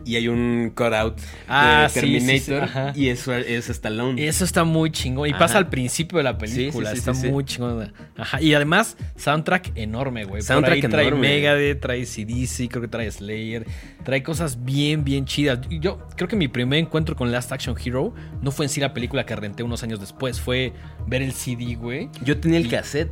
y 0.09 0.17
hay 0.17 0.29
un 0.29 0.73
cutout 0.75 1.15
Ah, 1.49 1.83
de 1.83 1.89
sí, 1.89 2.01
Terminator 2.01 2.69
sí, 2.95 3.01
y 3.03 3.09
eso 3.09 3.35
es 3.35 3.69
Stallone. 3.69 4.27
Eso 4.27 4.45
está 4.45 4.65
muy 4.65 4.91
chingón. 4.91 5.29
Y 5.29 5.31
Ajá. 5.31 5.39
pasa 5.41 5.59
al 5.59 5.69
principio 5.69 6.19
de 6.19 6.25
la 6.25 6.39
película. 6.39 6.91
sí, 6.93 6.99
está 6.99 7.13
muy 7.13 7.45
chingón. 7.45 7.93
Ajá. 8.17 8.41
Y 8.41 8.55
además, 8.55 8.97
soundtrack 9.17 9.73
enorme, 9.77 10.25
güey. 10.25 10.41
Por 10.41 10.43
Soundtrack 10.43 10.75
ahí 10.85 10.91
trae 10.91 11.07
enorme. 11.09 11.29
Megadeth, 11.29 11.81
trae 11.81 12.05
CDC, 12.05 12.69
creo 12.69 12.83
que 12.83 12.89
trae 12.89 13.11
Slayer. 13.11 13.67
Trae 14.05 14.23
cosas 14.23 14.65
bien, 14.65 15.05
bien 15.05 15.25
chidas. 15.27 15.61
Yo 15.69 15.99
creo 16.17 16.29
que 16.29 16.37
mi 16.37 16.49
primer 16.49 16.79
encuentro 16.79 17.15
con 17.15 17.31
Last 17.31 17.53
Action 17.53 17.77
Hero 17.85 18.15
no 18.41 18.51
fue 18.51 18.65
en 18.65 18.71
sí 18.71 18.81
la 18.81 18.95
película 18.95 19.27
que 19.27 19.37
renté 19.37 19.63
unos 19.63 19.83
años 19.83 20.01
después. 20.01 20.41
Fue 20.41 20.73
ver 21.07 21.21
el 21.23 21.33
CD, 21.33 21.75
güey. 21.75 22.09
Yo 22.25 22.39
tenía 22.39 22.59
el 22.59 22.67
Y- 22.67 22.71
cassette. 22.71 23.11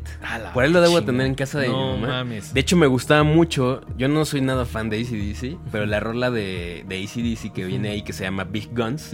Por 0.55 0.65
ahí 0.65 0.71
lo 0.71 0.81
debo 0.81 0.93
chingada. 0.95 1.07
tener 1.07 1.27
en 1.27 1.35
casa 1.35 1.59
de 1.61 1.69
No 1.69 1.97
mi 1.97 2.01
mamá. 2.03 2.13
mames. 2.25 2.55
De 2.55 2.61
hecho, 2.61 2.77
me 2.77 2.87
gustaba 2.87 3.23
mucho. 3.25 3.83
Yo 3.99 4.09
no 4.09 4.25
soy 4.25 4.41
nada 4.41 4.65
fan 4.65 4.89
de 4.89 5.01
ACDC, 5.01 5.59
pero 5.71 5.85
la 5.87 6.01
rola 6.01 6.31
de, 6.31 6.85
de 6.87 7.03
ACDC 7.03 7.53
que 7.53 7.65
viene 7.65 7.89
ahí, 7.91 8.03
que 8.03 8.13
se 8.13 8.25
llama 8.25 8.45
Big 8.45 8.69
Guns, 8.73 9.13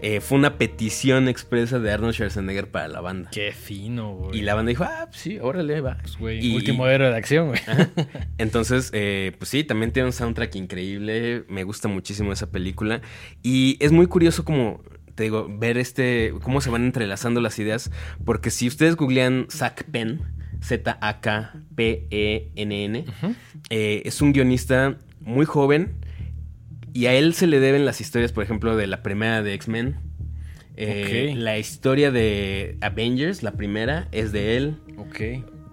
eh, 0.00 0.20
fue 0.20 0.38
una 0.38 0.56
petición 0.58 1.28
expresa 1.28 1.78
de 1.80 1.90
Arnold 1.90 2.14
Schwarzenegger 2.14 2.70
para 2.70 2.88
la 2.88 3.00
banda. 3.00 3.30
Qué 3.30 3.52
fino, 3.52 4.14
güey. 4.14 4.38
Y 4.38 4.42
la 4.42 4.54
banda 4.54 4.68
dijo, 4.70 4.84
ah, 4.84 5.06
pues 5.08 5.20
sí, 5.20 5.38
órale, 5.40 5.80
va. 5.80 5.98
Pues, 6.00 6.16
güey, 6.16 6.46
Y- 6.46 6.54
último 6.54 6.86
héroe 6.86 7.10
de 7.10 7.16
acción, 7.16 7.48
güey. 7.48 7.60
Ajá. 7.66 7.88
Entonces, 8.38 8.90
eh, 8.94 9.32
pues 9.38 9.48
sí, 9.50 9.64
también 9.64 9.92
tiene 9.92 10.06
un 10.06 10.12
soundtrack 10.12 10.54
increíble. 10.56 11.44
Me 11.48 11.64
gusta 11.64 11.88
muchísimo 11.88 12.32
esa 12.32 12.50
película. 12.50 13.00
Y 13.42 13.76
es 13.80 13.90
muy 13.92 14.06
curioso 14.06 14.44
como, 14.44 14.82
te 15.16 15.24
digo, 15.24 15.48
ver 15.58 15.78
este, 15.78 16.32
cómo 16.42 16.60
se 16.60 16.70
van 16.70 16.84
entrelazando 16.84 17.40
las 17.40 17.58
ideas. 17.58 17.90
Porque 18.24 18.50
si 18.50 18.68
ustedes 18.68 18.94
googlean 18.96 19.46
Zach 19.50 19.82
Penn, 19.90 20.20
Z-A-K-P-E-N-N, 21.78 23.04
eh, 23.70 24.02
es 24.04 24.20
un 24.22 24.32
guionista 24.32 24.96
muy 25.20 25.44
joven. 25.46 25.94
Y 26.94 27.06
a 27.06 27.14
él 27.14 27.34
se 27.34 27.46
le 27.46 27.60
deben 27.60 27.84
las 27.84 28.00
historias, 28.00 28.32
por 28.32 28.42
ejemplo, 28.44 28.76
de 28.76 28.86
la 28.86 29.02
primera 29.02 29.42
de 29.42 29.54
X-Men. 29.54 29.96
Eh. 30.76 31.34
La 31.36 31.58
historia 31.58 32.10
de 32.10 32.76
Avengers, 32.80 33.42
la 33.42 33.52
primera, 33.52 34.08
es 34.12 34.30
de 34.32 34.56
él 34.56 34.76
Ok. 34.96 35.20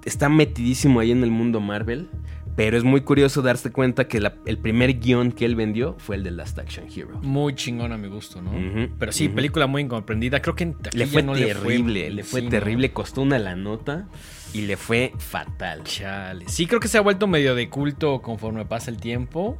está 0.06 0.30
metidísimo 0.30 1.00
ahí 1.00 1.12
en 1.12 1.24
el 1.24 1.32
mundo 1.32 1.60
Marvel. 1.60 2.08
Pero 2.56 2.78
es 2.78 2.86
muy 2.86 3.02
curioso 3.02 3.42
darse 3.42 3.70
cuenta 3.70 4.08
que 4.08 4.22
la- 4.22 4.36
el 4.46 4.58
primer 4.58 4.98
guion 5.02 5.34
que 5.34 5.44
él 5.44 5.56
vendió 5.58 5.96
fue 6.00 6.16
el 6.16 6.24
de 6.24 6.32
Last 6.32 6.58
Action 6.58 6.86
Hero. 6.88 7.20
Muy 7.22 7.54
chingón 7.54 7.92
a 7.92 7.98
mi 7.98 8.08
gusto, 8.08 8.42
¿no? 8.42 8.52
Pero 8.98 9.12
sí, 9.12 9.28
película 9.28 9.68
muy 9.68 9.82
incomprendida. 9.82 10.42
Creo 10.42 10.56
que 10.56 10.64
en 10.64 10.76
Le 10.94 11.06
fue 11.06 11.22
no 11.22 11.34
terrible, 11.34 12.10
le 12.12 12.24
fue, 12.24 12.42
terrible. 12.44 12.92
Costó 12.94 13.24
una 13.24 13.40
la 13.40 13.58
nota 13.58 14.08
y 14.54 14.62
le 14.62 14.78
fue 14.78 15.12
fatal. 15.18 15.84
Chale. 15.84 16.46
Sí, 16.48 16.66
creo 16.66 16.80
que 16.80 16.88
se 16.88 16.98
ha 16.98 17.02
vuelto 17.02 17.28
medio 17.28 17.56
de 17.56 17.70
culto 17.70 18.22
conforme 18.22 18.64
pasa 18.64 18.90
el 18.90 18.98
tiempo. 19.02 19.58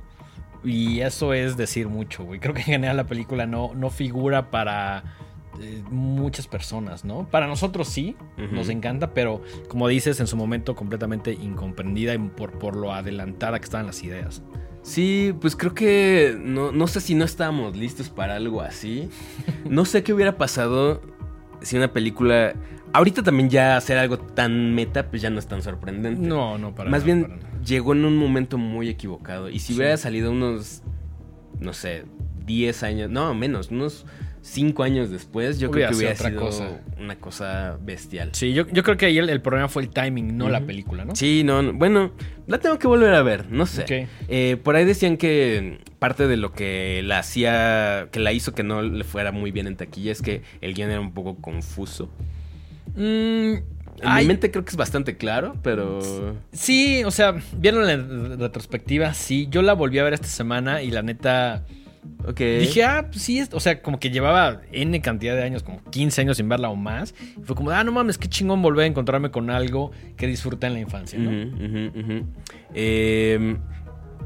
Y 0.66 1.02
eso 1.02 1.34
es 1.34 1.58
decir 1.58 1.88
mucho, 1.88 2.24
güey. 2.24 2.40
Creo 2.40 2.54
que 2.54 2.62
en 2.62 2.66
general 2.66 2.98
la 2.98 3.06
película 3.06 3.46
no, 3.46 3.74
no 3.76 3.90
figura 3.90 4.50
para 4.52 5.04
eh, 5.62 5.84
muchas 5.90 6.48
personas, 6.48 7.06
¿no? 7.06 7.28
Para 7.30 7.48
nosotros 7.48 7.88
sí, 7.88 8.16
nos 8.52 8.70
encanta, 8.70 9.14
pero 9.14 9.42
como 9.68 9.88
dices, 9.88 10.20
en 10.20 10.28
su 10.28 10.36
momento 10.36 10.76
completamente 10.76 11.34
incomprendida 11.34 12.14
y 12.14 12.18
por, 12.18 12.58
por 12.60 12.76
lo 12.76 12.94
adelantada 12.94 13.60
que 13.60 13.66
estaban 13.66 13.86
las 13.86 14.04
ideas. 14.04 14.42
Sí, 14.82 15.34
pues 15.42 15.56
creo 15.56 15.74
que 15.74 16.38
no, 16.40 16.72
no 16.72 16.88
sé 16.88 17.02
si 17.02 17.16
no 17.16 17.26
estábamos 17.26 17.76
listos 17.76 18.10
para 18.10 18.36
algo 18.36 18.62
así. 18.62 19.10
No 19.68 19.84
sé 19.86 20.04
qué 20.04 20.14
hubiera 20.14 20.38
pasado 20.38 21.02
si 21.62 21.76
una 21.78 21.92
película... 21.92 22.54
Ahorita 22.94 23.24
también 23.24 23.50
ya 23.50 23.78
hacer 23.78 23.98
algo 23.98 24.20
tan 24.20 24.74
meta, 24.74 25.10
pues 25.10 25.22
ya 25.22 25.30
no 25.30 25.40
es 25.40 25.48
tan 25.48 25.62
sorprendente. 25.62 26.22
No, 26.22 26.58
no, 26.58 26.74
para 26.76 26.90
Más 26.90 27.02
nada, 27.02 27.06
bien 27.06 27.22
para 27.24 27.36
nada. 27.36 27.55
Llegó 27.66 27.94
en 27.94 28.06
un 28.06 28.18
momento 28.18 28.58
muy 28.58 28.90
equivocado. 28.90 29.50
Y 29.50 29.60
si 29.60 29.74
Sí. 29.74 29.80
hubiera 29.80 29.98
salido 29.98 30.32
unos, 30.32 30.82
no 31.60 31.74
sé, 31.74 32.04
10 32.46 32.84
años, 32.84 33.10
no, 33.10 33.34
menos, 33.34 33.72
unos 33.72 34.06
5 34.42 34.84
años 34.84 35.10
después, 35.10 35.58
yo 35.58 35.72
Hubiera 35.72 35.88
creo 35.90 35.90
que 35.90 35.96
hubiera 36.06 36.16
sido 36.16 36.30
sido 36.30 36.46
otra 36.46 36.58
cosa. 36.68 36.82
una 37.02 37.16
cosa 37.16 37.80
bestial. 37.82 38.30
Sí, 38.34 38.54
yo, 38.54 38.68
yo 38.68 38.84
creo 38.84 38.96
que 38.96 39.08
ahí 39.08 39.18
el, 39.18 39.28
el 39.30 39.42
problema 39.42 39.68
fue 39.68 39.82
el 39.82 39.90
timing, 39.90 40.38
no 40.38 40.50
la 40.50 40.62
película, 40.62 41.04
¿no? 41.04 41.16
Sí, 41.16 41.44
no, 41.44 41.64
no, 41.64 41.74
bueno, 41.74 42.12
la 42.46 42.60
tengo 42.60 42.78
que 42.78 42.86
volver 42.86 43.16
a 43.16 43.24
ver, 43.24 43.50
no 43.52 43.66
sé. 43.66 44.08
Eh, 44.28 44.58
por 44.64 44.76
ahí 44.76 44.86
decían 44.86 45.18
que 45.18 45.80
parte 45.98 46.28
de 46.28 46.38
lo 46.38 46.52
que 46.52 47.02
la 47.04 47.18
hacía, 47.18 48.10
que 48.12 48.20
la 48.20 48.34
hizo 48.34 48.54
que 48.54 48.62
no 48.62 48.84
le 48.84 49.04
fuera 49.04 49.32
muy 49.32 49.50
bien 49.50 49.66
en 49.66 49.76
taquilla 49.78 50.12
es 50.12 50.22
que 50.22 50.44
el 50.62 50.76
guion 50.76 50.92
era 50.92 51.02
un 51.02 51.12
poco 51.14 51.38
confuso. 51.38 52.12
Mm, 52.96 53.56
En 54.02 54.08
ay, 54.08 54.24
mi 54.24 54.28
mente 54.30 54.52
creo 54.52 54.64
que 54.66 54.72
es 54.72 54.76
bastante 54.78 55.18
claro, 55.18 55.56
pero... 55.64 56.00
Sí, 56.52 57.04
o 57.06 57.12
sea, 57.12 57.36
vieron 57.58 57.86
la 57.88 57.96
retrospectiva, 58.48 59.14
sí. 59.14 59.48
Yo 59.50 59.62
la 59.62 59.74
volví 59.74 60.00
a 60.00 60.04
ver 60.04 60.14
esta 60.14 60.28
semana 60.28 60.82
y 60.82 60.92
la 60.92 61.02
neta 61.02 61.64
Ok. 62.28 62.40
Dije, 62.40 62.84
ah, 62.84 63.08
pues 63.10 63.24
sí, 63.24 63.40
es- 63.40 63.50
o 63.52 63.60
sea, 63.60 63.82
como 63.82 64.00
que 64.00 64.12
llevaba 64.12 64.62
N 64.72 65.02
cantidad 65.02 65.36
de 65.36 65.44
años, 65.44 65.64
como 65.64 65.84
15 65.90 66.22
años 66.22 66.38
sin 66.38 66.48
verla 66.48 66.70
o 66.70 66.76
más. 66.76 67.16
Y 67.36 67.42
fue 67.44 67.56
como, 67.56 67.72
ah, 67.72 67.84
no 67.84 67.92
mames, 67.92 68.18
qué 68.20 68.28
chingón 68.28 68.62
volver 68.62 68.84
a 68.84 68.88
encontrarme 68.88 69.32
con 69.32 69.50
algo 69.50 69.92
que 70.16 70.28
disfruté 70.28 70.68
en 70.68 70.74
la 70.74 70.80
infancia, 70.82 71.18
¿no? 71.18 71.30
Ujú, 71.32 71.66
ujú, 71.66 72.00
ujú. 72.00 72.26
Eh, 72.76 73.58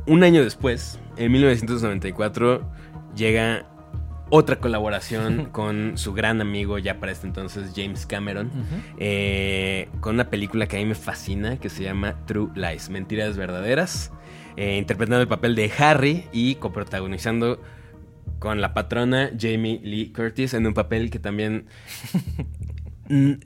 un 0.07 0.23
año 0.23 0.43
después, 0.43 0.99
en 1.17 1.31
1994, 1.31 2.69
llega 3.15 3.65
otra 4.29 4.57
colaboración 4.57 5.45
con 5.51 5.97
su 5.97 6.13
gran 6.13 6.41
amigo, 6.41 6.77
ya 6.77 6.99
para 6.99 7.11
este 7.11 7.27
entonces, 7.27 7.71
James 7.75 8.05
Cameron, 8.05 8.51
eh, 8.97 9.89
con 9.99 10.15
una 10.15 10.29
película 10.29 10.67
que 10.67 10.77
a 10.77 10.79
mí 10.79 10.85
me 10.85 10.95
fascina, 10.95 11.59
que 11.59 11.69
se 11.69 11.83
llama 11.83 12.25
True 12.25 12.49
Lies, 12.55 12.89
Mentiras 12.89 13.37
Verdaderas, 13.37 14.11
eh, 14.57 14.77
interpretando 14.77 15.21
el 15.21 15.27
papel 15.27 15.55
de 15.55 15.71
Harry 15.77 16.25
y 16.31 16.55
coprotagonizando 16.55 17.61
con 18.39 18.61
la 18.61 18.73
patrona 18.73 19.31
Jamie 19.37 19.79
Lee 19.83 20.11
Curtis 20.13 20.53
en 20.53 20.65
un 20.65 20.73
papel 20.73 21.09
que 21.09 21.19
también 21.19 21.65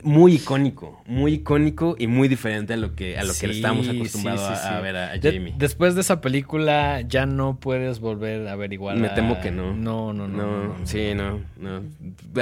muy 0.02 0.34
icónico, 0.34 1.02
muy 1.06 1.34
icónico 1.34 1.96
y 1.98 2.06
muy 2.06 2.28
diferente 2.28 2.74
a 2.74 2.76
lo 2.76 2.94
que 2.94 3.16
a 3.18 3.22
lo 3.24 3.28
que 3.32 3.38
Sí, 3.38 3.50
estábamos 3.50 3.86
sí, 3.86 3.96
acostumbrados 3.96 4.42
sí, 4.42 4.52
a- 4.52 4.56
sí. 4.56 4.68
a, 4.74 4.80
ver 4.80 4.96
a, 4.96 5.10
a 5.12 5.16
De- 5.16 5.32
Jamie. 5.32 5.54
después 5.56 5.94
de 5.94 6.02
esa 6.02 6.20
película 6.20 7.00
ya 7.00 7.24
no 7.24 7.58
puedes 7.58 7.98
volver 8.00 8.46
a 8.48 8.56
ver 8.56 8.74
igual. 8.74 8.98
Me 8.98 9.08
temo 9.08 9.40
que 9.40 9.50
no. 9.50 9.72
No, 9.74 10.12
no, 10.12 10.28
no. 10.28 10.36
no, 10.36 10.64
no, 10.68 10.78
no. 10.78 10.86
sí, 10.86 11.14
no, 11.14 11.40
no. 11.58 11.82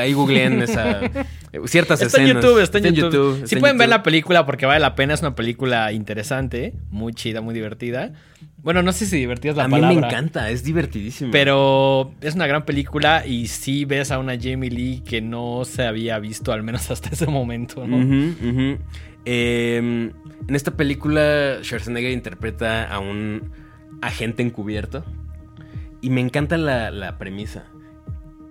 Ahí 0.01 0.13
googleen 0.15 0.63
esa 0.63 1.01
ciertas 1.67 2.03
Está 2.03 2.19
en 2.19 2.25
escenas. 2.25 2.45
YouTube, 2.45 2.61
está 2.61 2.79
en 2.79 2.95
YouTube. 2.95 3.35
está 3.37 3.47
Si 3.47 3.55
en 3.55 3.61
pueden 3.61 3.79
ver 3.79 3.87
YouTube. 3.87 3.99
la 3.99 4.03
película 4.03 4.45
porque 4.47 4.67
vale 4.67 4.81
la 4.81 4.95
pena, 4.97 5.15
es 5.15 5.21
una 5.21 5.37
película 5.37 5.93
interesante, 5.93 6.75
muy 6.91 7.13
chida, 7.15 7.41
muy 7.41 7.55
divertida. 7.55 8.13
Bueno, 8.63 8.83
no 8.83 8.93
sé 8.93 9.07
si 9.07 9.17
divertida 9.17 9.51
es 9.53 9.57
la 9.57 9.65
a 9.65 9.69
mí 9.69 9.73
palabra. 9.73 10.01
me 10.01 10.07
encanta, 10.07 10.51
es 10.51 10.63
divertidísimo. 10.63 11.33
Pero 11.33 12.13
es 12.21 12.35
una 12.37 12.47
gran 12.47 12.65
película 12.65 13.27
y 13.27 13.49
sí 13.49 13.85
ves 13.85 14.13
a 14.13 14.19
una 14.19 14.35
Jamie 14.41 14.71
Lee 14.71 15.03
que 15.05 15.21
no 15.21 15.65
se 15.65 15.85
había 15.85 16.19
visto, 16.21 16.53
al 16.53 16.63
menos 16.63 16.91
hasta 16.91 17.09
ese 17.11 17.27
momento, 17.27 17.87
¿no? 17.87 18.79
Eh, 19.25 19.77
en 19.77 20.55
esta 20.57 20.73
película, 20.77 21.59
Schwarzenegger 21.63 22.13
interpreta 22.13 22.85
a 22.93 22.99
un 23.01 23.51
agente 24.01 24.43
encubierto. 24.43 25.05
Y 26.01 26.11
me 26.11 26.21
encanta 26.21 26.57
la, 26.57 26.91
la 26.91 27.19
premisa. 27.19 27.65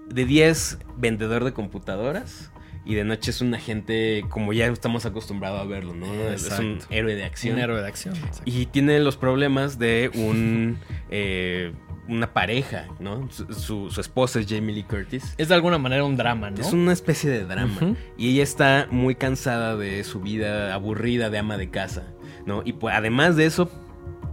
De 0.09 0.25
día 0.25 0.47
es 0.47 0.77
vendedor 0.97 1.43
de 1.45 1.53
computadoras. 1.53 2.50
Y 2.83 2.95
de 2.95 3.03
noche 3.03 3.29
es 3.31 3.41
un 3.41 3.53
agente 3.53 4.25
como 4.29 4.53
ya 4.53 4.65
estamos 4.67 5.05
acostumbrados 5.05 5.61
a 5.61 5.65
verlo, 5.65 5.93
¿no? 5.93 6.05
Es 6.29 6.49
un 6.59 6.71
Exacto. 6.77 6.85
héroe 6.89 7.15
de 7.15 7.23
acción. 7.25 7.55
Un 7.55 7.61
héroe 7.61 7.81
de 7.81 7.87
acción. 7.87 8.15
exacto. 8.15 8.41
Y 8.45 8.65
tiene 8.67 8.99
los 8.99 9.17
problemas 9.17 9.77
de 9.77 10.09
un 10.15 10.79
eh, 11.11 11.73
una 12.07 12.33
pareja, 12.33 12.87
¿no? 12.99 13.29
Su, 13.31 13.53
su- 13.53 13.91
su 13.91 14.01
esposa 14.01 14.39
es 14.39 14.47
Jamie 14.49 14.73
Lee 14.73 14.83
Curtis. 14.83 15.35
Es 15.37 15.49
de 15.49 15.55
alguna 15.55 15.77
manera 15.77 16.03
un 16.03 16.17
drama, 16.17 16.49
¿no? 16.49 16.59
Es 16.59 16.73
una 16.73 16.91
especie 16.91 17.29
de 17.29 17.45
drama. 17.45 17.95
Y 18.17 18.31
ella 18.31 18.43
está 18.43 18.87
muy 18.89 19.13
cansada 19.15 19.77
de 19.77 20.03
su 20.03 20.19
vida 20.19 20.73
aburrida 20.73 21.29
de 21.29 21.37
ama 21.37 21.57
de 21.57 21.69
casa, 21.69 22.07
¿no? 22.47 22.63
Y 22.65 22.73
pues, 22.73 22.95
además 22.95 23.35
de 23.37 23.45
eso, 23.45 23.71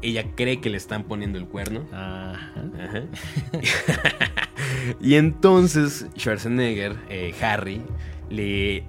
ella 0.00 0.24
cree 0.34 0.60
que 0.60 0.70
le 0.70 0.78
están 0.78 1.04
poniendo 1.04 1.38
el 1.38 1.46
cuerno. 1.46 1.86
Ajá. 1.92 2.50
Ajá. 2.82 3.02
y 5.00 5.14
entonces 5.16 6.06
Schwarzenegger, 6.16 6.96
eh, 7.10 7.34
Harry, 7.42 7.82
le 8.30 8.84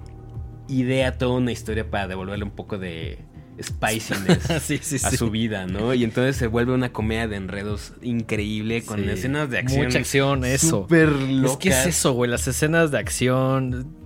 idea 0.68 1.18
toda 1.18 1.38
una 1.38 1.52
historia 1.52 1.90
para 1.90 2.08
devolverle 2.08 2.44
un 2.44 2.52
poco 2.52 2.78
de 2.78 3.18
spiciness 3.62 4.38
Sí, 4.62 4.78
sí, 4.82 4.96
a 5.04 5.10
su 5.10 5.30
vida, 5.30 5.66
¿no? 5.66 5.92
Y 5.94 6.04
entonces 6.04 6.36
se 6.36 6.46
vuelve 6.46 6.72
una 6.72 6.92
comedia 6.92 7.28
de 7.28 7.36
enredos 7.36 7.92
increíble 8.02 8.82
con 8.84 9.08
escenas 9.08 9.50
de 9.50 9.58
acción. 9.58 9.84
Mucha 9.86 9.98
acción, 9.98 10.44
eso. 10.44 10.82
Súper 10.82 11.10
Es 11.44 11.56
que 11.56 11.70
es 11.70 11.86
eso, 11.86 12.12
güey, 12.12 12.30
las 12.30 12.46
escenas 12.48 12.90
de 12.90 12.98
acción. 12.98 13.99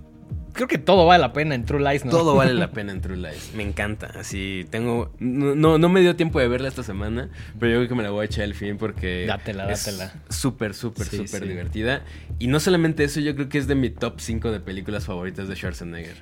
Creo 0.55 0.67
que 0.67 0.77
todo 0.77 1.05
vale 1.05 1.21
la 1.21 1.33
pena 1.33 1.53
en 1.53 1.65
True 1.65 1.83
Lies, 1.83 2.05
¿no? 2.05 2.11
Todo 2.11 2.35
vale 2.35 2.53
la 2.53 2.71
pena 2.71 2.91
en 2.93 3.01
True 3.01 3.17
Lies. 3.17 3.51
Me 3.55 3.61
encanta. 3.63 4.11
Así, 4.17 4.65
tengo. 4.69 5.11
No, 5.19 5.77
no, 5.77 5.89
me 5.89 6.01
dio 6.01 6.15
tiempo 6.15 6.39
de 6.39 6.47
verla 6.47 6.69
esta 6.69 6.81
semana, 6.81 7.29
pero 7.59 7.73
yo 7.73 7.77
creo 7.79 7.89
que 7.89 7.95
me 7.95 8.03
la 8.03 8.09
voy 8.11 8.23
a 8.23 8.25
echar 8.25 8.45
al 8.45 8.53
fin 8.55 8.77
porque. 8.77 9.25
Dátela, 9.27 9.69
es 9.71 9.85
dátela. 9.85 10.13
Súper, 10.29 10.73
súper, 10.73 11.05
Sí, 11.07 11.17
súper 11.17 11.41
sí. 11.43 11.47
divertida. 11.49 12.03
Y 12.39 12.47
no 12.47 12.59
solamente 12.59 13.03
eso, 13.03 13.19
yo 13.19 13.35
creo 13.35 13.49
que 13.49 13.57
es 13.57 13.67
de 13.67 13.75
mi 13.75 13.89
top 13.89 14.15
5 14.19 14.51
de 14.51 14.59
películas 14.61 15.05
favoritas 15.05 15.47
de 15.47 15.55
Schwarzenegger. 15.55 16.15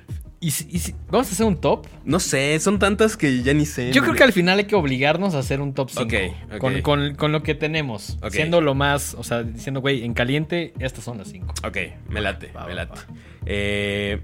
¿Y 0.44 0.50
si- 0.50 0.68
y 0.70 0.78
si- 0.78 0.94
¿Vamos 1.10 1.28
a 1.28 1.32
hacer 1.32 1.46
un 1.46 1.56
top? 1.56 1.86
No 2.04 2.20
sé, 2.20 2.58
son 2.60 2.78
tantas 2.78 3.16
que 3.16 3.42
ya 3.42 3.54
ni 3.54 3.64
sé. 3.64 3.92
Yo 3.92 4.02
creo 4.02 4.14
que 4.14 4.24
al 4.24 4.32
final 4.32 4.58
hay 4.58 4.64
que 4.66 4.74
obligarnos 4.74 5.34
a 5.34 5.38
hacer 5.38 5.60
un 5.62 5.72
top 5.72 5.88
5. 5.90 6.02
Ok, 6.04 6.14
ok. 6.54 6.58
Con, 6.58 6.82
con- 6.82 7.14
con 7.14 7.32
lo 7.32 7.42
que 7.42 7.54
tenemos. 7.54 8.18
Siendo 8.30 8.60
lo 8.60 8.74
más, 8.74 9.14
o 9.14 9.24
sea, 9.24 9.42
diciendo, 9.42 9.80
güey, 9.80 10.04
en 10.04 10.12
caliente, 10.12 10.74
estas 10.80 11.02
son 11.04 11.16
las 11.18 11.28
5. 11.28 11.54
Ok, 11.66 11.78
me 12.10 12.20
late, 12.20 12.48
Va, 12.54 12.62
me 12.66 12.74
va, 12.74 12.74
late. 12.74 12.92
va. 12.94 13.06
Eh, 13.46 14.20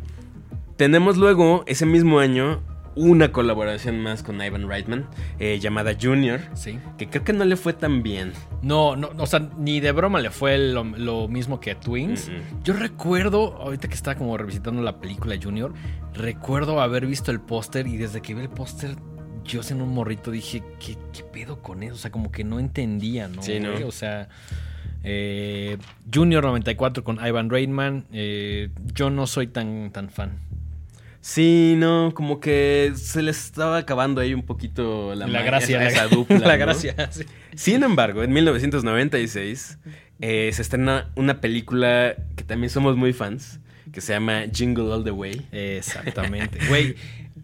tenemos 0.76 1.16
luego, 1.16 1.64
ese 1.66 1.86
mismo 1.86 2.18
año, 2.18 2.60
una 3.03 3.32
colaboración 3.32 3.98
más 4.01 4.22
con 4.22 4.42
Ivan 4.42 4.68
Reitman, 4.68 5.07
eh, 5.38 5.59
llamada 5.59 5.92
Junior, 6.01 6.40
Sí. 6.55 6.78
que 6.98 7.09
creo 7.09 7.24
que 7.24 7.32
no 7.32 7.44
le 7.44 7.57
fue 7.57 7.72
tan 7.72 8.03
bien. 8.03 8.32
No, 8.62 8.94
no, 8.96 9.11
o 9.16 9.26
sea, 9.26 9.48
ni 9.59 9.80
de 9.80 9.92
broma 9.92 10.20
le 10.20 10.30
fue 10.30 10.59
lo, 10.59 10.84
lo 10.84 11.26
mismo 11.28 11.61
que 11.61 11.70
a 11.70 11.80
Twins. 11.80 12.30
Yo 12.62 12.74
recuerdo, 12.74 13.55
ahorita 13.57 13.88
que 13.88 13.94
estaba 13.94 14.16
como 14.16 14.36
revisitando 14.36 14.82
la 14.82 15.01
película 15.01 15.36
Junior, 15.42 15.72
recuerdo 16.14 16.80
haber 16.80 17.07
visto 17.07 17.30
el 17.30 17.40
póster 17.40 17.86
y 17.86 17.96
desde 17.96 18.20
que 18.20 18.34
vi 18.34 18.42
el 18.42 18.51
póster, 18.51 18.96
yo 19.44 19.62
siendo 19.62 19.84
un 19.84 19.94
morrito 19.94 20.30
dije, 20.30 20.62
¿qué, 20.78 20.96
qué 21.12 21.22
pedo 21.24 21.62
con 21.62 21.82
eso? 21.82 21.94
O 21.94 21.98
sea, 21.98 22.11
como 22.11 22.30
que 22.30 22.44
no 22.44 22.61
entendía, 22.61 23.28
¿no? 23.28 23.42
Sí, 23.42 23.59
¿no? 23.61 23.70
O 23.86 23.92
sea, 23.92 24.28
eh, 25.03 25.78
Junior 26.12 26.44
94 26.44 27.03
con 27.05 27.24
Ivan 27.26 27.48
Reitman, 27.48 28.05
eh, 28.12 28.68
yo 28.94 29.09
no 29.11 29.26
soy 29.26 29.46
tan, 29.46 29.90
tan 29.92 30.11
fan. 30.11 30.32
Sí, 31.20 31.74
no, 31.76 32.12
como 32.14 32.40
que 32.40 32.92
se 32.96 33.22
les 33.22 33.44
estaba 33.44 33.76
acabando 33.76 34.20
ahí 34.20 34.32
un 34.32 34.42
poquito 34.42 35.14
la, 35.14 35.26
gracia, 35.42 35.86
esa, 35.86 36.02
la, 36.02 36.06
esa 36.06 36.14
dupla. 36.16 36.38
la 36.46 36.56
¿no? 36.56 36.58
gracia. 36.58 36.94
sí. 37.10 37.24
Sin 37.54 37.82
embargo, 37.82 38.22
en 38.22 38.32
1996 38.32 39.78
eh, 40.20 40.50
se 40.52 40.62
estrena 40.62 41.10
una 41.16 41.40
película 41.40 42.14
que 42.36 42.44
también 42.44 42.70
somos 42.70 42.96
muy 42.96 43.12
fans, 43.12 43.60
que 43.92 44.00
se 44.00 44.12
llama 44.14 44.44
Jingle 44.52 44.92
All 44.92 45.04
the 45.04 45.10
Way. 45.10 45.46
Exactamente. 45.52 46.58
Güey, 46.68 46.94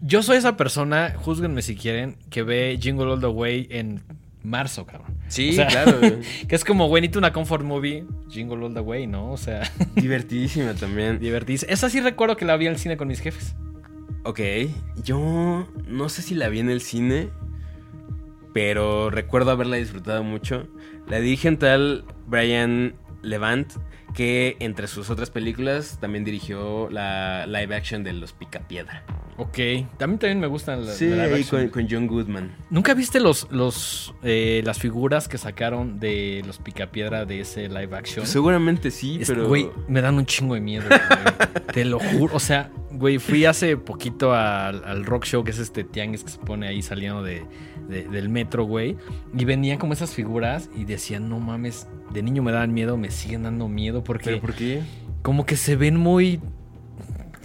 yo 0.01 0.23
soy 0.23 0.37
esa 0.37 0.57
persona, 0.57 1.13
juzguenme 1.15 1.61
si 1.61 1.75
quieren, 1.75 2.17
que 2.29 2.43
ve 2.43 2.79
Jingle 2.81 3.11
All 3.11 3.19
the 3.19 3.27
Way 3.27 3.67
en 3.69 4.01
marzo, 4.43 4.85
cabrón. 4.85 5.17
Sí, 5.27 5.49
O 5.49 5.53
sea, 5.53 5.67
claro. 5.67 5.99
Que 6.47 6.55
es 6.55 6.63
como, 6.63 6.87
güey, 6.87 7.09
una 7.15 7.33
comfort 7.33 7.63
movie, 7.63 8.05
Jingle 8.29 8.65
All 8.65 8.73
the 8.73 8.79
Way, 8.79 9.07
¿no? 9.07 9.31
O 9.31 9.37
sea, 9.37 9.69
Divertidísima 9.95 10.73
también. 10.73 11.19
divertirse. 11.19 11.67
Esa 11.69 11.89
sí 11.89 11.99
recuerdo 11.99 12.37
que 12.37 12.45
la 12.45 12.55
vi 12.57 12.67
al 12.67 12.77
cine 12.77 12.97
con 12.97 13.07
mis 13.07 13.19
jefes. 13.19 13.55
Ok, 14.23 14.39
yo 15.03 15.67
no 15.87 16.09
sé 16.09 16.21
si 16.21 16.35
la 16.35 16.49
vi 16.49 16.59
en 16.59 16.69
el 16.69 16.81
cine, 16.81 17.29
pero 18.53 19.09
recuerdo 19.09 19.51
haberla 19.51 19.77
disfrutado 19.77 20.23
mucho. 20.23 20.67
La 21.07 21.19
dirige 21.19 21.47
en 21.47 21.57
tal 21.57 22.05
Brian 22.27 22.95
Levant, 23.21 23.71
que 24.17 24.57
entre 24.61 24.87
sus 24.87 25.11
otras 25.11 25.29
películas 25.29 25.99
también 26.01 26.23
dirigió 26.23 26.89
la 26.89 27.45
live 27.45 27.75
action 27.75 28.03
de 28.03 28.13
Los 28.13 28.33
Picapiedra. 28.33 29.03
Ok. 29.37 29.59
Mí 29.59 29.87
también 29.99 30.39
me 30.39 30.47
gustan 30.47 30.83
las 30.87 30.97
Sí, 30.97 31.11
action. 31.13 31.69
con, 31.69 31.83
con 31.83 31.87
John 31.87 32.07
Goodman. 32.07 32.51
¿Nunca 32.71 32.95
viste 32.95 33.19
los, 33.19 33.47
los, 33.51 34.15
eh, 34.23 34.63
las 34.65 34.79
figuras 34.79 35.27
que 35.27 35.37
sacaron 35.37 35.99
de 35.99 36.41
los 36.47 36.57
Picapiedra 36.57 37.25
de 37.25 37.41
ese 37.41 37.69
live 37.69 37.95
action? 37.95 38.25
Seguramente 38.25 38.89
sí, 38.89 39.19
Es- 39.21 39.27
pero... 39.27 39.47
Güey, 39.47 39.69
me 39.87 40.01
dan 40.01 40.15
un 40.15 40.25
chingo 40.25 40.55
de 40.55 40.61
miedo. 40.61 40.85
güey. 40.87 40.99
Te 41.73 41.85
lo 41.85 41.99
juro. 41.99 42.35
O 42.35 42.39
sea, 42.39 42.71
güey, 42.89 43.19
fui 43.19 43.45
hace 43.45 43.77
poquito 43.77 44.33
al, 44.33 44.83
al 44.83 45.05
rock 45.05 45.25
show, 45.25 45.43
que 45.43 45.51
es 45.51 45.59
este 45.59 45.83
tianguis 45.83 46.23
que 46.23 46.31
se 46.31 46.39
pone 46.39 46.67
ahí 46.67 46.81
saliendo 46.81 47.21
de, 47.21 47.45
de- 47.87 48.07
del 48.07 48.29
metro, 48.29 48.63
güey. 48.63 48.97
Y 49.37 49.45
venían 49.45 49.77
como 49.77 49.93
esas 49.93 50.15
figuras 50.15 50.71
y 50.75 50.85
decían, 50.85 51.29
no 51.29 51.39
mames, 51.39 51.87
de 52.11 52.23
niño 52.23 52.41
me 52.41 52.51
daban 52.51 52.73
miedo, 52.73 52.97
me 52.97 53.11
siguen 53.11 53.43
dando 53.43 53.67
miedo 53.67 54.03
porque 54.07 54.25
¿Pero 54.31 54.41
por 54.41 54.53
qué? 54.55 54.81
como 55.21 55.45
que 55.45 55.55
se 55.55 55.75
ven 55.75 55.97
muy... 55.97 56.39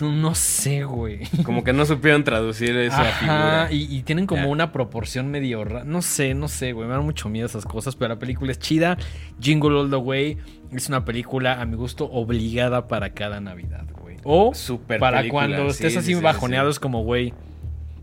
No 0.01 0.35
sé, 0.35 0.83
güey. 0.85 1.21
Como 1.45 1.63
que 1.63 1.73
no 1.73 1.85
supieron 1.87 2.25
traducir 2.25 2.75
esa 2.77 3.03
Ajá, 3.03 3.13
figura. 3.21 3.69
y, 3.71 3.99
y 3.99 4.03
tienen 4.03 4.27
como 4.27 4.51
una 4.51 4.73
proporción 4.73 5.31
medio 5.31 5.65
ra- 5.65 5.85
No 5.85 6.03
sé, 6.03 6.35
no 6.35 6.49
sé, 6.49 6.73
güey. 6.73 6.89
Me 6.89 6.95
dan 6.95 7.05
mucho 7.05 7.29
miedo 7.29 7.47
esas 7.47 7.65
cosas, 7.65 7.95
pero 7.95 8.09
la 8.15 8.19
película 8.19 8.51
es 8.51 8.59
chida. 8.59 8.97
Jingle 9.41 9.79
All 9.79 9.91
the 9.91 9.97
Way 9.97 10.39
es 10.73 10.89
una 10.89 11.05
película, 11.05 11.61
a 11.61 11.67
mi 11.67 11.77
gusto, 11.77 12.07
obligada 12.11 12.89
para 12.89 13.11
cada 13.11 13.41
Navidad, 13.41 13.85
güey. 14.01 14.17
O 14.25 14.53
Súper 14.55 14.99
para 14.99 15.19
película, 15.19 15.47
cuando 15.47 15.67
estés 15.69 15.93
sí, 15.93 15.99
así 16.01 16.15
sí, 16.15 16.21
bajoneado, 16.21 16.69
sí. 16.73 16.77
es 16.77 16.81
como, 16.81 17.05
güey, 17.05 17.33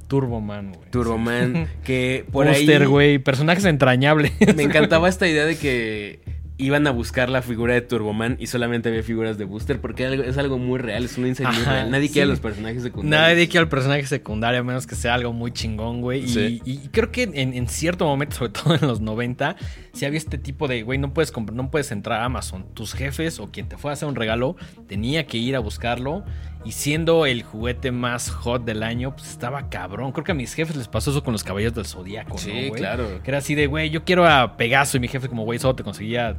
Turboman, 0.07 0.71
güey. 0.73 0.89
Turboman, 0.91 1.67
que 1.83 2.25
por 2.31 2.47
ahí... 2.47 2.85
güey. 2.85 3.19
Personajes 3.19 3.65
entrañables. 3.65 4.31
Me 4.55 4.63
encantaba 4.63 5.09
esta 5.09 5.27
idea 5.27 5.45
de 5.45 5.57
que 5.57 6.21
iban 6.59 6.85
a 6.85 6.91
buscar 6.91 7.29
la 7.29 7.41
figura 7.41 7.73
de 7.73 7.81
Turboman 7.81 8.35
y 8.39 8.47
solamente 8.47 8.89
había 8.89 9.01
figuras 9.01 9.37
de 9.37 9.45
Booster 9.45 9.79
porque 9.81 10.05
es 10.27 10.37
algo 10.37 10.57
muy 10.59 10.77
real, 10.77 11.05
es 11.05 11.17
una 11.17 11.29
insight 11.29 11.49
muy 11.51 11.63
real. 11.63 11.89
Nadie 11.89 12.07
sí. 12.07 12.13
quiere 12.13 12.25
a 12.25 12.27
los 12.29 12.39
personajes 12.41 12.83
secundarios. 12.83 13.27
Nadie 13.29 13.47
quiere 13.47 13.63
al 13.63 13.69
personaje 13.69 14.05
secundario 14.05 14.59
a 14.59 14.63
menos 14.63 14.85
que 14.85 14.95
sea 14.95 15.13
algo 15.15 15.33
muy 15.33 15.51
chingón, 15.51 16.01
güey. 16.01 16.25
Y, 16.25 16.27
Sí. 16.27 16.61
y 16.65 16.77
creo 16.89 17.11
que 17.11 17.23
en, 17.23 17.53
en 17.53 17.67
cierto 17.67 18.05
momento, 18.05 18.35
sobre 18.37 18.51
todo 18.51 18.75
en 18.75 18.81
los 18.87 19.01
90, 19.01 19.55
si 19.93 20.05
había 20.05 20.17
este 20.17 20.37
tipo 20.37 20.67
de, 20.67 20.83
güey, 20.83 20.99
no 20.99 21.13
puedes 21.13 21.31
comprar, 21.31 21.55
no 21.55 21.71
puedes 21.71 21.91
entrar 21.91 22.21
a 22.21 22.25
Amazon. 22.25 22.65
Tus 22.73 22.93
jefes 22.93 23.39
o 23.39 23.49
quien 23.49 23.67
te 23.69 23.77
fue 23.77 23.91
a 23.91 23.93
hacer 23.93 24.07
un 24.07 24.15
regalo 24.15 24.55
tenía 24.87 25.25
que 25.25 25.37
ir 25.37 25.55
a 25.55 25.59
buscarlo. 25.59 26.23
Y 26.65 26.73
siendo 26.73 27.25
el 27.25 27.43
juguete 27.43 27.91
más 27.91 28.29
hot 28.29 28.65
del 28.65 28.83
año, 28.83 29.15
pues 29.15 29.29
estaba 29.29 29.69
cabrón. 29.69 30.11
Creo 30.11 30.23
que 30.25 30.31
a 30.33 30.35
mis 30.35 30.53
jefes 30.53 30.75
les 30.75 30.87
pasó 30.87 31.11
eso 31.11 31.23
con 31.23 31.31
los 31.31 31.43
caballeros 31.43 31.73
del 31.73 31.85
Zodíaco, 31.85 32.33
¿no, 32.33 32.37
Sí, 32.37 32.71
claro. 32.75 33.21
Que 33.23 33.31
era 33.31 33.37
así 33.37 33.55
de, 33.55 33.67
güey, 33.67 33.89
yo 33.89 34.03
quiero 34.03 34.27
a 34.27 34.57
Pegaso. 34.57 34.97
Y 34.97 34.99
mi 34.99 35.07
jefe, 35.07 35.29
como, 35.29 35.45
güey, 35.45 35.57
solo 35.57 35.75
te 35.75 35.83
conseguía 35.83 36.35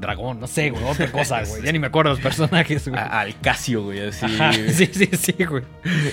dragón, 0.00 0.40
no 0.40 0.46
sé, 0.46 0.70
güey, 0.70 0.82
otra 0.84 1.10
cosa, 1.10 1.42
güey. 1.48 1.62
Ya 1.62 1.72
ni 1.72 1.78
me 1.78 1.86
acuerdo 1.88 2.10
los 2.10 2.20
personajes, 2.20 2.88
güey. 2.88 3.00
A- 3.00 3.20
al 3.20 3.38
Casio, 3.40 3.82
güey, 3.84 4.00
así. 4.00 4.24
Ajá, 4.26 4.52
sí, 4.68 4.86
sí, 4.92 5.08
sí, 5.16 5.32
güey. 5.44 5.62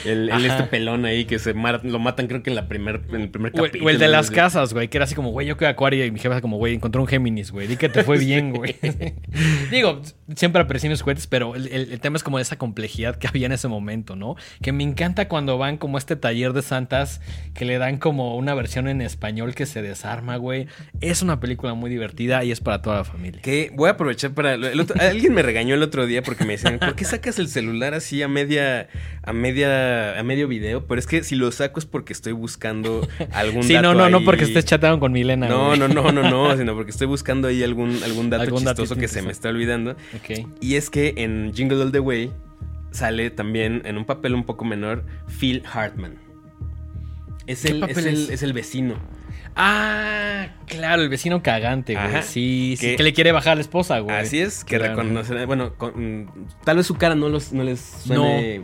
El, 0.06 0.30
este 0.30 0.64
pelón 0.64 1.06
ahí 1.06 1.26
que 1.26 1.40
se 1.40 1.54
mar- 1.54 1.82
lo 1.84 2.00
matan, 2.00 2.28
creo 2.28 2.44
que 2.44 2.50
en 2.50 2.56
la 2.56 2.68
primer, 2.68 3.02
en 3.10 3.22
el 3.22 3.30
primer 3.30 3.52
capítulo. 3.52 3.86
o 3.86 3.90
el 3.90 4.00
de 4.00 4.08
las 4.08 4.32
casas, 4.32 4.74
güey, 4.74 4.88
que 4.88 4.98
era 4.98 5.06
así 5.06 5.16
como, 5.16 5.32
güey, 5.32 5.48
yo 5.48 5.58
quiero 5.58 5.72
acuario 5.72 6.06
y 6.06 6.12
mi 6.12 6.20
jefa 6.20 6.42
como, 6.42 6.58
güey, 6.58 6.74
encontré 6.76 7.02
un 7.02 7.08
Géminis, 7.08 7.52
güey, 7.52 7.68
di 7.68 7.78
que 7.78 7.90
te 7.90 8.04
fue 8.04 8.18
bien, 8.20 8.52
güey. 8.54 8.76
Digo, 9.72 10.02
siempre 10.36 10.62
aprecié 10.62 10.90
mis 10.90 11.02
juguetes, 11.02 11.28
pero 11.28 11.56
el, 11.56 11.68
el- 11.68 11.92
el 11.94 12.00
tema 12.00 12.18
es 12.18 12.24
como 12.24 12.40
esa 12.40 12.58
complejidad 12.58 13.18
que 13.18 13.28
había 13.28 13.46
en 13.46 13.52
ese 13.52 13.68
momento, 13.68 14.16
¿no? 14.16 14.36
Que 14.62 14.72
me 14.72 14.84
encanta 14.84 15.28
cuando 15.28 15.58
van 15.58 15.78
como 15.78 15.98
a 15.98 16.00
este 16.00 16.16
taller 16.16 16.54
de 16.54 16.62
santas 16.62 17.22
que 17.54 17.66
le 17.66 17.78
dan 17.78 17.98
como 17.98 18.36
una 18.36 18.54
versión 18.54 18.88
en 18.88 19.02
español 19.02 19.56
que 19.56 19.66
se 19.66 19.82
desarma, 19.82 20.38
güey. 20.38 20.68
Es 21.02 21.22
una 21.22 21.40
película 21.40 21.74
muy 21.74 21.90
divertida 21.90 22.44
y 22.44 22.52
es 22.52 22.60
para 22.62 22.82
toda 22.82 22.98
la 22.98 23.04
familia. 23.04 23.42
Que 23.42 23.72
voy 23.76 23.90
a 23.90 23.94
aprovechar 23.94 24.34
para. 24.34 24.54
el 24.54 24.80
otro- 24.80 24.96
alguien 25.00 25.34
me 25.34 25.42
regañó 25.42 25.76
el 25.76 25.84
otro 25.84 26.06
día 26.06 26.22
porque 26.24 26.46
me 26.46 26.54
decían, 26.54 26.80
¿por 26.80 26.96
qué 26.96 27.06
sacas 27.06 27.40
el 27.40 27.48
celular 27.48 27.94
así 27.94 28.22
a 28.22 28.28
media. 28.28 28.88
a 29.24 29.34
media. 29.34 30.20
a 30.20 30.24
medio 30.24 30.48
video? 30.48 30.86
Pero 30.88 31.00
es 31.00 31.08
que 31.08 31.24
si 31.24 31.36
lo 31.36 31.52
saco 31.52 31.80
es 31.80 31.86
porque 31.86 32.14
estoy 32.14 32.34
buscando 32.34 33.08
algún 33.32 33.64
Sí, 33.64 33.74
dato. 33.74 33.94
no, 33.94 34.00
no, 34.00 34.10
no 34.10 34.24
porque 34.26 34.44
estés 34.44 34.66
chateando 34.66 35.00
con 35.00 35.12
Milena. 35.12 35.48
No, 35.48 35.68
güey. 35.68 35.80
no, 35.80 35.88
no, 35.88 36.12
no, 36.12 36.30
no, 36.30 36.58
sino 36.58 36.74
porque 36.76 36.92
estoy 36.92 37.08
buscando 37.08 37.48
ahí 37.48 37.64
algún, 37.64 38.02
algún 38.04 38.30
dato 38.30 38.44
Algún 38.44 38.64
chistoso 38.64 38.96
que 38.96 39.08
se 39.08 39.22
me 39.22 39.32
está 39.32 39.50
olvidando. 39.50 39.92
Ok. 40.16 40.48
Y 40.62 40.76
es 40.76 40.90
que 40.90 41.14
en 41.18 41.54
Jingle 41.54 41.82
All 41.82 41.92
the 41.92 42.00
Way 42.00 42.32
sale 42.92 43.30
también 43.32 43.82
en 43.86 43.98
un 43.98 44.06
papel 44.06 44.36
un 44.36 44.44
poco 44.46 44.66
menor 44.66 45.04
Phil 45.40 45.64
Hartman. 45.72 46.16
Es 47.48 47.64
¿Qué 47.64 47.70
el, 47.72 47.84
es, 47.84 47.90
papel 47.90 48.08
el, 48.08 48.30
es 48.30 48.44
el 48.44 48.54
vecino. 48.54 48.96
Ah, 49.56 50.48
claro, 50.66 51.02
el 51.04 51.10
vecino 51.10 51.44
cagante, 51.44 51.94
güey. 51.94 52.06
Ajá. 52.06 52.22
Sí, 52.24 52.76
sí, 52.78 52.88
Que- 52.88 52.96
que 52.96 53.04
le 53.04 53.14
quiere 53.14 53.32
bajar 53.32 53.54
a 53.54 53.56
la 53.56 53.62
esposa, 53.62 54.00
güey. 54.00 54.16
Así 54.16 54.40
es, 54.40 54.64
que 54.64 54.78
Claro. 54.78 54.96
reconocerán. 54.96 55.46
Bueno, 55.48 55.74
con- 55.76 56.48
tal 56.64 56.78
vez 56.78 56.88
su 56.88 56.96
cara 56.96 57.16
no, 57.16 57.30
los, 57.30 57.54
no 57.54 57.64
les 57.64 57.80
suene 57.80 58.62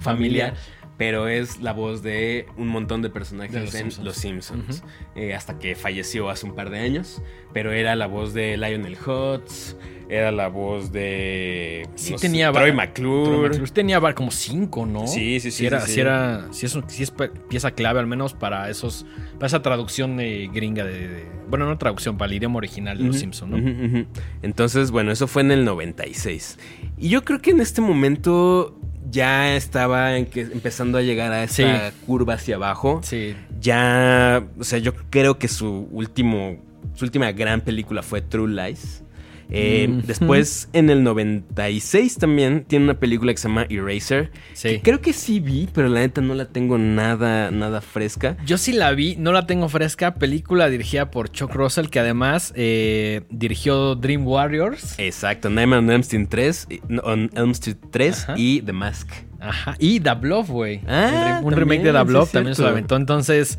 familiar, 0.00 0.54
pero 0.98 1.28
es 1.28 1.60
la 1.60 1.72
voz 1.72 2.02
de 2.02 2.46
un 2.58 2.68
montón 2.68 3.00
de 3.02 3.08
personajes 3.08 3.54
De 3.54 3.60
los 3.60 3.74
en 3.74 3.80
Simpsons. 3.82 4.04
Los 4.04 4.16
Simpsons. 4.16 4.82
Eh, 5.14 5.32
hasta 5.34 5.58
que 5.58 5.74
falleció 5.74 6.28
hace 6.28 6.44
un 6.44 6.54
par 6.54 6.68
de 6.70 6.80
años. 6.80 7.22
Pero 7.54 7.72
era 7.72 7.96
la 7.96 8.06
voz 8.06 8.34
de 8.34 8.56
Lionel 8.58 8.96
Hutz, 9.06 9.74
era 10.10 10.30
la 10.32 10.48
voz 10.48 10.92
de. 10.92 11.86
Sí 11.94 12.12
no 12.12 12.18
sé, 12.18 12.26
tenía 12.26 12.52
Troy 12.52 12.72
McClure. 12.72 13.30
Troy 13.30 13.48
McClure 13.48 13.70
tenía 13.72 14.00
como 14.14 14.30
cinco, 14.30 14.84
¿no? 14.86 15.06
Sí, 15.06 15.40
sí, 15.40 15.50
sí, 15.50 15.58
Si 15.58 15.66
era, 15.66 15.80
sí, 15.80 15.86
sí. 15.86 15.92
si 15.94 16.00
era, 16.00 16.46
si 16.50 16.66
es, 16.66 16.74
un- 16.74 16.90
si 16.90 17.02
es 17.04 17.12
pieza 17.48 17.70
clave 17.70 18.00
al 18.00 18.06
menos 18.06 18.34
para 18.34 18.68
esos, 18.68 19.06
para 19.34 19.46
esa 19.46 19.62
traducción 19.62 20.18
eh, 20.20 20.50
gringa 20.52 20.84
de, 20.84 21.08
de- 21.08 21.26
bueno, 21.48 21.64
no 21.66 21.78
traducción, 21.78 22.18
para 22.18 22.30
el 22.30 22.36
idioma 22.36 22.58
original 22.58 22.98
de 22.98 23.04
los 23.04 23.18
Simpsons, 23.18 23.50
¿no? 23.50 24.06
Entonces, 24.42 24.90
bueno, 24.90 25.10
eso 25.12 25.26
fue 25.26 25.40
en 25.42 25.50
el 25.52 25.64
96. 25.64 26.58
Y 26.98 27.08
yo 27.08 27.24
creo 27.24 27.40
que 27.40 27.50
en 27.50 27.60
este 27.60 27.80
momento 27.80 28.77
ya 29.10 29.54
estaba 29.56 30.16
en 30.16 30.26
que- 30.26 30.42
empezando 30.42 30.98
a 30.98 31.02
llegar 31.02 31.32
a 31.32 31.44
esa 31.44 31.90
Sí. 31.90 31.96
curva 32.06 32.34
hacia 32.34 32.56
abajo. 32.56 33.00
Sí. 33.02 33.34
Ya, 33.60 34.44
o 34.58 34.64
sea, 34.64 34.78
yo 34.78 34.92
creo 35.10 35.38
que 35.38 35.48
su 35.48 35.88
último, 35.90 36.56
su 36.94 37.04
última 37.04 37.30
gran 37.32 37.60
película 37.60 38.02
fue 38.02 38.20
True 38.22 38.52
Lies. 38.52 39.02
Eh, 39.50 39.86
Ujú. 39.90 40.06
Después, 40.06 40.68
en 40.74 40.90
el 40.90 41.02
96 41.02 42.18
también, 42.18 42.64
tiene 42.64 42.84
una 42.84 42.98
película 43.00 43.32
que 43.32 43.38
se 43.38 43.48
llama 43.48 43.66
Eraser. 43.70 44.30
Sí. 44.52 44.68
que 44.68 44.82
creo 44.82 45.00
que 45.00 45.12
sí 45.12 45.40
vi, 45.40 45.68
pero 45.72 45.88
la 45.88 46.00
neta 46.00 46.20
no 46.20 46.34
la 46.34 46.44
tengo 46.46 46.76
nada, 46.78 47.50
nada 47.50 47.80
fresca. 47.80 48.36
Yo 48.44 48.58
sí 48.58 48.72
la 48.72 48.92
vi, 48.92 49.16
no 49.16 49.32
la 49.32 49.46
tengo 49.46 49.68
fresca. 49.68 50.14
Película 50.14 50.68
dirigida 50.68 51.10
por 51.10 51.30
Chuck 51.30 51.54
Russell, 51.54 51.86
que 51.86 52.00
además 52.00 52.52
eh, 52.56 53.22
dirigió 53.30 53.94
Dream 53.94 54.26
Warriors. 54.26 54.98
Exacto, 54.98 55.48
Nightmare 55.48 55.80
on 55.82 55.90
Elm 55.90 56.00
Street 56.02 56.26
3, 56.28 56.66
y- 56.70 56.80
no, 56.88 57.02
on 57.02 57.30
Elm 57.34 57.50
Street 57.52 57.78
3 57.90 58.24
Ajá. 58.24 58.34
y 58.36 58.60
The 58.62 58.72
Mask. 58.72 59.08
Ajá. 59.40 59.76
Y 59.78 60.00
The 60.00 60.14
Bluff, 60.14 60.48
güey. 60.50 60.80
Ah, 60.88 61.40
Un 61.42 61.50
también, 61.54 61.58
remake 61.60 61.82
de 61.84 61.92
The 61.92 62.02
Bluff 62.04 62.32
también 62.32 62.54
se 62.56 62.62
lo 62.62 62.68
aventó. 62.68 62.96
Entonces, 62.96 63.58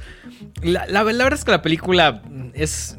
la, 0.61 0.85
la- 0.87 1.03
la 1.03 1.23
verdad 1.23 1.33
es 1.39 1.45
que 1.45 1.51
la 1.51 1.61
película 1.61 2.21
es. 2.53 2.97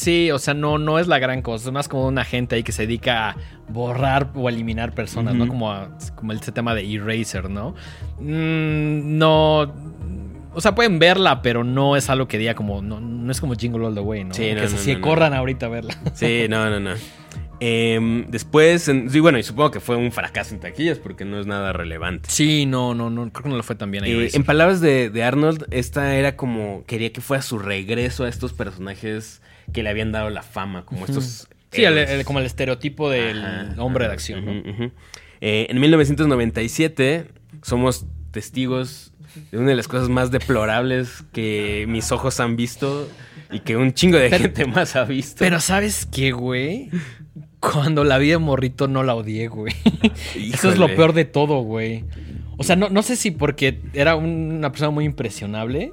Sí, 0.00 0.30
o 0.30 0.38
sea, 0.38 0.54
no, 0.54 0.78
no 0.78 0.98
es 0.98 1.06
la 1.08 1.18
gran 1.18 1.42
cosa. 1.42 1.68
Es 1.68 1.72
más 1.74 1.86
como 1.88 2.06
una 2.06 2.24
gente 2.24 2.56
ahí 2.56 2.62
que 2.62 2.72
se 2.72 2.86
dedica 2.86 3.30
a 3.30 3.36
borrar 3.68 4.30
o 4.34 4.48
eliminar 4.48 4.94
personas, 4.94 5.34
¿no? 5.34 5.46
Como, 5.46 5.70
a- 5.70 5.90
como 6.16 6.32
ese 6.32 6.52
tema 6.52 6.74
de 6.74 6.90
Eraser, 6.90 7.50
¿no? 7.50 7.74
Mm, 8.18 9.18
no. 9.18 9.74
O 10.54 10.60
sea, 10.60 10.74
pueden 10.74 10.98
verla, 10.98 11.42
pero 11.42 11.64
no 11.64 11.96
es 11.96 12.08
algo 12.08 12.26
que 12.28 12.38
diga 12.38 12.54
como. 12.54 12.80
No, 12.82 12.98
no 12.98 13.30
es 13.30 13.40
como 13.40 13.54
Jingle 13.54 13.86
All 13.86 13.94
the 13.94 14.00
Way, 14.00 14.24
¿no? 14.24 14.34
Sí, 14.34 14.42
que 14.42 14.54
no, 14.54 14.68
se 14.68 14.74
no, 14.76 14.80
sí 14.80 14.92
no, 14.92 14.98
no. 15.00 15.06
corran 15.06 15.34
ahorita 15.34 15.66
a 15.66 15.68
verla. 15.68 15.94
Sí, 16.14 16.46
no, 16.48 16.70
no, 16.70 16.80
no. 16.80 16.90
Em, 17.62 18.24
después, 18.30 18.88
en- 18.88 19.10
sí, 19.10 19.20
bueno, 19.20 19.38
y 19.38 19.42
supongo 19.42 19.70
que 19.70 19.80
fue 19.80 19.94
un 19.96 20.12
fracaso 20.12 20.54
en 20.54 20.60
taquillas 20.60 20.98
porque 20.98 21.26
no 21.26 21.38
es 21.38 21.46
nada 21.46 21.74
relevante. 21.74 22.30
Sí, 22.30 22.64
no, 22.64 22.94
no, 22.94 23.10
no. 23.10 23.30
Creo 23.30 23.42
que 23.44 23.48
no 23.50 23.56
le 23.58 23.62
fue 23.62 23.76
tan 23.76 23.90
bien 23.90 24.04
Eh, 24.06 24.30
en 24.32 24.44
palabras 24.44 24.80
de, 24.80 25.10
de 25.10 25.22
Arnold, 25.22 25.66
esta 25.70 26.14
era 26.16 26.36
como, 26.36 26.84
quería 26.86 27.12
que 27.12 27.20
fuera 27.20 27.42
su 27.42 27.58
regreso 27.58 28.24
a 28.24 28.28
estos 28.30 28.54
personajes 28.54 29.42
que 29.72 29.82
le 29.82 29.90
habían 29.90 30.12
dado 30.12 30.30
la 30.30 30.42
fama, 30.42 30.84
como 30.84 31.04
estos... 31.06 31.48
Sí, 31.72 31.84
el- 31.84 31.98
héroes. 31.98 32.10
el- 32.20 32.24
como 32.24 32.40
el 32.40 32.46
estereotipo 32.46 33.08
del 33.10 33.44
Ajá, 33.44 33.74
hombre 33.78 34.06
de 34.06 34.12
acción, 34.12 34.44
¿no? 34.44 34.52
Eh, 35.40 35.66
en 35.70 35.80
1997 35.80 37.26
somos 37.62 38.06
testigos 38.30 39.12
de 39.52 39.58
una 39.58 39.70
de 39.70 39.76
las 39.76 39.86
cosas 39.88 40.08
más 40.08 40.30
deplorables 40.30 41.24
que 41.32 41.84
mis 41.88 42.10
ojos 42.12 42.40
han 42.40 42.56
visto 42.56 43.08
y 43.52 43.60
que 43.60 43.76
un 43.76 43.92
chingo 43.92 44.18
de 44.18 44.28
Pero- 44.30 44.42
gente 44.42 44.66
más 44.66 44.96
ha 44.96 45.04
visto. 45.04 45.36
Pero 45.38 45.60
¿sabes 45.60 46.06
qué, 46.06 46.32
güey? 46.32 46.90
Cuando 47.60 48.04
la 48.04 48.18
vi 48.18 48.28
de 48.30 48.38
morrito 48.38 48.88
no 48.88 49.02
la 49.02 49.14
odié, 49.14 49.48
güey. 49.48 49.72
Eso 50.34 50.70
es 50.70 50.78
lo 50.78 50.86
peor 50.88 51.12
de 51.12 51.24
todo, 51.26 51.60
güey. 51.60 52.04
O 52.56 52.62
sea, 52.64 52.74
no, 52.76 52.88
no 52.88 53.02
sé 53.02 53.16
si 53.16 53.30
porque 53.30 53.80
era 53.94 54.16
una 54.16 54.70
persona 54.72 54.90
muy 54.90 55.04
impresionable, 55.04 55.92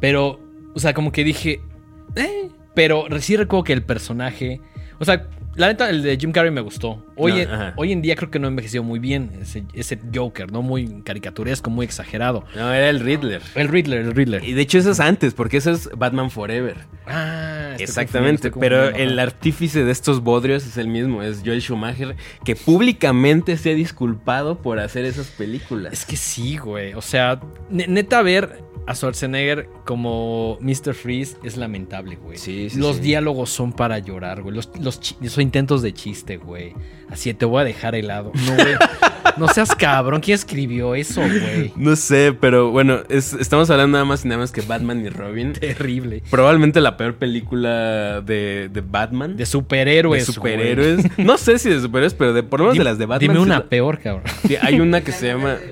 pero, 0.00 0.40
o 0.74 0.78
sea, 0.78 0.94
como 0.94 1.10
que 1.12 1.24
dije, 1.24 1.60
eh, 2.16 2.48
pero 2.74 3.06
sí 3.20 3.36
recuerdo 3.36 3.64
que 3.64 3.72
el 3.72 3.82
personaje, 3.82 4.60
o 4.98 5.04
sea, 5.04 5.26
la 5.56 5.66
neta, 5.66 5.90
el 5.90 6.02
de 6.02 6.16
Jim 6.16 6.30
Carrey 6.30 6.52
me 6.52 6.60
gustó. 6.60 7.04
Hoy, 7.16 7.32
No, 7.32 7.38
en, 7.38 7.72
hoy 7.76 7.92
en 7.92 8.00
día 8.02 8.14
creo 8.14 8.30
que 8.30 8.38
no 8.38 8.46
envejeció 8.46 8.84
muy 8.84 9.00
bien 9.00 9.30
ese, 9.42 9.64
ese 9.74 9.98
Joker, 10.14 10.50
¿no? 10.50 10.62
Muy 10.62 11.02
caricaturesco, 11.02 11.68
muy 11.70 11.84
exagerado. 11.84 12.44
No, 12.54 12.72
era 12.72 12.88
el 12.88 13.00
Riddler. 13.00 13.42
El 13.56 13.68
Riddler, 13.68 14.00
el 14.02 14.14
Riddler. 14.14 14.44
Y 14.44 14.52
de 14.52 14.62
hecho 14.62 14.78
eso 14.78 14.92
es 14.92 15.00
antes, 15.00 15.34
porque 15.34 15.56
eso 15.56 15.72
es 15.72 15.90
Batman 15.96 16.30
Forever. 16.30 16.76
Ah, 17.06 17.70
estoy 17.72 17.84
Exactamente, 17.84 18.50
confundiendo, 18.52 18.92
pero 18.92 18.96
el 19.04 19.18
artífice 19.18 19.84
de 19.84 19.90
estos 19.90 20.22
bodrios 20.22 20.64
es 20.64 20.76
el 20.76 20.86
mismo, 20.86 21.22
es 21.22 21.42
Joel 21.44 21.60
Schumacher, 21.60 22.14
que 22.44 22.54
públicamente 22.54 23.56
se 23.56 23.72
ha 23.72 23.74
disculpado 23.74 24.62
por 24.62 24.78
hacer 24.78 25.04
esas 25.04 25.26
películas. 25.26 25.92
Es 25.92 26.06
que 26.06 26.16
sí, 26.16 26.56
güey. 26.58 26.94
O 26.94 27.02
sea, 27.02 27.40
ne- 27.68 27.88
neta 27.88 28.22
ver 28.22 28.62
a 28.90 28.94
Schwarzenegger 28.94 29.68
como 29.84 30.58
Mr. 30.60 30.94
Freeze 30.94 31.36
es 31.44 31.56
lamentable, 31.56 32.16
güey. 32.16 32.36
Sí, 32.38 32.68
sí, 32.70 32.78
Los 32.78 32.96
sí. 32.96 33.02
diálogos 33.02 33.50
son 33.50 33.72
para 33.72 33.98
llorar, 33.98 34.42
güey. 34.42 34.54
Los, 34.54 34.70
los, 34.80 35.00
esos 35.22 35.38
intentos 35.42 35.82
de 35.82 35.92
chiste, 35.94 36.36
güey. 36.36 36.74
Así 37.10 37.32
te 37.34 37.44
voy 37.44 37.60
a 37.60 37.64
dejar 37.64 37.94
helado. 37.94 38.32
No, 38.46 38.54
güey. 38.54 38.74
No 39.36 39.48
seas 39.48 39.74
cabrón. 39.76 40.20
¿Quién 40.20 40.34
escribió 40.34 40.94
eso, 40.94 41.20
güey? 41.20 41.72
No 41.76 41.94
sé, 41.96 42.34
pero 42.38 42.70
bueno, 42.70 43.00
es- 43.08 43.32
estamos 43.34 43.70
hablando 43.70 43.92
nada 43.96 44.04
más 44.04 44.24
y 44.24 44.28
nada 44.28 44.40
más 44.40 44.50
que 44.52 44.60
Batman 44.60 45.04
y 45.04 45.08
Robin. 45.08 45.52
Terrible. 45.52 46.22
Probablemente 46.30 46.80
la 46.80 46.96
peor 46.96 47.14
película 47.16 48.20
de, 48.22 48.68
de 48.72 48.80
Batman. 48.80 49.36
De 49.36 49.46
superhéroes. 49.46 50.26
De 50.26 50.32
superhéroes. 50.32 51.18
No 51.18 51.38
sé 51.38 51.58
si 51.58 51.68
de 51.70 51.80
superhéroes, 51.80 52.14
pero 52.14 52.32
de, 52.32 52.42
por 52.42 52.60
lo 52.60 52.66
menos 52.66 52.74
Dime, 52.74 52.84
de 52.84 52.90
las 52.90 52.98
de 52.98 53.06
Batman. 53.06 53.28
Dime 53.34 53.40
una 53.40 53.58
la- 53.58 53.68
peor, 53.68 53.98
cabrón. 54.00 54.24
sí, 54.46 54.56
hay 54.60 54.80
una 54.80 55.02
que 55.02 55.12
se 55.12 55.26
llama. 55.28 55.56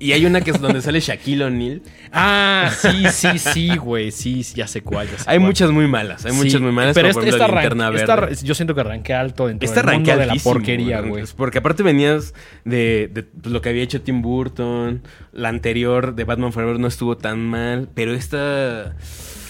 Y 0.00 0.10
hay 0.12 0.26
una 0.26 0.40
que 0.40 0.50
es 0.50 0.60
donde 0.60 0.82
sale 0.82 0.98
Shaquille 1.00 1.44
O'Neal. 1.44 1.80
Ah, 2.12 2.70
sí, 2.76 3.04
sí, 3.12 3.38
sí, 3.38 3.76
güey. 3.76 4.10
Sí, 4.10 4.42
sí, 4.42 4.54
ya 4.56 4.66
sé 4.66 4.82
cuál. 4.82 5.06
ya 5.08 5.18
sé 5.18 5.24
Hay 5.30 5.38
cuál. 5.38 5.46
muchas 5.48 5.70
muy 5.70 5.86
malas, 5.86 6.26
hay 6.26 6.32
Sí, 6.32 6.38
muchas 6.38 6.60
muy 6.60 6.72
malas. 6.72 6.94
Pero 6.94 7.08
esta, 7.08 7.20
esta 7.22 7.44
esta 7.46 7.46
Verde. 7.90 8.04
arran- 8.12 8.42
yo 8.44 8.54
siento 8.54 8.74
que 8.74 8.80
arranqué 8.80 9.14
alto 9.14 9.46
dentro 9.46 9.66
Esta 9.66 9.82
del 9.82 9.94
mundo 9.94 10.16
de 10.16 10.26
la 10.26 10.34
porquería, 10.34 10.98
güey. 11.00 11.10
güey. 11.10 11.24
Porque 11.36 11.58
aparte 11.58 11.82
venías 11.84 12.34
de, 12.64 13.08
de, 13.12 13.22
pues, 13.22 13.52
lo 13.52 13.60
que 13.62 13.68
había 13.68 13.82
hecho 13.84 14.02
Tim 14.02 14.20
Burton. 14.20 15.02
La 15.32 15.48
anterior 15.48 16.14
de 16.14 16.24
Batman 16.24 16.52
Forever 16.52 16.78
no 16.80 16.88
estuvo 16.88 17.16
tan 17.16 17.40
mal. 17.40 17.88
Pero 17.94 18.12
esta. 18.14 18.96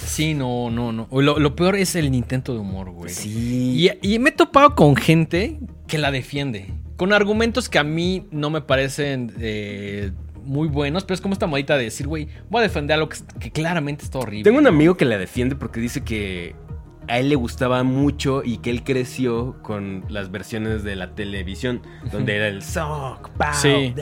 Sí, 0.06 0.34
no, 0.34 0.70
no, 0.70 0.92
no. 0.92 1.08
Lo, 1.10 1.38
lo 1.38 1.56
peor 1.56 1.74
es 1.76 1.96
el 1.96 2.14
intento 2.14 2.52
de 2.52 2.58
humor, 2.60 2.90
güey. 2.90 3.10
Sí. 3.12 3.88
Y, 4.02 4.14
y 4.14 4.18
me 4.18 4.28
he 4.28 4.32
topado 4.32 4.74
con 4.74 4.94
gente 4.94 5.58
que 5.88 5.96
la 5.98 6.10
defiende. 6.10 6.66
Con 6.96 7.12
argumentos 7.12 7.68
que 7.70 7.78
a 7.78 7.84
mí 7.84 8.26
no 8.30 8.50
me 8.50 8.60
parecen 8.60 9.32
eh, 9.40 10.12
muy 10.44 10.68
buenos. 10.68 11.04
Pero 11.04 11.14
es 11.14 11.20
como 11.20 11.32
esta 11.34 11.46
modita 11.46 11.76
de 11.76 11.84
decir, 11.84 12.06
güey, 12.06 12.28
voy 12.50 12.60
a 12.60 12.62
defender 12.62 12.94
algo 12.94 13.08
que, 13.08 13.18
que 13.40 13.50
claramente 13.50 14.04
está 14.04 14.18
horrible. 14.18 14.44
Tengo 14.44 14.58
un 14.58 14.66
amigo 14.66 14.96
que 14.96 15.04
la 15.04 15.18
defiende 15.18 15.56
porque 15.56 15.80
dice 15.80 16.02
que 16.02 16.54
a 17.08 17.18
él 17.18 17.28
le 17.28 17.34
gustaba 17.34 17.82
mucho 17.82 18.42
y 18.44 18.58
que 18.58 18.70
él 18.70 18.82
creció 18.82 19.56
con 19.62 20.04
las 20.08 20.30
versiones 20.30 20.82
de 20.84 20.96
la 20.96 21.14
televisión, 21.14 21.82
donde 22.10 22.36
era 22.36 22.48
el 22.48 22.62
sock, 22.62 23.30
pow, 23.30 23.54
Sí. 23.54 23.94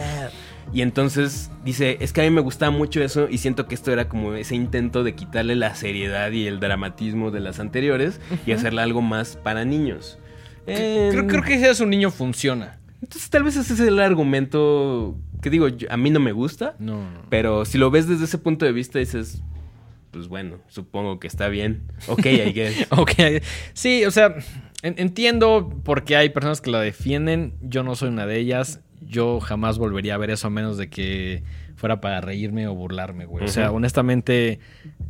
Y 0.73 0.81
entonces 0.81 1.51
dice, 1.65 1.99
es 2.01 2.13
que 2.13 2.23
a 2.23 2.25
mí 2.25 2.31
me 2.31 2.41
gustaba 2.41 2.71
mucho 2.71 3.03
eso 3.03 3.29
y 3.29 3.39
siento 3.39 3.67
que 3.67 3.75
esto 3.75 3.93
era 3.93 4.09
como 4.09 4.35
ese 4.35 4.55
intento 4.55 5.03
de 5.03 5.15
quitarle 5.15 5.57
la 5.57 5.75
seriedad 5.75 6.31
y 6.31 6.47
el 6.47 6.61
dramatismo 6.61 7.31
de 7.31 7.41
las 7.41 7.61
anteriores 7.61 8.21
y 8.47 8.53
hacerle 8.53 8.81
algo 8.81 9.03
más 9.03 9.37
para 9.37 9.65
niños. 9.65 10.19
Creo, 10.65 11.27
creo 11.27 11.43
que 11.43 11.59
si 11.59 11.65
eres 11.65 11.81
un 11.81 11.91
niño 11.91 12.11
funciona. 12.11 12.79
Entonces 13.03 13.29
tal 13.29 13.43
vez 13.43 13.57
ese 13.57 13.75
es 13.75 13.81
el 13.81 13.99
argumento 13.99 15.17
que 15.43 15.51
digo, 15.51 15.69
yo- 15.69 15.89
a 15.91 15.97
mí 15.99 16.09
no 16.11 16.21
me 16.21 16.33
gusta, 16.33 16.75
No, 16.79 17.01
pero 17.29 17.67
si 17.67 17.77
lo 17.77 17.91
ves 17.91 18.09
desde 18.09 18.25
ese 18.25 18.39
punto 18.39 18.65
de 18.65 18.73
vista 18.73 18.99
dices, 18.99 19.43
pues 20.11 20.29
bueno, 20.29 20.57
supongo 20.69 21.19
que 21.21 21.27
está 21.27 21.49
bien. 21.49 21.83
Ok, 22.07 22.25
I 22.27 22.53
guess. 22.53 22.87
Ok, 22.91 23.43
sí, 23.75 24.05
o 24.07 24.11
sea, 24.11 24.35
en- 24.83 24.95
entiendo 24.99 25.81
por 25.85 26.05
qué 26.05 26.17
hay 26.17 26.29
personas 26.31 26.61
que 26.61 26.71
la 26.71 26.81
defienden. 26.81 27.55
Yo 27.61 27.83
no 27.83 27.95
soy 27.97 28.09
una 28.09 28.25
de 28.27 28.39
ellas. 28.39 28.81
Yo 29.01 29.41
jamás 29.41 29.79
volvería 29.79 30.15
a 30.15 30.19
ver 30.19 30.31
eso 30.31 30.47
a 30.47 30.51
menos 30.51 30.77
de 30.79 30.89
que 30.89 31.43
fuera 31.77 32.01
para 32.01 32.21
reírme 32.21 32.69
o 32.69 32.75
burlarme, 32.75 33.25
güey. 33.27 33.45
O 33.45 33.49
sea, 33.49 33.73
honestamente, 33.73 34.61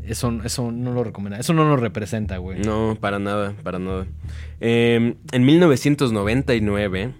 eso, 0.05 0.33
eso 0.45 0.73
no 0.73 0.93
lo 0.93 1.05
recomienda. 1.05 1.39
Eso 1.39 1.53
no 1.53 1.69
nos 1.69 1.79
representa, 1.81 2.39
güey. 2.39 2.61
No, 2.61 2.97
para 2.99 3.19
nada, 3.19 3.53
para 3.63 3.79
nada. 3.79 4.07
Eh, 4.61 5.15
en 5.33 5.45
1999, 5.45 7.13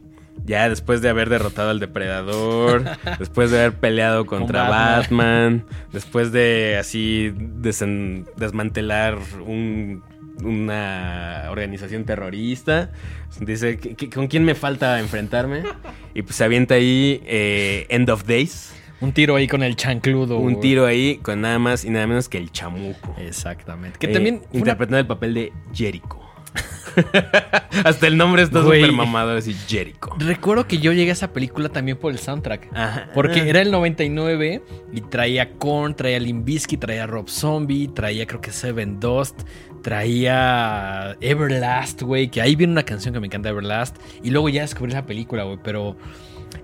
ya 0.45 0.69
después 0.69 1.01
de 1.03 1.09
haber 1.09 1.29
derrotado 1.29 1.71
al 1.71 1.81
depredador, 1.81 2.85
después 3.19 3.51
de 3.51 3.61
haber 3.61 3.75
peleado 3.75 4.27
contra 4.27 4.63
Con 4.63 4.71
Batman. 4.71 5.01
Batman, 5.01 5.65
después 5.93 6.33
de 6.33 6.77
así 6.79 7.33
desen- 7.37 8.27
desmantelar 8.37 9.19
un- 9.47 10.03
una 10.43 11.45
organización 11.51 12.05
terrorista, 12.05 12.91
dice, 13.41 13.79
"¿Qué- 13.79 13.95
qué- 13.95 14.11
¿con 14.11 14.27
quién 14.27 14.45
me 14.45 14.55
falta 14.55 14.99
enfrentarme? 14.99 15.63
Y 16.15 16.23
pues 16.23 16.37
se 16.37 16.45
avienta 16.45 16.75
ahí 16.75 17.23
eh, 17.27 17.87
End 17.91 18.11
of 18.11 18.25
Days, 18.27 18.75
Un 19.01 19.13
tiro 19.13 19.37
ahí 19.37 19.47
con 19.47 19.63
el 19.63 19.77
chancludo. 19.77 20.39
un 20.39 20.61
tiro 20.61 20.87
ahí 20.87 21.17
con 21.23 21.41
nada 21.41 21.59
más 21.59 21.85
y 21.85 21.91
nada 21.91 22.07
menos 22.07 22.29
que 22.29 22.39
el 22.39 22.51
chamuco. 22.51 23.15
Exactamente. 23.19 23.99
Que 23.99 24.07
Eh, 24.07 24.13
también. 24.13 24.37
una- 24.51 24.59
interpretando 24.59 24.99
el 24.99 25.07
papel 25.07 25.35
de 25.35 25.53
Jericho. 25.73 26.19
Hasta 27.85 28.07
el 28.07 28.17
nombre 28.17 28.43
está 28.43 28.63
súper 28.63 28.93
mamado, 28.93 29.37
así 29.37 29.55
Jericho. 29.67 30.11
Recuerdo 30.19 30.67
que 30.67 30.79
yo 30.79 30.93
llegué 30.93 31.11
a 31.11 31.15
esa 31.15 31.33
película 31.33 31.69
también 31.69 31.97
por 31.97 32.13
el 32.13 32.19
soundtrack. 32.19 32.69
Ajá. 32.75 33.09
Porque 33.15 33.49
era 33.49 33.63
el 33.63 33.71
99 33.71 34.63
y 34.93 35.01
traía 35.03 35.55
Korn, 35.55 35.95
traía 35.95 36.21
Limbisky, 36.21 36.77
traía 36.77 37.07
Rob 37.07 37.29
Zombie, 37.29 37.89
traía 37.89 38.27
creo 38.27 38.41
que 38.41 38.53
Seven 38.53 39.01
Dust, 39.01 39.43
traía 39.83 41.17
Everlast, 41.21 42.03
güey, 42.03 42.29
que 42.29 42.41
ahí 42.41 42.57
viene 42.57 42.73
una 42.73 42.85
canción 42.85 43.15
que 43.15 43.21
me 43.21 43.27
encanta, 43.27 43.49
Everlast, 43.49 43.97
y 44.23 44.31
luego 44.31 44.49
ya 44.49 44.63
descubrí 44.63 44.93
la 44.93 45.07
película, 45.07 45.45
güey, 45.45 45.59
pero... 45.63 45.97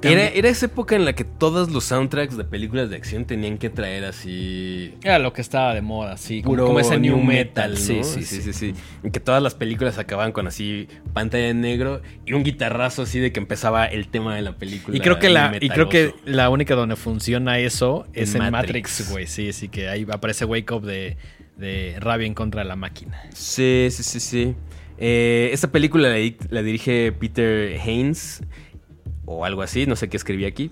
Era, 0.03 0.29
era 0.29 0.49
esa 0.49 0.67
época 0.67 0.95
en 0.97 1.05
la 1.05 1.15
que 1.15 1.25
todos 1.25 1.71
los 1.71 1.85
soundtracks 1.85 2.37
de 2.37 2.45
películas 2.45 2.91
de 2.91 2.97
acción 2.97 3.25
tenían 3.25 3.59
que 3.59 3.71
traer 3.71 4.05
así. 4.05 4.95
Era 5.03 5.19
lo 5.19 5.33
que 5.33 5.41
estaba 5.41 5.75
de 5.75 5.83
moda, 5.83 6.17
sí, 6.17 6.43
como, 6.43 6.53
Puro 6.55 6.67
como 6.67 6.81
ese 6.81 6.99
new 6.99 7.19
metal, 7.23 7.73
¿no? 7.73 7.77
sí, 7.77 8.05
sí, 8.05 8.23
sí, 8.23 8.43
sí, 8.43 8.53
sí, 8.53 8.75
Y 9.03 9.11
que 9.11 9.21
todas 9.21 9.43
las 9.43 9.55
películas 9.55 9.99
acababan 9.99 10.33
con 10.33 10.47
así 10.47 10.89
pantalla 11.13 11.49
en 11.49 11.61
negro 11.61 12.01
y 12.27 12.33
un 12.33 12.45
guitarrazo 12.45 13.03
así 13.03 13.19
de 13.19 13.33
que 13.33 13.41
empezaba 13.41 13.87
el 13.87 14.09
tema 14.09 14.37
de 14.37 14.43
la 14.43 14.57
película. 14.57 14.97
Y 14.97 15.01
creo 15.01 15.19
que 15.19 15.29
la 15.29 15.57
y 15.61 15.69
creo 15.69 15.89
que 15.89 16.15
la 16.25 16.49
única 16.51 16.75
donde 16.75 16.97
funciona 16.97 17.59
eso 17.59 18.07
es 18.13 18.35
En 18.35 18.43
en 18.43 18.53
Matrix. 18.53 19.11
Güey. 19.11 19.27
Sí, 19.27 19.53
sí 19.53 19.69
que 19.69 19.89
ahí 19.89 20.07
aparece 20.11 20.45
Wake 20.45 20.73
Up 20.73 20.85
de, 20.85 21.17
de 21.57 21.97
Rabia 21.99 22.27
en 22.27 22.35
contra 22.35 22.63
de 22.63 22.69
la 22.69 22.77
máquina. 22.77 23.23
Sí, 23.35 23.89
sí, 23.91 24.03
sí, 24.03 24.21
sí. 24.21 24.55
Eh, 25.01 25.51
esta 25.53 25.71
película 25.71 26.09
la 26.51 26.63
dirige 26.63 27.13
Peter 27.13 27.79
Haynes 27.81 28.43
o 29.31 29.45
algo 29.45 29.63
así, 29.63 29.87
no 29.87 29.95
sé 29.95 30.09
qué 30.09 30.17
escribí 30.17 30.45
aquí. 30.47 30.71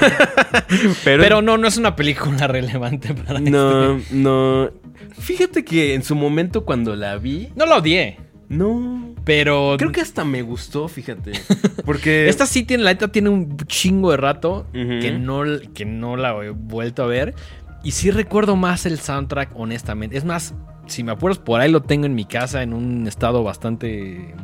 Pero, 1.04 1.22
Pero 1.22 1.42
no, 1.42 1.56
no 1.58 1.66
es 1.66 1.76
una 1.76 1.96
película 1.96 2.46
relevante 2.46 3.14
para 3.14 3.40
no, 3.40 3.96
este. 3.96 4.14
no. 4.14 4.70
Fíjate 5.18 5.64
que 5.64 5.94
en 5.94 6.02
su 6.02 6.14
momento 6.14 6.64
cuando 6.64 6.94
la 6.96 7.16
vi, 7.18 7.48
No 7.56 7.66
la 7.66 7.76
odié, 7.78 8.18
no. 8.48 9.14
pero 9.24 9.74
Creo 9.78 9.92
que 9.92 10.00
hasta 10.00 10.24
me 10.24 10.42
gustó, 10.42 10.88
fíjate. 10.88 11.32
Porque 11.84 12.28
Esta 12.28 12.46
sí 12.46 12.62
tiene, 12.64 12.84
la 12.84 12.90
neta 12.92 13.08
tiene 13.08 13.28
un 13.30 13.56
chingo 13.66 14.10
de 14.10 14.16
rato 14.16 14.66
que, 14.72 15.10
no, 15.18 15.42
que 15.74 15.84
no 15.84 16.16
la 16.16 16.30
he 16.44 16.50
vuelto 16.50 17.02
a 17.02 17.06
ver. 17.06 17.34
Y 17.82 17.92
sí 17.92 18.10
recuerdo 18.10 18.56
más 18.56 18.84
el 18.86 18.98
soundtrack, 18.98 19.50
honestamente. 19.54 20.16
Es 20.16 20.24
más, 20.24 20.54
si 20.86 21.04
me 21.04 21.12
apuras, 21.12 21.38
por 21.38 21.60
ahí 21.60 21.70
lo 21.70 21.82
tengo 21.82 22.06
en 22.06 22.14
mi 22.14 22.24
casa 22.24 22.62
en 22.62 22.72
un 22.72 23.06
estado 23.06 23.44
bastante 23.44 24.34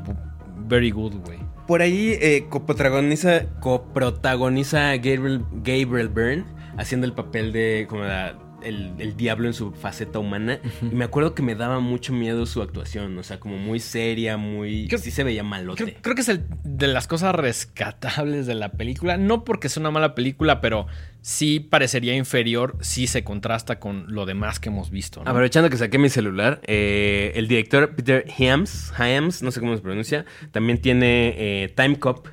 very 0.68 0.90
good, 0.92 1.14
güey. 1.24 1.38
Por 1.66 1.82
ahí 1.82 2.16
eh, 2.20 2.46
coprotagoniza, 2.48 3.46
coprotagoniza 3.60 4.90
a 4.90 4.96
Gabriel, 4.96 5.44
Gabriel 5.52 6.08
Byrne 6.08 6.44
haciendo 6.76 7.06
el 7.06 7.12
papel 7.12 7.52
de 7.52 7.86
como 7.88 8.04
la- 8.04 8.38
el, 8.62 8.92
el 8.98 9.16
diablo 9.16 9.48
en 9.48 9.54
su 9.54 9.72
faceta 9.72 10.20
humana. 10.20 10.60
Y 10.82 10.94
me 10.94 11.04
acuerdo 11.04 11.34
que 11.34 11.42
me 11.42 11.56
daba 11.56 11.80
mucho 11.80 12.12
miedo 12.12 12.46
su 12.46 12.62
actuación. 12.62 13.18
O 13.18 13.24
sea, 13.24 13.40
como 13.40 13.56
muy 13.58 13.80
seria, 13.80 14.36
muy. 14.36 14.86
Creo- 14.86 15.00
sí 15.00 15.10
se 15.10 15.24
veía 15.24 15.42
malote. 15.42 15.82
Creo, 15.84 15.96
creo 16.00 16.14
que 16.14 16.20
es 16.20 16.28
el- 16.28 16.44
de 16.62 16.86
las 16.86 17.08
cosas 17.08 17.34
rescatables 17.34 18.46
de 18.46 18.54
la 18.54 18.70
película. 18.72 19.16
No 19.16 19.42
porque 19.42 19.68
sea 19.68 19.80
una 19.80 19.90
mala 19.90 20.14
película, 20.14 20.60
pero 20.60 20.86
sí 21.22 21.60
parecería 21.60 22.14
inferior 22.16 22.76
si 22.80 23.06
se 23.06 23.24
contrasta 23.24 23.78
con 23.78 24.06
lo 24.08 24.26
demás 24.26 24.58
que 24.60 24.68
hemos 24.68 24.90
visto. 24.90 25.22
¿no? 25.24 25.30
Aprovechando 25.30 25.70
que 25.70 25.76
saqué 25.76 25.96
mi 25.98 26.10
celular, 26.10 26.60
eh, 26.66 27.32
el 27.36 27.48
director 27.48 27.94
Peter 27.94 28.26
Hyams, 28.26 28.92
Hyams, 28.98 29.42
no 29.42 29.50
sé 29.52 29.60
cómo 29.60 29.74
se 29.76 29.82
pronuncia, 29.82 30.26
también 30.50 30.80
tiene 30.82 31.34
eh, 31.36 31.72
Time 31.74 31.98
Cop 31.98 32.26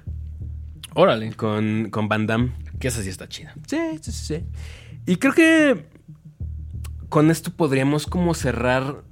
Órale. 0.95 1.31
con, 1.33 1.89
con 1.91 2.09
Van 2.09 2.25
Damme. 2.25 2.51
Que 2.79 2.87
esa 2.87 3.03
sí 3.03 3.09
está 3.09 3.29
chida. 3.29 3.53
Sí, 3.67 3.77
sí, 4.01 4.11
sí, 4.11 4.35
sí. 4.35 4.43
Y 5.05 5.17
creo 5.17 5.33
que 5.33 5.85
con 7.09 7.29
esto 7.29 7.51
podríamos 7.51 8.07
como 8.07 8.33
cerrar 8.33 9.03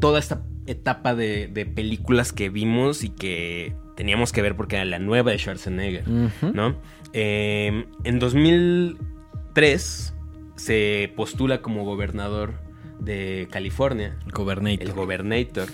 toda 0.00 0.18
esta 0.18 0.42
etapa 0.66 1.14
de, 1.14 1.48
de 1.48 1.66
películas 1.66 2.32
que 2.32 2.48
vimos 2.48 3.04
y 3.04 3.10
que 3.10 3.74
teníamos 3.98 4.30
que 4.32 4.40
ver 4.42 4.54
porque 4.54 4.76
era 4.76 4.84
la 4.84 5.00
nueva 5.00 5.32
de 5.32 5.38
Schwarzenegger. 5.38 6.06
¿no? 6.08 6.76
Eh, 7.12 7.84
en 8.04 8.18
2003 8.20 10.14
se 10.56 11.12
postula 11.16 11.60
como 11.62 11.84
gobernador 11.84 12.54
de 13.00 13.48
California, 13.50 14.16
Gobernator. 14.32 14.82
el 14.86 14.92
gobernator, 14.92 15.68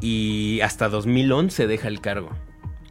y 0.00 0.60
hasta 0.62 0.88
2011 0.88 1.66
deja 1.68 1.86
el 1.88 2.00
cargo. 2.00 2.30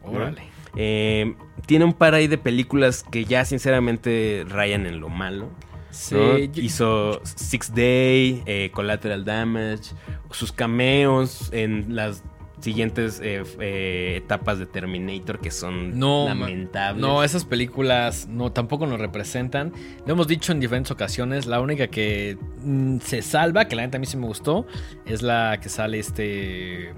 ¿no? 0.04 0.10
Órale. 0.12 0.42
Eh, 0.76 1.34
tiene 1.66 1.84
un 1.84 1.92
par 1.92 2.14
ahí 2.14 2.26
de 2.26 2.38
películas 2.38 3.02
que 3.02 3.26
ya 3.26 3.44
sinceramente 3.44 4.44
rayan 4.48 4.86
en 4.86 5.00
lo 5.00 5.10
malo. 5.10 5.50
Sí, 5.90 6.14
¿no? 6.14 6.38
yo- 6.38 6.62
Hizo 6.62 7.20
Six 7.24 7.74
Day, 7.74 8.42
eh, 8.46 8.70
Collateral 8.72 9.26
Damage, 9.26 9.94
sus 10.30 10.50
cameos 10.50 11.50
en 11.52 11.94
las 11.94 12.24
siguientes 12.62 13.20
eh, 13.22 13.42
eh, 13.60 14.14
etapas 14.16 14.58
de 14.58 14.66
Terminator 14.66 15.38
que 15.40 15.50
son 15.50 15.98
No, 15.98 16.24
lamentables. 16.26 17.00
No, 17.02 17.22
esas 17.24 17.44
películas 17.44 18.28
no 18.28 18.52
tampoco 18.52 18.86
nos 18.86 18.98
representan. 19.00 19.72
Lo 20.06 20.12
hemos 20.14 20.26
dicho 20.28 20.52
en 20.52 20.60
diferentes 20.60 20.90
ocasiones. 20.90 21.46
La 21.46 21.60
única 21.60 21.88
que 21.88 22.38
mm, 22.62 22.98
se 23.00 23.20
salva, 23.20 23.66
que 23.66 23.76
la 23.76 23.82
neta 23.82 23.96
a 23.98 24.00
mí 24.00 24.06
sí 24.06 24.16
me 24.16 24.26
gustó, 24.26 24.64
es 25.04 25.22
la 25.22 25.58
que 25.60 25.68
sale 25.68 25.98
este. 25.98 26.94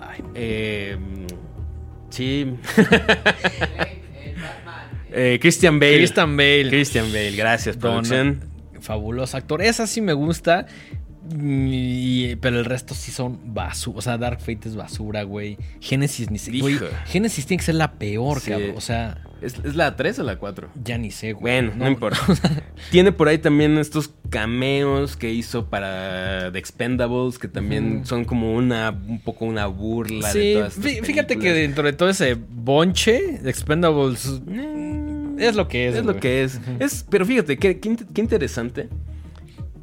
ay, 0.00 0.22
Eh, 0.34 0.96
sí. 2.08 2.54
Eh, 5.12 5.38
Christian 5.40 5.80
Bale. 5.80 5.96
Christian 5.96 6.36
Bale. 6.36 6.68
Christian 6.68 7.06
Bale, 7.12 7.32
gracias, 7.32 7.78
Don- 7.78 7.92
producción. 8.04 8.40
fabuloso 8.80 9.36
actor. 9.36 9.60
Esa 9.60 9.86
sí 9.88 10.00
me 10.00 10.12
gusta. 10.12 10.66
Y- 11.38 12.36
pero 12.36 12.58
el 12.58 12.64
resto 12.64 12.94
sí 12.94 13.10
son 13.12 13.38
basura. 13.54 13.98
O 13.98 14.02
sea, 14.02 14.18
Dark 14.18 14.40
Fate 14.40 14.60
es 14.68 14.76
basura, 14.76 15.22
güey. 15.22 15.58
Génesis 15.80 16.30
ni 16.30 16.38
Hijo. 16.58 16.86
Génesis 17.06 17.46
tiene 17.46 17.58
que 17.58 17.64
ser 17.66 17.74
la 17.76 17.92
peor, 17.92 18.40
Sí. 18.40 18.50
cabrón. 18.50 18.72
O 18.76 18.80
sea, 18.80 19.22
¿Es, 19.40 19.54
es 19.64 19.74
la 19.74 19.96
3 19.96 20.18
o 20.18 20.22
la 20.22 20.36
4? 20.36 20.68
ya 20.84 20.98
ni 20.98 21.10
sé, 21.10 21.32
güey. 21.32 21.42
Bueno, 21.62 21.72
no, 21.76 21.88
importa. 21.88 22.18
Tiene 22.90 23.12
por 23.12 23.28
ahí 23.28 23.38
también 23.38 23.78
estos 23.78 24.10
cameos 24.28 25.16
que 25.16 25.32
hizo 25.32 25.66
para 25.70 26.50
The 26.52 26.58
Expendables, 26.58 27.38
que 27.38 27.48
también 27.48 28.04
son 28.04 28.24
como 28.24 28.54
una, 28.54 28.90
un 28.90 29.20
poco 29.20 29.44
una 29.46 29.66
burla 29.66 30.30
Sí, 30.30 30.38
de 30.40 30.54
todas 30.54 30.76
estas 30.76 30.92
fí- 30.92 31.02
fíjate 31.04 31.38
que 31.38 31.52
dentro 31.52 31.84
de 31.84 31.92
todo 31.94 32.10
ese 32.10 32.34
bonche 32.34 33.38
de 33.42 33.50
Expendables 33.50 34.40
Eh, 34.50 35.36
es 35.38 35.56
lo 35.56 35.68
que 35.68 35.88
es. 35.88 35.94
Es 35.94 36.04
lo 36.04 36.12
güey. 36.12 36.20
que 36.20 36.42
es. 36.42 36.60
Es 36.78 37.06
pero 37.08 37.24
fíjate, 37.24 37.56
qué, 37.56 37.78
qué 37.80 38.20
interesante 38.20 38.88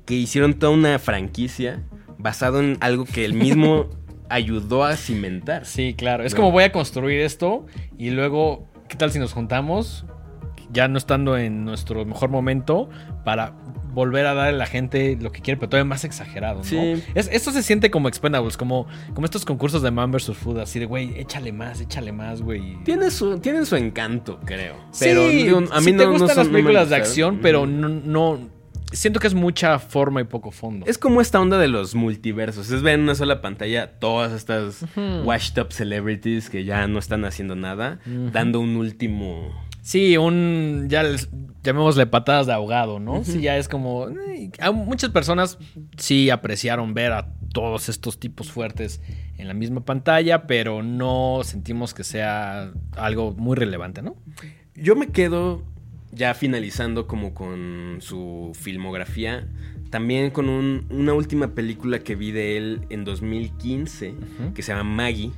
que 0.07 0.15
hicieron 0.15 0.55
toda 0.55 0.71
una 0.73 0.97
franquicia 0.97 1.83
basado 2.17 2.59
en 2.61 2.77
algo 2.79 3.05
que 3.05 3.23
él 3.25 3.35
mismo 3.35 3.87
ayudó 4.29 4.83
a 4.83 4.95
cimentar. 4.95 5.65
Sí, 5.67 5.93
claro. 5.95 6.23
Es 6.23 6.33
No. 6.33 6.37
como 6.37 6.51
voy 6.51 6.63
a 6.63 6.71
construir 6.71 7.19
esto 7.21 7.67
y 7.99 8.09
luego, 8.09 8.67
¿qué 8.89 8.95
tal 8.95 9.11
si 9.11 9.19
nos 9.19 9.33
juntamos? 9.33 10.05
Ya 10.71 10.87
no 10.87 10.97
estando 10.97 11.37
en 11.37 11.63
nuestro 11.63 12.03
mejor 12.05 12.29
momento 12.29 12.89
para 13.23 13.53
volver 13.93 14.25
a 14.27 14.33
darle 14.33 14.55
a 14.55 14.57
la 14.57 14.65
gente 14.65 15.17
lo 15.19 15.31
que 15.31 15.41
quiere, 15.41 15.57
pero 15.57 15.69
todavía 15.69 15.87
más 15.89 16.03
exagerado, 16.03 16.57
¿no? 16.59 16.63
Sí. 16.65 17.01
Es- 17.15 17.29
esto 17.31 17.51
se 17.51 17.63
siente 17.63 17.89
como 17.89 18.07
Expendables, 18.09 18.57
como, 18.57 18.85
como 19.13 19.25
estos 19.25 19.43
concursos 19.45 19.81
de 19.81 19.91
Man 19.91 20.11
vs. 20.11 20.35
Food, 20.37 20.59
así 20.59 20.77
de, 20.79 20.85
güey, 20.85 21.19
échale 21.19 21.51
más, 21.51 21.79
échale 21.81 22.11
más, 22.11 22.41
güey. 22.41 22.77
Tiene 22.83 23.09
su, 23.11 23.39
tienen 23.39 23.65
su 23.65 23.75
encanto, 23.75 24.39
creo. 24.45 24.75
Sí, 24.91 25.05
Pero 25.05 25.27
digo, 25.29 25.57
a 25.71 25.79
mí 25.79 25.85
si 25.85 25.91
no, 25.93 25.97
te 25.99 26.05
no 26.05 26.11
gustan 26.11 26.29
son- 26.29 26.37
las 26.37 26.47
no 26.47 26.53
películas 26.53 26.89
de 26.89 26.95
acción, 26.95 27.39
pero 27.41 27.65
no, 27.65 27.87
no... 27.89 28.56
Siento 28.91 29.19
que 29.19 29.27
es 29.27 29.33
mucha 29.33 29.79
forma 29.79 30.21
y 30.21 30.23
poco 30.23 30.51
fondo. 30.51 30.85
Es 30.85 30.97
como 30.97 31.19
esta 31.21 31.39
onda 31.41 31.57
de 31.57 31.67
los 31.67 31.93
multiversos. 31.93 32.71
Es 32.71 32.81
ver 32.81 32.95
en 32.95 33.01
una 33.01 33.15
sola 33.15 33.41
pantalla 33.41 33.99
todas 33.99 34.31
estas 34.31 34.85
washed 35.25 35.61
up 35.61 35.71
celebrities 35.73 36.49
que 36.49 36.63
ya 36.63 36.87
no 36.87 36.97
están 36.99 37.25
haciendo 37.25 37.55
nada, 37.55 37.99
dando 38.31 38.59
un 38.59 38.75
último. 38.77 39.51
Sí, 39.81 40.17
un. 40.17 40.87
Ya 40.89 41.03
les- 41.03 41.29
llamémosle 41.63 42.07
patadas 42.07 42.47
de 42.47 42.53
ahogado, 42.53 42.99
¿no? 42.99 43.23
Sí, 43.23 43.41
ya 43.41 43.57
es 43.57 43.67
como. 43.69 44.09
eh, 44.09 44.51
a 44.59 44.71
muchas 44.71 45.11
personas 45.11 45.57
sí 45.97 46.29
apreciaron 46.29 46.93
ver 46.93 47.13
a 47.13 47.29
todos 47.53 47.87
estos 47.89 48.19
tipos 48.19 48.51
fuertes 48.51 49.01
en 49.37 49.47
la 49.47 49.53
misma 49.53 49.81
pantalla, 49.85 50.45
pero 50.47 50.83
no 50.83 51.39
sentimos 51.43 51.93
que 51.93 52.03
sea 52.03 52.71
algo 52.97 53.31
muy 53.31 53.55
relevante, 53.55 54.01
¿no? 54.01 54.15
Yo 54.75 54.95
me 54.95 55.07
quedo 55.07 55.63
ya 56.11 56.33
finalizando 56.33 57.07
como 57.07 57.33
con 57.33 57.97
su 57.99 58.51
filmografía. 58.59 59.47
También 59.89 60.31
con 60.31 60.49
un- 60.49 60.85
una 60.89 61.13
última 61.13 61.53
película 61.55 61.99
que 61.99 62.15
vi 62.15 62.31
de 62.31 62.57
él 62.57 62.81
en 62.89 63.05
2015 63.05 64.11
Ujú. 64.11 64.53
que 64.53 64.61
se 64.61 64.73
llama 64.73 64.83
Maggie. 64.83 65.31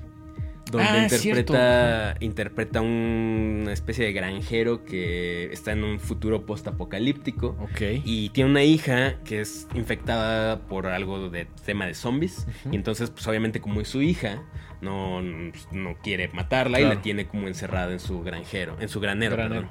Donde 0.71 0.87
Ah, 0.87 1.03
interpreta, 1.03 2.15
interpreta 2.19 2.81
una 2.81 3.73
especie 3.73 4.05
de 4.05 4.13
granjero 4.13 4.83
que 4.83 5.51
está 5.51 5.71
en 5.71 5.83
un 5.83 5.99
futuro 5.99 6.45
post-apocalíptico. 6.45 7.57
Ok. 7.61 7.81
Y 8.03 8.29
tiene 8.29 8.49
una 8.49 8.63
hija 8.63 9.15
que 9.23 9.41
es 9.41 9.67
infectada 9.73 10.61
por 10.67 10.87
algo 10.87 11.29
de 11.29 11.45
tema 11.65 11.85
de 11.85 11.93
zombies. 11.93 12.45
Y 12.71 12.75
entonces, 12.75 13.09
pues 13.09 13.27
obviamente 13.27 13.61
como 13.61 13.81
es 13.81 13.87
su 13.87 14.01
hija, 14.01 14.43
no, 14.81 15.21
no 15.21 15.97
quiere 16.01 16.29
matarla 16.29 16.79
y 16.79 16.85
la 16.85 17.01
tiene 17.01 17.25
como 17.27 17.47
encerrada 17.47 17.91
en 17.91 17.99
su 17.99 18.21
granjero, 18.21 18.77
en 18.79 18.89
su 18.89 18.99
granero. 18.99 19.35
Granero. 19.35 19.69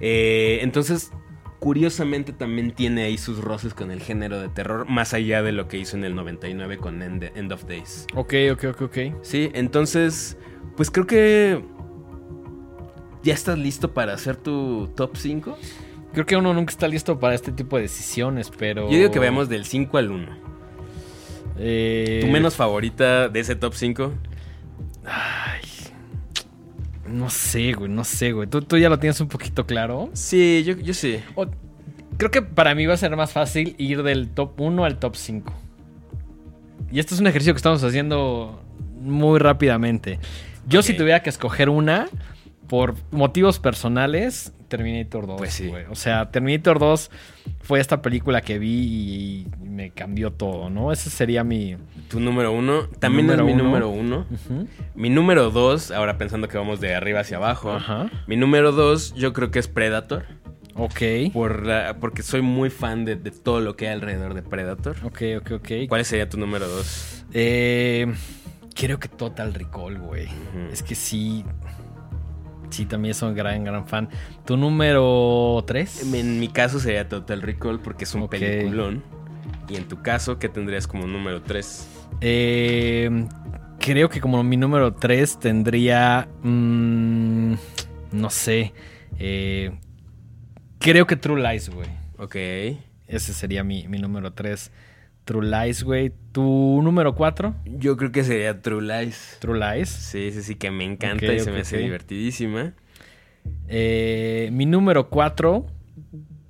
Eh, 0.00 0.58
entonces, 0.62 1.10
curiosamente 1.64 2.34
también 2.34 2.72
tiene 2.72 3.04
ahí 3.04 3.16
sus 3.16 3.38
roces 3.38 3.72
con 3.72 3.90
el 3.90 4.02
género 4.02 4.38
de 4.38 4.50
terror, 4.50 4.86
más 4.86 5.14
allá 5.14 5.42
de 5.42 5.50
lo 5.50 5.66
que 5.66 5.78
hizo 5.78 5.96
en 5.96 6.04
el 6.04 6.14
99 6.14 6.76
con 6.76 7.00
End, 7.00 7.30
End 7.34 7.50
of 7.52 7.64
Days. 7.64 8.06
Ok, 8.14 8.34
ok, 8.52 8.64
ok, 8.64 8.82
ok. 8.82 8.98
Sí, 9.22 9.50
entonces, 9.54 10.36
pues 10.76 10.90
creo 10.90 11.06
que... 11.06 11.64
¿Ya 13.22 13.32
estás 13.32 13.58
listo 13.58 13.94
para 13.94 14.12
hacer 14.12 14.36
tu 14.36 14.88
top 14.94 15.16
5? 15.16 15.56
Creo 16.12 16.26
que 16.26 16.36
uno 16.36 16.52
nunca 16.52 16.70
está 16.70 16.86
listo 16.86 17.18
para 17.18 17.34
este 17.34 17.50
tipo 17.50 17.76
de 17.76 17.82
decisiones, 17.84 18.50
pero. 18.50 18.90
Yo 18.90 18.98
digo 18.98 19.10
que 19.10 19.18
veamos 19.18 19.48
del 19.48 19.64
5 19.64 19.96
al 19.96 20.10
1. 20.10 20.28
Eh, 21.56 22.18
¿Tu 22.20 22.26
menos 22.26 22.56
favorita 22.56 23.30
de 23.30 23.40
ese 23.40 23.56
top 23.56 23.72
5? 23.72 24.12
Ay. 25.06 25.73
No 27.14 27.30
sé, 27.30 27.72
güey, 27.72 27.90
no 27.90 28.02
sé, 28.04 28.32
güey. 28.32 28.48
¿Tú, 28.48 28.60
tú 28.62 28.76
ya 28.76 28.88
lo 28.88 28.98
tienes 28.98 29.20
un 29.20 29.28
poquito 29.28 29.66
claro. 29.66 30.10
Sí, 30.14 30.62
yo, 30.66 30.74
yo 30.76 30.92
sí. 30.94 31.20
O- 31.36 31.46
creo 32.16 32.30
que 32.30 32.42
para 32.42 32.74
mí 32.74 32.86
va 32.86 32.94
a 32.94 32.96
ser 32.96 33.14
más 33.16 33.32
fácil 33.32 33.74
ir 33.78 34.02
del 34.02 34.28
top 34.30 34.60
1 34.60 34.84
al 34.84 34.98
top 34.98 35.14
5. 35.16 35.52
Y 36.90 36.98
esto 36.98 37.14
es 37.14 37.20
un 37.20 37.26
ejercicio 37.26 37.54
que 37.54 37.58
estamos 37.58 37.82
haciendo 37.84 38.60
muy 39.00 39.38
rápidamente. 39.38 40.18
Yo 40.66 40.82
si 40.82 40.94
tuviera 40.94 41.22
que 41.22 41.30
escoger 41.30 41.68
una, 41.68 42.08
por 42.68 42.94
motivos 43.10 43.58
personales, 43.58 44.52
Terminator 44.76 45.26
2. 45.26 45.36
Pues 45.38 45.52
sí. 45.52 45.70
O 45.90 45.94
sea, 45.94 46.30
Terminator 46.30 46.78
2 46.78 47.10
fue 47.62 47.80
esta 47.80 48.02
película 48.02 48.40
que 48.40 48.58
vi 48.58 48.70
y 48.70 49.46
me 49.64 49.90
cambió 49.90 50.32
todo, 50.32 50.70
¿no? 50.70 50.90
Ese 50.92 51.10
sería 51.10 51.44
mi... 51.44 51.76
Tu 52.08 52.18
número 52.20 52.52
1 52.52 52.88
también 52.98 53.26
Número 53.26 53.42
es 53.42 53.46
mi 53.46 53.52
uno. 53.54 53.64
número 53.64 53.88
1. 53.90 54.26
Ujú. 54.30 54.66
Mi 54.94 55.10
número 55.10 55.50
2, 55.50 55.90
ahora 55.92 56.18
pensando 56.18 56.48
que 56.48 56.58
vamos 56.58 56.80
de 56.80 56.94
arriba 56.94 57.20
hacia 57.20 57.36
abajo. 57.36 57.78
Mi 58.26 58.36
número 58.36 58.72
2 58.72 59.14
yo 59.14 59.32
creo 59.32 59.50
que 59.50 59.58
es 59.58 59.68
Predator. 59.68 60.24
Ok. 60.76 61.00
Por 61.32 61.64
la- 61.66 61.98
porque 62.00 62.22
soy 62.22 62.42
muy 62.42 62.68
fan 62.68 63.04
de, 63.04 63.14
de 63.14 63.30
todo 63.30 63.60
lo 63.60 63.76
que 63.76 63.86
hay 63.88 63.94
alrededor 63.94 64.34
de 64.34 64.42
Predator. 64.42 64.96
Ok, 65.04 65.22
ok, 65.38 65.50
ok. 65.52 65.68
¿Cuál 65.88 66.04
sería 66.04 66.28
tu 66.28 66.36
número 66.36 66.66
2? 66.68 67.26
Eh, 67.32 68.12
creo 68.74 68.98
que 68.98 69.06
Total 69.08 69.54
Recall, 69.54 69.98
güey. 70.00 70.26
Es 70.72 70.82
que 70.82 70.94
sí. 70.96 71.44
Sí, 72.74 72.86
también 72.86 73.14
soy 73.14 73.28
un 73.30 73.36
gran, 73.36 73.62
gran 73.62 73.86
fan. 73.86 74.08
¿Tu 74.44 74.56
número 74.56 75.62
3? 75.64 76.12
En 76.12 76.40
mi 76.40 76.48
caso 76.48 76.80
sería 76.80 77.08
Total 77.08 77.40
Recall 77.40 77.78
porque 77.78 78.02
es 78.02 78.14
un 78.16 78.22
Ok. 78.22 78.32
peliculón. 78.32 79.02
Y 79.68 79.76
en 79.76 79.84
tu 79.84 80.02
caso, 80.02 80.40
¿qué 80.40 80.48
tendrías 80.48 80.88
como 80.88 81.06
número 81.06 81.40
3? 81.42 81.88
Eh, 82.20 83.26
creo 83.78 84.08
que 84.08 84.20
como 84.20 84.42
mi 84.42 84.56
número 84.56 84.92
3 84.94 85.38
tendría. 85.38 86.26
mm, 86.42 87.54
no 88.12 88.30
sé. 88.30 88.72
eh, 89.20 89.70
creo 90.80 91.06
que 91.06 91.14
True 91.14 91.40
Lies, 91.40 91.70
güey. 91.70 91.88
Ok. 92.18 92.34
Ese 93.06 93.32
sería 93.32 93.62
mi, 93.62 93.86
mi 93.86 93.98
número 93.98 94.32
3. 94.32 94.72
True 95.24 95.46
Lies, 95.46 95.82
güey. 95.84 96.12
¿Tu 96.32 96.42
número 96.82 97.14
4? 97.14 97.54
Yo 97.78 97.96
creo 97.96 98.12
que 98.12 98.24
sería 98.24 98.60
True 98.60 98.82
Lies. 98.82 99.38
True 99.40 99.58
Lies. 99.58 99.88
Sí, 99.88 100.30
sí, 100.32 100.42
sí, 100.42 100.54
que 100.56 100.70
me 100.70 100.84
encanta 100.84 101.32
y 101.32 101.40
se 101.40 101.50
me 101.50 101.60
hace 101.60 101.78
divertidísima. 101.78 102.74
Eh, 103.68 104.50
mi 104.52 104.66
número 104.66 105.08
4. 105.08 105.66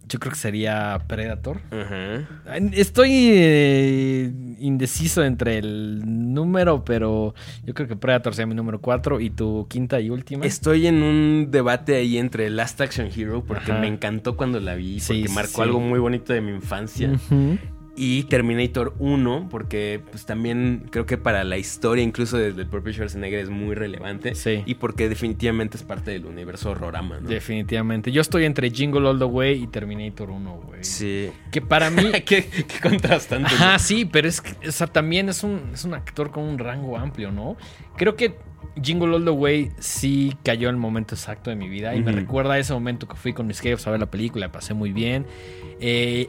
Yo 0.07 0.19
creo 0.19 0.33
que 0.33 0.39
sería 0.39 1.03
Predator. 1.07 1.61
Ajá. 1.71 2.29
Estoy 2.73 3.11
eh, 3.33 4.33
indeciso 4.59 5.25
entre 5.25 5.59
el 5.59 6.35
número, 6.35 6.85
pero 6.85 7.35
yo 7.65 7.75
creo 7.75 7.89
que 7.89 7.97
Predator 7.97 8.35
sea 8.35 8.47
mi 8.47 8.55
número 8.55 8.81
4 8.81 9.21
y 9.21 9.31
tu 9.31 9.67
quinta 9.69 10.01
y 10.01 10.11
última. 10.11 10.45
Estoy 10.45 10.87
en 10.87 11.03
un 11.03 11.49
debate 11.51 11.97
ahí 11.97 12.19
entre 12.19 12.51
Last 12.51 12.81
Action 12.81 13.09
Hero 13.17 13.45
porque 13.47 13.73
me 13.73 13.87
encantó 13.87 14.37
cuando 14.37 14.61
la 14.61 14.75
vi, 14.75 15.01
porque 15.01 15.27
sí, 15.29 15.35
marcó 15.35 15.57
sí. 15.57 15.63
algo 15.63 15.81
muy 15.81 15.99
bonito 15.99 16.33
de 16.33 16.41
mi 16.43 16.53
infancia. 16.53 17.11
Y 17.97 18.25
Terminator 18.25 18.95
1, 18.99 19.49
porque 19.51 20.01
pues 20.11 20.27
también 20.27 20.89
creo 20.91 21.07
que 21.07 21.17
para 21.17 21.45
la 21.45 21.59
historia, 21.59 22.03
incluso 22.03 22.37
desde 22.37 22.63
el 22.63 22.69
propio 22.69 22.93
Schwarzenegger, 22.93 23.39
es 23.39 23.51
muy 23.51 23.75
relevante. 23.75 24.35
Sí. 24.35 24.63
Y 24.67 24.75
porque 24.75 25.09
definitivamente 25.09 25.77
es 25.77 25.85
parte 25.85 26.11
del 26.11 26.27
universo 26.27 26.71
horrorama, 26.71 27.21
¿no? 27.21 27.29
Definitivamente. 27.29 28.11
Yo 28.11 28.21
estoy 28.21 28.47
entre 28.47 28.71
Jingle 28.71 29.09
All 29.09 29.19
the 29.19 29.25
Way 29.25 29.63
y 29.63 29.67
Terminator 29.69 30.31
1, 30.31 30.63
güey. 30.67 30.83
Sí. 30.83 31.31
Que 31.53 31.61
para 31.61 31.91
mí. 31.91 32.11
qué, 32.27 32.45
qué 32.45 32.81
contrastante. 32.83 33.51
¿no? 33.51 33.57
Ajá, 33.57 33.79
sí, 33.79 34.05
pero 34.05 34.27
es 34.29 34.41
que 34.41 34.69
o 34.69 34.73
sea, 34.73 34.89
también 34.89 35.29
es 35.29 35.45
un, 35.45 35.71
es 35.73 35.85
un 35.85 35.95
actor 35.95 36.31
con 36.31 36.45
un 36.45 36.59
rango 36.59 36.99
amplio, 36.99 37.31
¿no? 37.31 37.57
Creo 37.97 38.17
que 38.17 38.35
Jingle 38.83 39.15
All 39.15 39.25
the 39.25 39.31
Way 39.31 39.73
sí 39.79 40.37
cayó 40.43 40.69
en 40.69 40.75
el 40.75 40.81
momento 40.81 41.15
exacto 41.15 41.51
de 41.51 41.57
mi 41.57 41.69
vida 41.69 41.95
y 41.95 42.03
me 42.03 42.13
recuerda 42.13 42.55
a 42.55 42.59
ese 42.59 42.73
momento 42.73 43.07
que 43.07 43.15
fui 43.15 43.33
con 43.33 43.47
mis 43.47 43.61
jefes 43.61 43.87
a 43.87 43.91
ver 43.91 44.01
la 44.01 44.11
película, 44.11 44.47
la 44.47 44.53
pasé 44.53 44.75
muy 44.75 44.93
bien. 44.93 45.27
Eh, 45.81 46.29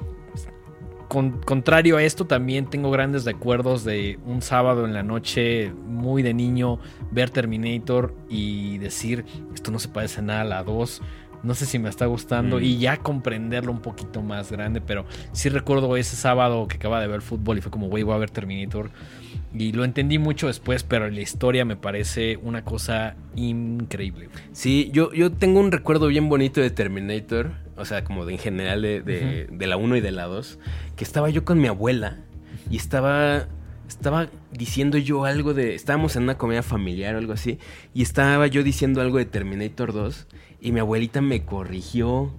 con- 1.08 1.41
contrario 1.41 1.97
a 1.97 2.03
esto, 2.03 2.26
también 2.26 2.66
tengo 2.70 2.91
grandes 2.91 3.26
recuerdos 3.26 3.84
de 3.84 4.20
un 4.26 4.41
sábado 4.41 4.86
en 4.86 4.93
la 4.93 5.03
noche, 5.03 5.72
muy 5.88 6.22
de 6.24 6.34
niño, 6.34 6.80
ver 7.12 7.30
Terminator 7.30 8.16
y 8.30 8.78
decir, 8.80 9.26
esto 9.53 9.72
no 9.72 9.80
se 9.80 9.88
parece 9.89 10.22
nada 10.22 10.41
a 10.41 10.45
la 10.45 10.64
2. 10.64 11.01
No 11.43 11.53
sé 11.53 11.68
si 11.68 11.78
me 11.78 11.89
está 11.89 12.08
gustando 12.08 12.58
Mm. 12.58 12.64
y 12.64 12.78
ya 12.80 12.97
comprenderlo 12.97 13.72
un 13.72 13.80
poquito 13.82 14.24
más 14.24 14.51
grande, 14.51 14.82
pero 14.82 15.06
sí 15.32 15.49
recuerdo 15.49 15.95
ese 15.95 16.16
sábado 16.16 16.68
que 16.68 16.78
acaba 16.78 16.99
de 16.99 17.08
ver 17.08 17.22
fútbol 17.22 17.60
y 17.60 17.62
fue 17.62 17.72
como, 17.72 17.88
güey, 17.88 18.01
voy 18.03 18.16
a 18.16 18.18
ver 18.18 18.32
Terminator. 18.32 18.89
Y 19.53 19.72
lo 19.72 19.86
entendí 19.86 20.18
mucho 20.18 20.47
después, 20.47 20.84
pero 20.84 21.10
la 21.10 21.22
historia 21.22 21.64
me 21.64 21.76
parece 21.76 22.38
una 22.38 22.64
cosa 22.66 23.16
increíble. 23.36 24.30
Sí, 24.53 24.89
yo, 24.91 25.14
yo 25.14 25.32
tengo 25.32 25.60
un 25.60 25.72
recuerdo 25.72 26.08
bien 26.08 26.30
bonito 26.30 26.62
de 26.62 26.72
Terminator, 26.72 27.51
o 27.78 27.86
sea, 27.86 28.03
como 28.03 28.26
de 28.26 28.34
en 28.34 28.39
general 28.39 28.82
de, 28.82 29.01
de- 29.01 29.47
de 29.51 29.67
la 29.67 29.78
1 29.78 29.97
y 29.97 30.01
de 30.01 30.11
la 30.11 30.26
2, 30.26 30.59
que 30.95 31.03
estaba 31.03 31.30
yo 31.30 31.43
con 31.45 31.59
mi 31.59 31.67
abuela 31.67 32.17
y 32.69 32.78
estaba 32.78 33.47
estaba 33.88 34.30
diciendo 34.51 34.97
yo 34.97 35.26
algo 35.26 35.53
de 35.53 35.76
estábamos 35.76 36.15
en 36.15 36.23
una 36.23 36.38
comedia 36.39 36.63
familiar 36.63 37.13
o 37.13 37.19
algo 37.19 37.34
así 37.34 37.59
y 37.93 38.01
estaba 38.01 38.47
yo 38.47 38.63
diciendo 38.63 38.99
algo 38.99 39.19
de 39.19 39.26
Terminator 39.26 39.93
2 39.93 40.26
y 40.61 40.71
mi 40.71 40.80
abuelita 40.80 41.21
me 41.21 41.43
corrigió. 41.45 42.34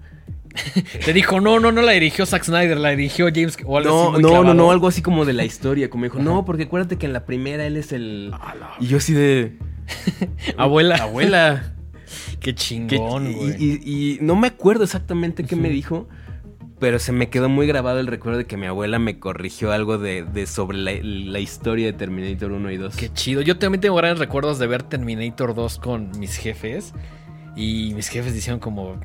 Te 1.05 1.12
dijo, 1.12 1.41
no, 1.41 1.61
no, 1.61 1.70
no 1.70 1.82
la 1.82 1.93
dirigió 1.93 2.24
Zack 2.26 2.45
Snyder, 2.45 2.78
la 2.78 2.91
dirigió 2.91 3.26
James. 3.32 3.59
O 3.66 3.76
algo 3.78 3.91
No, 3.91 4.12
así 4.14 4.22
no, 4.22 4.43
no, 4.43 4.55
no, 4.55 4.70
algo 4.72 4.89
así 4.89 5.03
como 5.03 5.24
de 5.26 5.34
la 5.34 5.45
historia, 5.45 5.91
como 5.91 6.05
dijo, 6.05 6.18
"No, 6.18 6.45
porque 6.47 6.62
acuérdate 6.64 6.97
que 6.97 7.05
en 7.07 7.12
la 7.12 7.26
primera 7.26 7.66
él 7.66 7.76
es 7.76 7.93
el 7.93 8.32
y 8.80 8.87
yo 8.87 8.97
así 8.97 9.12
de 9.12 9.57
Abuela. 10.57 10.97
abuela 10.97 11.74
Qué 12.41 12.55
chingón, 12.55 13.32
güey. 13.32 13.55
y- 13.59 13.80
y 13.84 14.18
no 14.20 14.37
me 14.37 14.49
acuerdo 14.49 14.84
exactamente 14.84 15.45
qué 15.45 15.57
me 15.57 15.68
dijo, 15.68 16.09
pero 16.78 16.99
se 16.99 17.11
me 17.12 17.28
quedó 17.30 17.49
muy 17.49 17.66
grabado 17.66 17.99
el 18.01 18.07
recuerdo 18.07 18.39
de 18.39 18.45
que 18.47 18.57
mi 18.57 18.66
abuela 18.66 18.99
me 18.99 19.18
corrigió 19.18 19.72
algo 19.72 19.97
de, 19.99 20.24
de 20.24 20.47
sobre 20.47 20.76
la, 20.78 20.93
la 21.03 21.39
historia 21.41 21.87
de 21.87 21.93
Terminator 21.95 22.53
1 22.53 22.70
y 22.70 22.76
2. 22.76 22.97
Qué 22.97 23.11
chido. 23.12 23.41
Yo 23.41 23.59
también 23.59 23.80
tengo 23.80 23.97
grandes 23.97 24.18
recuerdos 24.18 24.59
de 24.59 24.66
ver 24.66 24.82
Terminator 24.82 25.55
2 25.55 25.78
con 25.78 26.11
mis 26.18 26.37
jefes. 26.37 26.93
Y 27.57 27.93
mis 27.95 28.09
jefes 28.09 28.34
dijeron 28.34 28.61
como... 28.61 29.01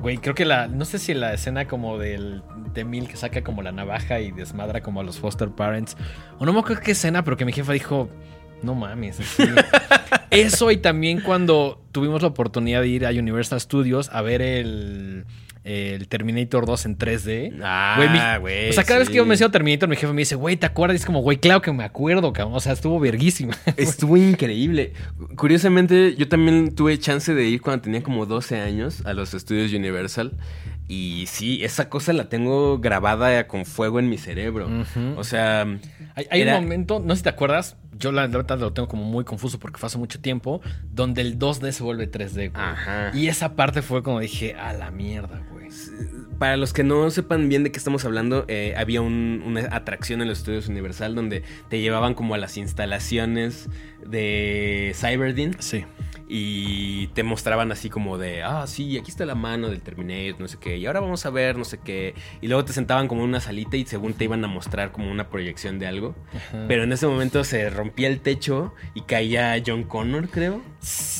Güey, 0.00 0.18
creo 0.18 0.34
que 0.34 0.44
la... 0.44 0.66
No 0.66 0.84
sé 0.84 0.98
si 0.98 1.14
la 1.14 1.32
escena 1.32 1.68
como 1.68 1.98
del... 1.98 2.42
De 2.74 2.84
Mil 2.84 3.06
que 3.06 3.16
saca 3.16 3.44
como 3.44 3.62
la 3.62 3.70
navaja 3.70 4.18
y 4.18 4.32
desmadra 4.32 4.80
como 4.82 4.98
a 5.00 5.04
los 5.04 5.20
foster 5.20 5.50
parents. 5.50 5.96
O 6.40 6.44
no 6.44 6.52
me 6.52 6.58
acuerdo 6.58 6.82
qué 6.82 6.90
escena, 6.90 7.22
pero 7.22 7.36
que 7.36 7.44
mi 7.44 7.52
jefa 7.52 7.72
dijo... 7.72 8.08
No 8.64 8.74
mames. 8.74 9.20
así". 9.20 9.42
Eso 10.30 10.70
y 10.70 10.78
también 10.78 11.20
cuando 11.20 11.80
tuvimos 11.92 12.22
la 12.22 12.28
oportunidad 12.28 12.80
de 12.80 12.88
ir 12.88 13.06
a 13.06 13.10
Universal 13.10 13.60
Studios 13.60 14.10
a 14.12 14.22
ver 14.22 14.42
el... 14.42 15.24
El 15.62 16.08
Terminator 16.08 16.66
2 16.66 16.84
en 16.84 16.98
3D. 16.98 17.58
Ah, 17.62 18.36
Güey, 18.38 18.68
O 18.68 18.72
sea, 18.74 18.84
cada 18.84 18.98
vez 18.98 19.08
que 19.08 19.14
yo 19.14 19.24
menciono 19.24 19.50
Terminator, 19.50 19.88
mi 19.88 19.96
jefe 19.96 20.12
me 20.12 20.20
dice, 20.20 20.34
güey, 20.34 20.58
¿te 20.58 20.66
acuerdas? 20.66 20.96
Y 20.96 21.00
es 21.00 21.06
como, 21.06 21.20
güey, 21.22 21.38
claro 21.38 21.62
que 21.62 21.72
me 21.72 21.84
acuerdo, 21.84 22.34
cabrón. 22.34 22.54
O 22.54 22.60
sea, 22.60 22.74
estuvo 22.74 23.00
verguísima. 23.00 23.56
Estuvo 23.78 24.18
increíble. 24.18 24.92
Curiosamente, 25.36 26.16
yo 26.16 26.28
también 26.28 26.74
tuve 26.74 26.98
chance 26.98 27.32
de 27.34 27.44
ir 27.48 27.62
cuando 27.62 27.80
tenía 27.80 28.02
como 28.02 28.26
12 28.26 28.60
años 28.60 29.02
a 29.06 29.14
los 29.14 29.32
estudios 29.32 29.72
Universal. 29.72 30.32
Y 30.86 31.24
sí, 31.28 31.64
esa 31.64 31.88
cosa 31.88 32.12
la 32.12 32.28
tengo 32.28 32.78
grabada 32.78 33.46
con 33.46 33.64
fuego 33.64 33.98
en 33.98 34.10
mi 34.10 34.18
cerebro. 34.18 34.68
O 35.16 35.24
sea, 35.24 35.62
Hay, 36.14 36.26
hay 36.30 36.42
Era- 36.42 36.58
un 36.58 36.64
momento, 36.64 37.00
no 37.02 37.14
sé 37.14 37.20
si 37.20 37.22
te 37.24 37.30
acuerdas, 37.30 37.76
yo 37.98 38.12
la 38.12 38.26
verdad 38.26 38.58
lo 38.58 38.72
tengo 38.72 38.88
como 38.88 39.04
muy 39.04 39.24
confuso 39.24 39.58
porque 39.58 39.78
fue 39.78 39.86
hace 39.86 39.98
mucho 39.98 40.20
tiempo, 40.20 40.60
donde 40.92 41.22
el 41.22 41.38
2D 41.38 41.72
se 41.72 41.82
vuelve 41.82 42.10
3D, 42.10 42.50
güey. 42.50 42.62
Ajá. 42.64 43.10
Y 43.14 43.28
esa 43.28 43.54
parte 43.56 43.82
fue 43.82 44.02
como 44.02 44.20
dije, 44.20 44.54
a 44.54 44.72
la 44.72 44.90
mierda, 44.90 45.42
güey. 45.52 45.68
Para 46.38 46.56
los 46.56 46.72
que 46.72 46.82
no 46.84 47.08
sepan 47.10 47.48
bien 47.48 47.62
de 47.64 47.70
qué 47.72 47.78
estamos 47.78 48.04
hablando, 48.04 48.44
eh, 48.48 48.74
había 48.76 49.00
un- 49.00 49.42
una 49.46 49.60
atracción 49.74 50.20
en 50.22 50.28
los 50.28 50.38
estudios 50.38 50.68
Universal 50.68 51.14
donde 51.14 51.42
te 51.68 51.80
llevaban 51.80 52.14
como 52.14 52.34
a 52.34 52.38
las 52.38 52.56
instalaciones 52.56 53.68
de 54.06 54.92
Cyberdin 54.94 55.56
Sí. 55.60 55.84
Y 56.36 57.06
te 57.14 57.22
mostraban 57.22 57.70
así 57.70 57.88
como 57.88 58.18
de, 58.18 58.42
ah, 58.42 58.66
sí, 58.66 58.98
aquí 58.98 59.08
está 59.08 59.24
la 59.24 59.36
mano 59.36 59.68
del 59.68 59.80
Terminator, 59.82 60.40
no 60.40 60.48
sé 60.48 60.58
qué, 60.58 60.76
y 60.76 60.84
ahora 60.86 60.98
vamos 60.98 61.24
a 61.26 61.30
ver, 61.30 61.56
no 61.56 61.64
sé 61.64 61.78
qué. 61.78 62.14
Y 62.40 62.48
luego 62.48 62.64
te 62.64 62.72
sentaban 62.72 63.06
como 63.06 63.22
en 63.22 63.28
una 63.28 63.38
salita 63.40 63.76
y 63.76 63.86
según 63.86 64.14
te 64.14 64.24
iban 64.24 64.44
a 64.44 64.48
mostrar 64.48 64.90
como 64.90 65.12
una 65.12 65.28
proyección 65.28 65.78
de 65.78 65.86
algo. 65.86 66.16
Ajá. 66.34 66.64
Pero 66.66 66.82
en 66.82 66.90
ese 66.92 67.06
momento 67.06 67.44
se 67.44 67.70
rompía 67.70 68.08
el 68.08 68.18
techo 68.18 68.74
y 68.94 69.02
caía 69.02 69.54
John 69.64 69.84
Connor, 69.84 70.28
creo. 70.28 70.60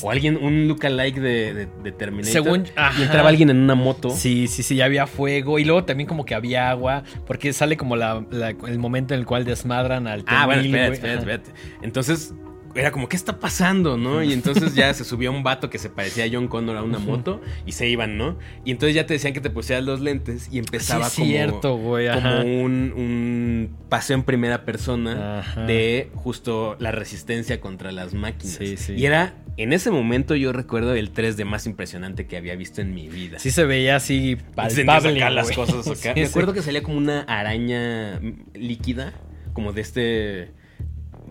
O 0.01 0.11
alguien, 0.11 0.35
un 0.35 0.67
lookalike 0.67 1.19
de, 1.21 1.53
de, 1.53 1.65
de 1.81 1.91
Terminator. 1.93 2.33
Según- 2.33 2.65
ajá. 2.75 2.99
y 2.99 3.03
entraba 3.03 3.29
alguien 3.29 3.49
en 3.49 3.57
una 3.57 3.75
moto. 3.75 4.09
Sí, 4.09 4.47
sí, 4.49 4.63
sí, 4.63 4.75
ya 4.75 4.83
había 4.83 5.07
fuego. 5.07 5.59
Y 5.59 5.63
luego 5.63 5.85
también 5.85 6.07
como 6.07 6.25
que 6.25 6.35
había 6.35 6.69
agua, 6.69 7.03
porque 7.25 7.53
sale 7.53 7.77
como 7.77 7.95
la, 7.95 8.25
la- 8.31 8.49
el 8.49 8.79
momento 8.79 9.13
en 9.13 9.21
el 9.21 9.25
cual 9.25 9.45
desmadran 9.45 10.07
al 10.07 10.25
Ah, 10.27 10.45
bueno, 10.45 10.61
T-1000, 10.61 10.67
espérate, 10.91 10.93
espérate, 11.13 11.49
espérate. 11.51 11.51
Entonces, 11.81 12.33
era 12.75 12.91
como, 12.91 13.07
¿qué 13.07 13.15
está 13.15 13.39
pasando, 13.39 13.97
no? 13.97 14.21
Y 14.23 14.33
entonces 14.33 14.75
ya 14.75 14.93
se 14.93 15.03
subió 15.03 15.31
un 15.31 15.43
vato 15.43 15.69
que 15.69 15.77
se 15.77 15.89
parecía 15.89 16.25
a 16.25 16.27
John 16.31 16.47
Connor 16.47 16.77
a 16.77 16.83
una 16.83 16.99
moto 16.99 17.41
y 17.65 17.71
se 17.71 17.87
iban, 17.87 18.17
¿no? 18.17 18.37
Y 18.63 18.71
entonces 18.71 18.95
ya 18.95 19.05
te 19.05 19.13
decían 19.13 19.33
que 19.33 19.41
te 19.41 19.49
pusieras 19.49 19.83
los 19.85 20.01
lentes 20.01 20.49
y 20.51 20.59
empezaba 20.59 21.09
Sí, 21.09 21.21
como, 21.21 21.31
cierto, 21.31 21.75
un, 21.75 22.93
un 22.95 23.77
paseo 23.89 24.15
en 24.17 24.23
primera 24.23 24.65
persona 24.65 25.39
Ajá. 25.39 25.65
de 25.65 26.11
justo 26.15 26.75
la 26.79 26.91
resistencia 26.91 27.59
contra 27.61 27.91
las 27.91 28.13
máquinas. 28.13 28.55
Sí, 28.57 28.77
sí. 28.77 28.93
Y 28.93 29.05
era, 29.05 29.35
en 29.57 29.71
ese 29.73 29.91
momento 29.91 30.35
yo 30.35 30.51
recuerdo 30.51 30.93
el 30.95 31.13
3D 31.13 31.45
más 31.45 31.65
impresionante 31.65 32.27
que 32.27 32.37
había 32.37 32.55
visto 32.55 32.81
en 32.81 32.93
mi 32.93 33.07
vida. 33.07 33.39
Sí 33.39 33.51
se 33.51 33.63
veía 33.63 33.95
así 33.95 34.37
palpable, 34.55 35.15
acá 35.21 35.29
las 35.29 35.51
cosas 35.51 35.87
acá. 35.87 36.13
Me 36.15 36.25
acuerdo 36.25 36.53
que 36.53 36.61
salía 36.61 36.83
como 36.83 36.97
una 36.97 37.21
araña 37.21 38.19
líquida, 38.53 39.13
como 39.53 39.71
de 39.71 39.81
este 39.81 40.64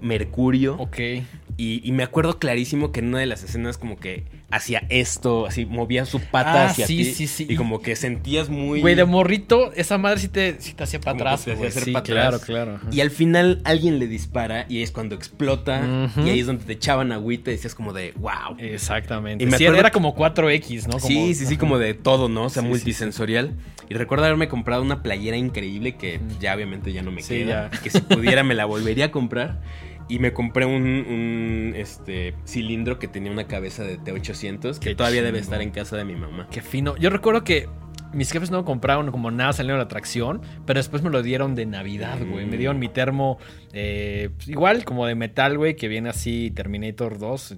mercurio. 0.00 0.76
Ok. 0.78 1.22
Y, 1.56 1.80
y 1.88 1.92
me 1.92 2.02
acuerdo 2.02 2.38
clarísimo 2.38 2.90
que 2.90 3.00
en 3.00 3.08
una 3.08 3.18
de 3.20 3.26
las 3.26 3.42
escenas 3.44 3.78
como 3.78 3.96
que 3.96 4.24
hacía 4.50 4.82
esto, 4.88 5.46
así 5.46 5.66
movía 5.66 6.04
su 6.04 6.20
pata 6.20 6.62
Ah, 6.64 6.66
hacia 6.66 6.86
sí, 6.86 6.96
ti. 6.98 7.04
sí, 7.04 7.26
sí. 7.28 7.46
Y 7.48 7.56
como 7.56 7.80
que 7.80 7.94
sentías 7.96 8.48
muy... 8.48 8.80
Güey, 8.80 8.94
de 8.96 9.04
morrito, 9.04 9.72
esa 9.74 9.96
madre 9.98 10.18
sí 10.20 10.28
te, 10.28 10.60
sí 10.60 10.74
te 10.74 10.82
hacía 10.84 11.00
para 11.00 11.16
atrás. 11.16 11.44
te 11.44 11.52
hacía 11.52 11.68
hacer 11.68 11.92
para 11.92 12.02
claro, 12.02 12.26
atrás. 12.36 12.44
claro. 12.44 12.74
ajá. 12.76 12.88
Y 12.90 13.00
al 13.00 13.10
final 13.10 13.60
alguien 13.64 13.98
le 13.98 14.06
dispara 14.08 14.66
y 14.68 14.82
es 14.82 14.90
cuando 14.90 15.14
explota. 15.14 16.10
Y 16.24 16.28
ahí 16.28 16.40
es 16.40 16.46
donde 16.46 16.64
te 16.64 16.72
echaban 16.72 17.12
agüita 17.12 17.50
y 17.50 17.54
decías 17.54 17.74
como 17.74 17.92
de, 17.92 18.12
wow. 18.16 18.56
Exactamente. 18.58 19.42
Y 19.44 19.46
me 19.46 19.56
acuerdo 19.56 19.78
era 19.78 19.90
como 19.90 20.14
4X, 20.16 20.86
¿no? 20.86 20.98
Como- 20.98 21.06
Sí, 21.06 21.34
sí, 21.34 21.46
sí, 21.46 21.56
como 21.56 21.78
de 21.78 21.94
todo, 21.94 22.28
¿no? 22.28 22.44
O 22.44 22.50
sea, 22.50 22.62
multisensorial. 22.62 23.54
Y 23.88 23.94
recuerdo 23.94 24.24
haberme 24.24 24.48
comprado 24.48 24.82
una 24.82 25.02
playera 25.02 25.36
increíble 25.36 25.96
que 25.96 26.18
ya 26.40 26.54
obviamente 26.54 26.92
ya 26.92 27.02
no 27.02 27.10
me 27.12 27.22
queda. 27.22 27.70
ya. 27.72 27.80
Que 27.80 27.90
si 27.90 28.00
pudiera 28.00 28.42
me 28.42 28.54
la 28.54 28.64
volvería 28.64 29.06
a 29.06 29.10
comprar. 29.10 29.60
Y 30.08 30.18
me 30.18 30.32
compré 30.32 30.66
un, 30.66 30.82
un, 30.82 31.72
este, 31.76 32.34
cilindro 32.44 32.98
que 32.98 33.08
tenía 33.08 33.32
una 33.32 33.46
cabeza 33.46 33.84
de 33.84 33.98
T800 33.98 34.78
que 34.78 34.90
Qué 34.90 34.94
todavía 34.94 35.22
debe 35.22 35.38
estar 35.38 35.62
en 35.62 35.70
casa 35.70 35.96
de 35.96 36.04
mi 36.04 36.14
mamá. 36.14 36.48
Qué 36.50 36.60
fino. 36.60 36.96
Yo 36.96 37.10
recuerdo 37.10 37.42
que 37.42 37.68
mis 38.14 38.30
jefes 38.30 38.50
no 38.50 38.64
compraron 38.64 39.10
como 39.10 39.30
nada 39.30 39.52
saliendo 39.52 39.74
de 39.74 39.78
la 39.78 39.84
atracción, 39.84 40.40
pero 40.66 40.78
después 40.78 41.02
me 41.02 41.10
lo 41.10 41.22
dieron 41.22 41.54
de 41.54 41.66
Navidad, 41.66 42.18
güey. 42.26 42.46
Mm. 42.46 42.50
Me 42.50 42.56
dieron 42.56 42.78
mi 42.78 42.88
termo 42.88 43.38
eh, 43.72 44.30
igual, 44.46 44.84
como 44.84 45.06
de 45.06 45.14
metal, 45.14 45.58
güey, 45.58 45.76
que 45.76 45.88
viene 45.88 46.08
así 46.10 46.50
Terminator 46.50 47.18
2. 47.18 47.56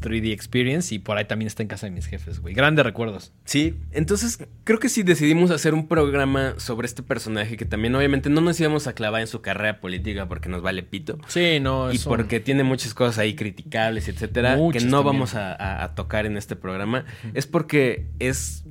3D 0.00 0.32
Experience 0.32 0.94
y 0.94 0.98
por 0.98 1.16
ahí 1.16 1.24
también 1.24 1.46
está 1.46 1.62
en 1.62 1.68
casa 1.68 1.86
de 1.86 1.92
mis 1.92 2.06
jefes, 2.06 2.40
güey. 2.40 2.54
Grandes 2.54 2.84
recuerdos. 2.84 3.32
Sí, 3.44 3.76
entonces 3.92 4.38
creo 4.64 4.78
que 4.78 4.88
sí 4.88 5.02
decidimos 5.02 5.50
hacer 5.50 5.72
un 5.74 5.88
programa 5.88 6.54
sobre 6.58 6.86
este 6.86 7.02
personaje 7.02 7.56
que 7.56 7.64
también 7.64 7.94
obviamente 7.94 8.28
no 8.30 8.40
nos 8.40 8.60
íbamos 8.60 8.86
a 8.86 8.92
clavar 8.92 9.20
en 9.22 9.26
su 9.26 9.40
carrera 9.40 9.80
política 9.80 10.28
porque 10.28 10.48
nos 10.48 10.62
vale 10.62 10.82
pito. 10.82 11.18
Sí, 11.28 11.60
no, 11.60 11.92
Y 11.92 11.96
eso- 11.96 12.08
porque 12.10 12.40
tiene 12.40 12.62
muchas 12.62 12.92
cosas 12.94 13.18
ahí 13.18 13.34
criticables, 13.34 14.08
etcétera, 14.08 14.56
Muchas 14.56 14.82
que 14.82 14.88
no 14.90 14.98
también. 14.98 15.14
vamos 15.14 15.34
a, 15.34 15.52
a- 15.54 15.84
a 15.84 15.94
tocar 15.94 16.26
en 16.26 16.36
este 16.36 16.56
programa, 16.56 17.04
es 17.34 17.46
porque 17.46 18.06
es 18.18 18.64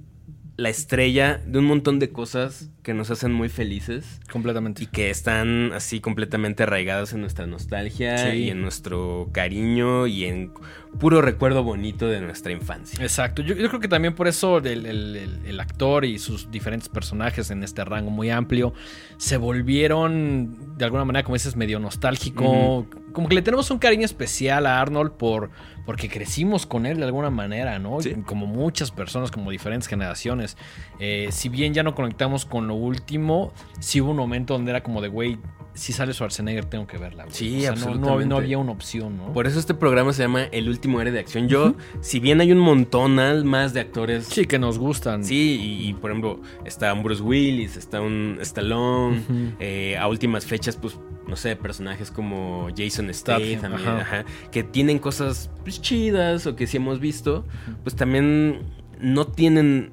la 0.58 0.70
estrella 0.70 1.42
de 1.46 1.60
un 1.60 1.66
montón 1.66 2.00
de 2.00 2.10
cosas 2.12 2.70
que 2.82 2.94
nos 2.94 3.12
hacen 3.12 3.34
muy 3.34 3.50
felices 3.50 4.22
completamente. 4.32 4.84
y 4.84 4.88
que 4.88 5.10
están 5.10 5.74
así 5.74 6.00
completamente 6.00 6.64
arraigadas 6.64 7.12
en 7.14 7.20
nuestra 7.22 7.46
nostalgia 7.46 8.18
Sí. 8.32 8.38
y 8.38 8.50
en 8.52 8.62
nuestro 8.62 9.30
cariño 9.34 10.08
y 10.08 10.24
en 10.26 10.54
puro 11.00 11.22
recuerdo 11.22 11.64
bonito 11.64 12.08
de 12.08 12.22
nuestra 12.22 12.54
infancia. 12.54 13.04
Exacto. 13.04 13.42
Yo, 13.42 13.54
yo 13.56 13.68
creo 13.68 13.82
que 13.82 13.90
también 13.90 14.16
por 14.16 14.28
eso 14.30 14.60
el, 14.60 14.86
el- 14.86 15.16
el- 15.18 15.40
el 15.46 15.60
actor 15.60 16.06
y 16.06 16.20
sus 16.20 16.50
diferentes 16.52 16.88
personajes 16.88 17.52
en 17.52 17.62
este 17.64 17.84
rango 17.84 18.10
muy 18.12 18.30
amplio 18.30 18.74
se 19.18 19.36
volvieron, 19.38 20.78
de 20.78 20.86
alguna 20.86 21.04
manera, 21.06 21.24
como 21.26 21.36
dices, 21.36 21.56
medio 21.56 21.80
nostálgico. 21.80 22.88
Como 23.12 23.28
que 23.30 23.36
le 23.36 23.42
tenemos 23.42 23.72
un 23.72 23.80
cariño 23.80 24.06
especial 24.06 24.66
a 24.66 24.80
Arnold 24.82 25.12
por, 25.14 25.50
porque 25.86 26.10
crecimos 26.10 26.66
con 26.66 26.86
él 26.86 26.98
de 26.98 27.06
alguna 27.06 27.30
manera, 27.30 27.80
¿no? 27.80 28.02
Sí. 28.02 28.16
Como 28.26 28.48
muchas 28.48 28.92
personas, 28.92 29.32
como 29.32 29.52
diferentes 29.52 29.88
generaciones. 29.88 30.58
Eh, 31.00 31.30
si 31.32 31.50
bien 31.50 31.74
ya 31.74 31.84
no 31.84 31.96
conectamos 31.96 32.46
con 32.46 32.68
lo 32.68 32.76
último, 32.76 33.54
sí 33.80 34.02
hubo 34.02 34.12
un 34.12 34.18
momento 34.18 34.54
donde 34.54 34.72
era 34.72 34.84
como 34.84 35.02
de, 35.02 35.10
güey, 35.10 35.38
si 35.76 35.94
sale 35.94 36.14
Schwarzenegger 36.14 36.66
tengo 36.66 36.88
que 36.88 36.98
verla. 36.98 37.26
güey". 37.26 37.36
Sí, 37.36 37.58
O 37.58 37.60
sea, 37.60 37.70
no, 37.72 37.76
absolutamente. 37.76 38.26
no 38.30 38.38
había 38.38 38.58
una 38.58 38.72
opción, 38.72 39.18
¿no? 39.18 39.32
Por 39.34 39.46
eso 39.46 39.60
este 39.60 39.76
programa 39.76 40.12
se 40.14 40.24
llama 40.24 40.46
El 40.46 40.68
último 40.70 41.00
héroe 41.00 41.12
de 41.14 41.20
acción. 41.20 41.48
Yo, 41.48 41.76
si 42.02 42.20
bien 42.20 42.42
hay 42.42 42.52
un 42.52 42.58
montón 42.60 43.16
más 43.46 43.74
de 43.74 43.82
actores 43.82 44.26
Sí, 44.26 44.46
que 44.46 44.58
nos 44.58 44.80
gustan. 44.80 45.24
Sí, 45.24 45.60
y, 45.62 45.90
y, 45.90 45.94
por 45.94 46.10
ejemplo, 46.12 46.42
está 46.66 46.92
un 46.94 47.04
Bruce 47.04 47.22
Willis, 47.22 47.78
está 47.78 48.02
un 48.02 48.38
Stallone. 48.42 49.22
Eh, 49.60 49.96
a 49.98 50.08
últimas 50.08 50.46
fechas, 50.46 50.76
pues, 50.76 50.98
no 51.28 51.36
sé, 51.36 51.56
personajes 51.56 52.10
como 52.12 52.70
Jason 52.76 53.14
Statham, 53.14 53.74
ajá, 53.74 53.76
ajá. 53.76 54.02
ajá, 54.02 54.26
que 54.52 54.64
tienen 54.64 55.00
cosas 55.00 55.50
pues, 55.64 55.82
chidas 55.82 56.48
o 56.48 56.56
que 56.56 56.68
sí 56.68 56.78
hemos 56.78 57.00
visto, 57.00 57.46
pues 57.84 57.96
también 57.96 58.60
no 59.02 59.26
tienen 59.28 59.92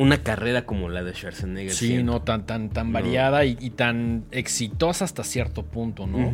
una 0.00 0.22
carrera 0.22 0.64
como 0.64 0.88
la 0.88 1.02
de 1.02 1.12
Schwarzenegger. 1.14 1.72
Sí, 1.72 1.88
siento. 1.88 2.12
no 2.12 2.22
tan, 2.22 2.46
tan, 2.46 2.70
tan 2.70 2.88
No. 2.88 2.94
variada 2.94 3.44
y, 3.44 3.56
y 3.60 3.70
tan 3.70 4.24
exitosa 4.30 5.04
hasta 5.04 5.22
cierto 5.24 5.62
punto, 5.64 6.06
¿no? 6.06 6.32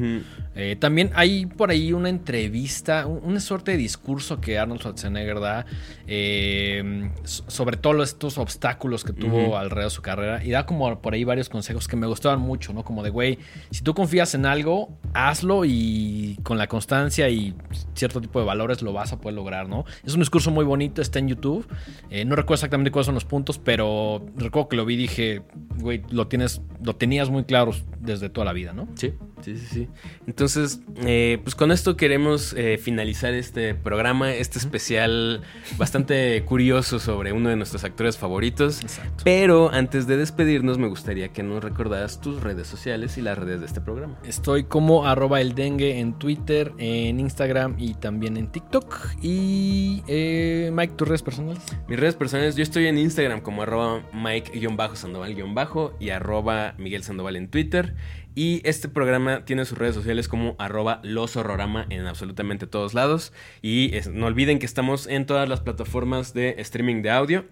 Eh, 0.55 0.77
también 0.79 1.11
hay 1.15 1.47
por 1.47 1.71
ahí 1.71 1.93
una 1.93 2.09
entrevista, 2.09 3.07
un- 3.07 3.21
una 3.25 3.41
suerte 3.41 3.73
de 3.73 3.77
discurso 3.79 4.41
que 4.41 4.59
Arnold 4.59 4.81
Schwarzenegger 4.81 5.41
da 5.41 5.67
eh, 6.07 7.11
so- 7.25 7.45
sobre 7.49 7.77
todos 7.77 8.09
estos 8.09 8.39
obstáculos 8.39 9.05
que 9.05 9.13
tuvo 9.13 9.59
alrededor 9.59 9.91
de 9.91 9.95
su 9.95 10.03
carrera 10.03 10.45
y 10.45 10.51
da 10.51 10.65
como 10.65 11.01
por 11.03 11.15
ahí 11.15 11.25
varios 11.25 11.49
consejos 11.49 11.89
que 11.89 11.97
me 11.97 12.07
gustaban 12.07 12.41
mucho, 12.41 12.73
¿no? 12.73 12.85
Como 12.85 13.03
de, 13.03 13.11
güey, 13.11 13.39
si 13.71 13.83
tú 13.83 13.95
confías 13.95 14.35
en 14.35 14.47
algo, 14.47 14.97
hazlo 15.13 15.65
y 15.65 16.39
con 16.43 16.57
la 16.59 16.67
constancia 16.69 17.29
y 17.29 17.55
cierto 17.95 18.21
tipo 18.21 18.39
de 18.39 18.47
valores 18.47 18.83
lo 18.83 18.93
vas 18.93 19.13
a 19.13 19.21
poder 19.21 19.35
lograr, 19.35 19.69
¿no? 19.69 19.85
Es 20.05 20.15
un 20.15 20.21
discurso 20.21 20.51
muy 20.51 20.65
bonito, 20.65 21.03
está 21.03 21.19
en 21.19 21.29
YouTube. 21.29 21.67
Eh, 22.11 22.25
no 22.25 22.37
recuerdo 22.37 22.55
exactamente 22.55 22.91
cuáles 22.91 23.07
son 23.07 23.15
los 23.15 23.25
puntos, 23.25 23.56
pero 23.59 24.25
recuerdo 24.37 24.69
que 24.69 24.77
lo 24.77 24.85
vi 24.85 24.95
y 24.95 24.99
dije, 24.99 25.43
güey, 25.79 26.03
lo 26.11 26.29
tienes, 26.29 26.63
lo 26.83 26.97
tenías 26.97 27.31
muy 27.31 27.45
claro 27.45 27.73
desde 28.01 28.29
toda 28.31 28.45
la 28.45 28.53
vida, 28.53 28.73
¿no? 28.73 28.89
Sí, 28.95 29.13
sí, 29.43 29.57
sí, 29.57 29.67
sí. 29.67 29.89
Entonces, 30.27 30.81
eh, 31.05 31.39
pues 31.43 31.55
con 31.55 31.73
esto 31.73 31.97
queremos 31.97 32.55
eh, 32.57 32.79
finalizar 32.79 33.35
este 33.35 33.75
programa, 33.75 34.33
este 34.33 34.59
especial 34.59 35.43
bastante 35.77 36.43
curioso 36.45 36.99
sobre 36.99 37.33
uno 37.33 37.51
de 37.51 37.57
nuestros 37.57 37.85
actores 37.85 38.17
favoritos. 38.17 38.81
Exacto. 38.83 39.25
Pero 39.25 39.71
antes 39.73 40.07
de 40.07 40.17
despedirnos, 40.17 40.79
me 40.79 40.89
gustaría 40.89 41.29
que 41.29 41.43
nos 41.43 41.63
recordaras 41.63 42.21
tus 42.21 42.43
redes 42.43 42.67
sociales 42.67 43.19
y 43.19 43.23
las 43.23 43.37
redes 43.37 43.61
de 43.61 43.67
este 43.67 43.81
programa. 43.81 44.19
Estoy 44.25 44.65
como 44.65 45.07
arroba 45.07 45.41
el 45.41 45.55
dengue 45.55 45.99
en 45.99 46.15
Twitter, 46.19 46.73
en 46.79 47.21
Instagram 47.21 47.75
y 47.79 47.95
también 47.95 48.37
en 48.37 48.49
TikTok. 48.49 48.95
Y 49.23 50.03
eh, 50.07 50.71
Mike, 50.73 50.95
tus 50.97 51.09
redes 51.09 51.23
personales. 51.23 51.63
Mis 51.89 51.99
redes 51.99 52.15
personales, 52.15 52.57
yo 52.57 52.63
estoy 52.63 52.87
en 52.87 52.99
Instagram 52.99 53.41
como 53.47 53.63
arroba 53.63 54.03
Mike-Sandoval- 54.13 55.95
y 56.01 56.11
arroba 56.11 56.75
Miguel 56.79 57.05
Sandoval 57.05 57.37
en 57.37 57.49
Twitter. 57.49 57.95
Y 58.35 58.61
este 58.69 58.89
programa 58.89 59.45
tiene 59.45 59.65
sus 59.65 59.79
redes 59.79 59.95
sociales 59.95 60.27
como 60.27 60.57
arroba 60.59 60.99
Los 61.05 61.37
Horrorama 61.37 61.87
en 61.89 62.09
absolutamente 62.09 62.67
todos 62.67 62.93
lados. 62.93 63.33
Y 63.63 63.93
no 64.11 64.27
olviden 64.27 64.59
que 64.59 64.67
estamos 64.67 65.07
en 65.07 65.27
todas 65.27 65.49
las 65.49 65.61
plataformas 65.61 66.35
de 66.35 66.57
streaming 66.59 67.03
de 67.03 67.11
audio. 67.11 67.45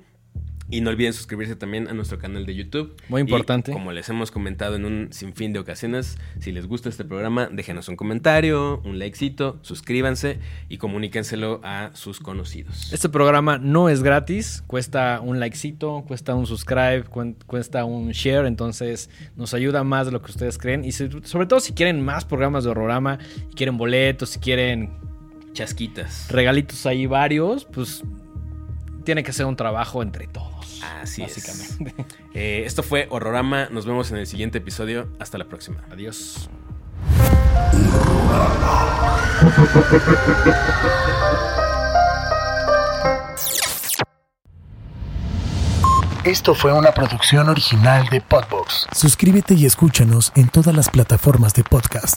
Y 0.75 0.81
no 0.81 0.91
olviden 0.91 1.13
suscribirse 1.13 1.55
también 1.55 1.87
a 1.87 1.95
nuestro 1.95 2.19
canal 2.19 2.47
de 2.47 2.53
YouTube. 2.57 2.97
Muy 3.09 3.21
importante. 3.21 3.71
Y 3.71 3.75
como 3.75 3.93
les 3.93 4.09
hemos 4.09 4.33
comentado 4.33 4.75
en 4.75 4.85
un 4.85 5.13
sinfín 5.13 5.53
de 5.53 5.61
ocasiones, 5.61 6.19
si 6.41 6.51
les 6.51 6.67
gusta 6.67 6.89
este 6.89 7.05
programa, 7.05 7.49
déjenos 7.53 7.89
un 7.89 7.95
comentario, 7.95 8.81
un 8.85 8.99
likecito, 8.99 9.61
suscríbanse 9.63 10.41
y 10.69 10.79
comuníquenselo 10.79 11.61
a 11.63 11.93
sus 11.95 12.19
conocidos. 12.19 12.93
Este 12.93 13.09
programa 13.09 13.59
no 13.59 13.89
es 13.89 14.03
gratis, 14.03 14.65
cuesta 14.67 15.21
un 15.21 15.39
likecito, 15.39 16.03
cuesta 16.09 16.35
un 16.35 16.45
subscribe, 16.45 17.05
cuesta 17.47 17.85
un 17.85 18.11
share, 18.11 18.45
entonces 18.47 19.11
nos 19.37 19.55
ayuda 19.55 19.85
más 19.85 20.07
de 20.07 20.13
lo 20.13 20.23
que 20.23 20.33
ustedes 20.33 20.59
creen. 20.59 20.85
Y 20.85 20.91
sobre 20.91 21.47
todo 21.47 21.61
si 21.61 21.73
quieren 21.73 22.05
más 22.05 22.25
programas 22.25 22.65
de 22.65 22.71
horrorama, 22.71 23.21
si 23.21 23.55
quieren 23.55 23.77
boletos, 23.77 24.31
si 24.31 24.41
quieren 24.41 24.91
Chasquitas. 25.53 26.33
regalitos 26.33 26.85
ahí 26.85 27.07
varios, 27.07 27.65
pues 27.65 28.03
tiene 29.05 29.23
que 29.23 29.33
ser 29.33 29.47
un 29.47 29.57
trabajo 29.57 30.03
entre 30.03 30.27
todos. 30.27 30.83
Así 31.01 31.23
es. 31.23 31.37
básicamente. 31.37 31.95
Eh, 32.35 32.65
esto 32.67 32.83
fue 32.83 33.07
Horrorama. 33.11 33.69
Nos 33.71 33.87
vemos 33.87 34.11
en 34.11 34.17
el 34.17 34.27
siguiente 34.27 34.59
episodio. 34.59 35.09
Hasta 35.21 35.39
la 35.39 35.45
próxima. 35.45 35.85
Adiós. 35.93 36.51
Esto 46.25 46.55
fue 46.55 46.73
una 46.73 46.91
producción 46.93 47.49
original 47.49 48.09
de 48.11 48.21
Podbox. 48.21 48.89
Suscríbete 48.93 49.55
y 49.55 49.67
escúchanos 49.67 50.33
en 50.35 50.49
todas 50.49 50.75
las 50.75 50.89
plataformas 50.91 51.55
de 51.55 51.63
podcast. 51.63 52.17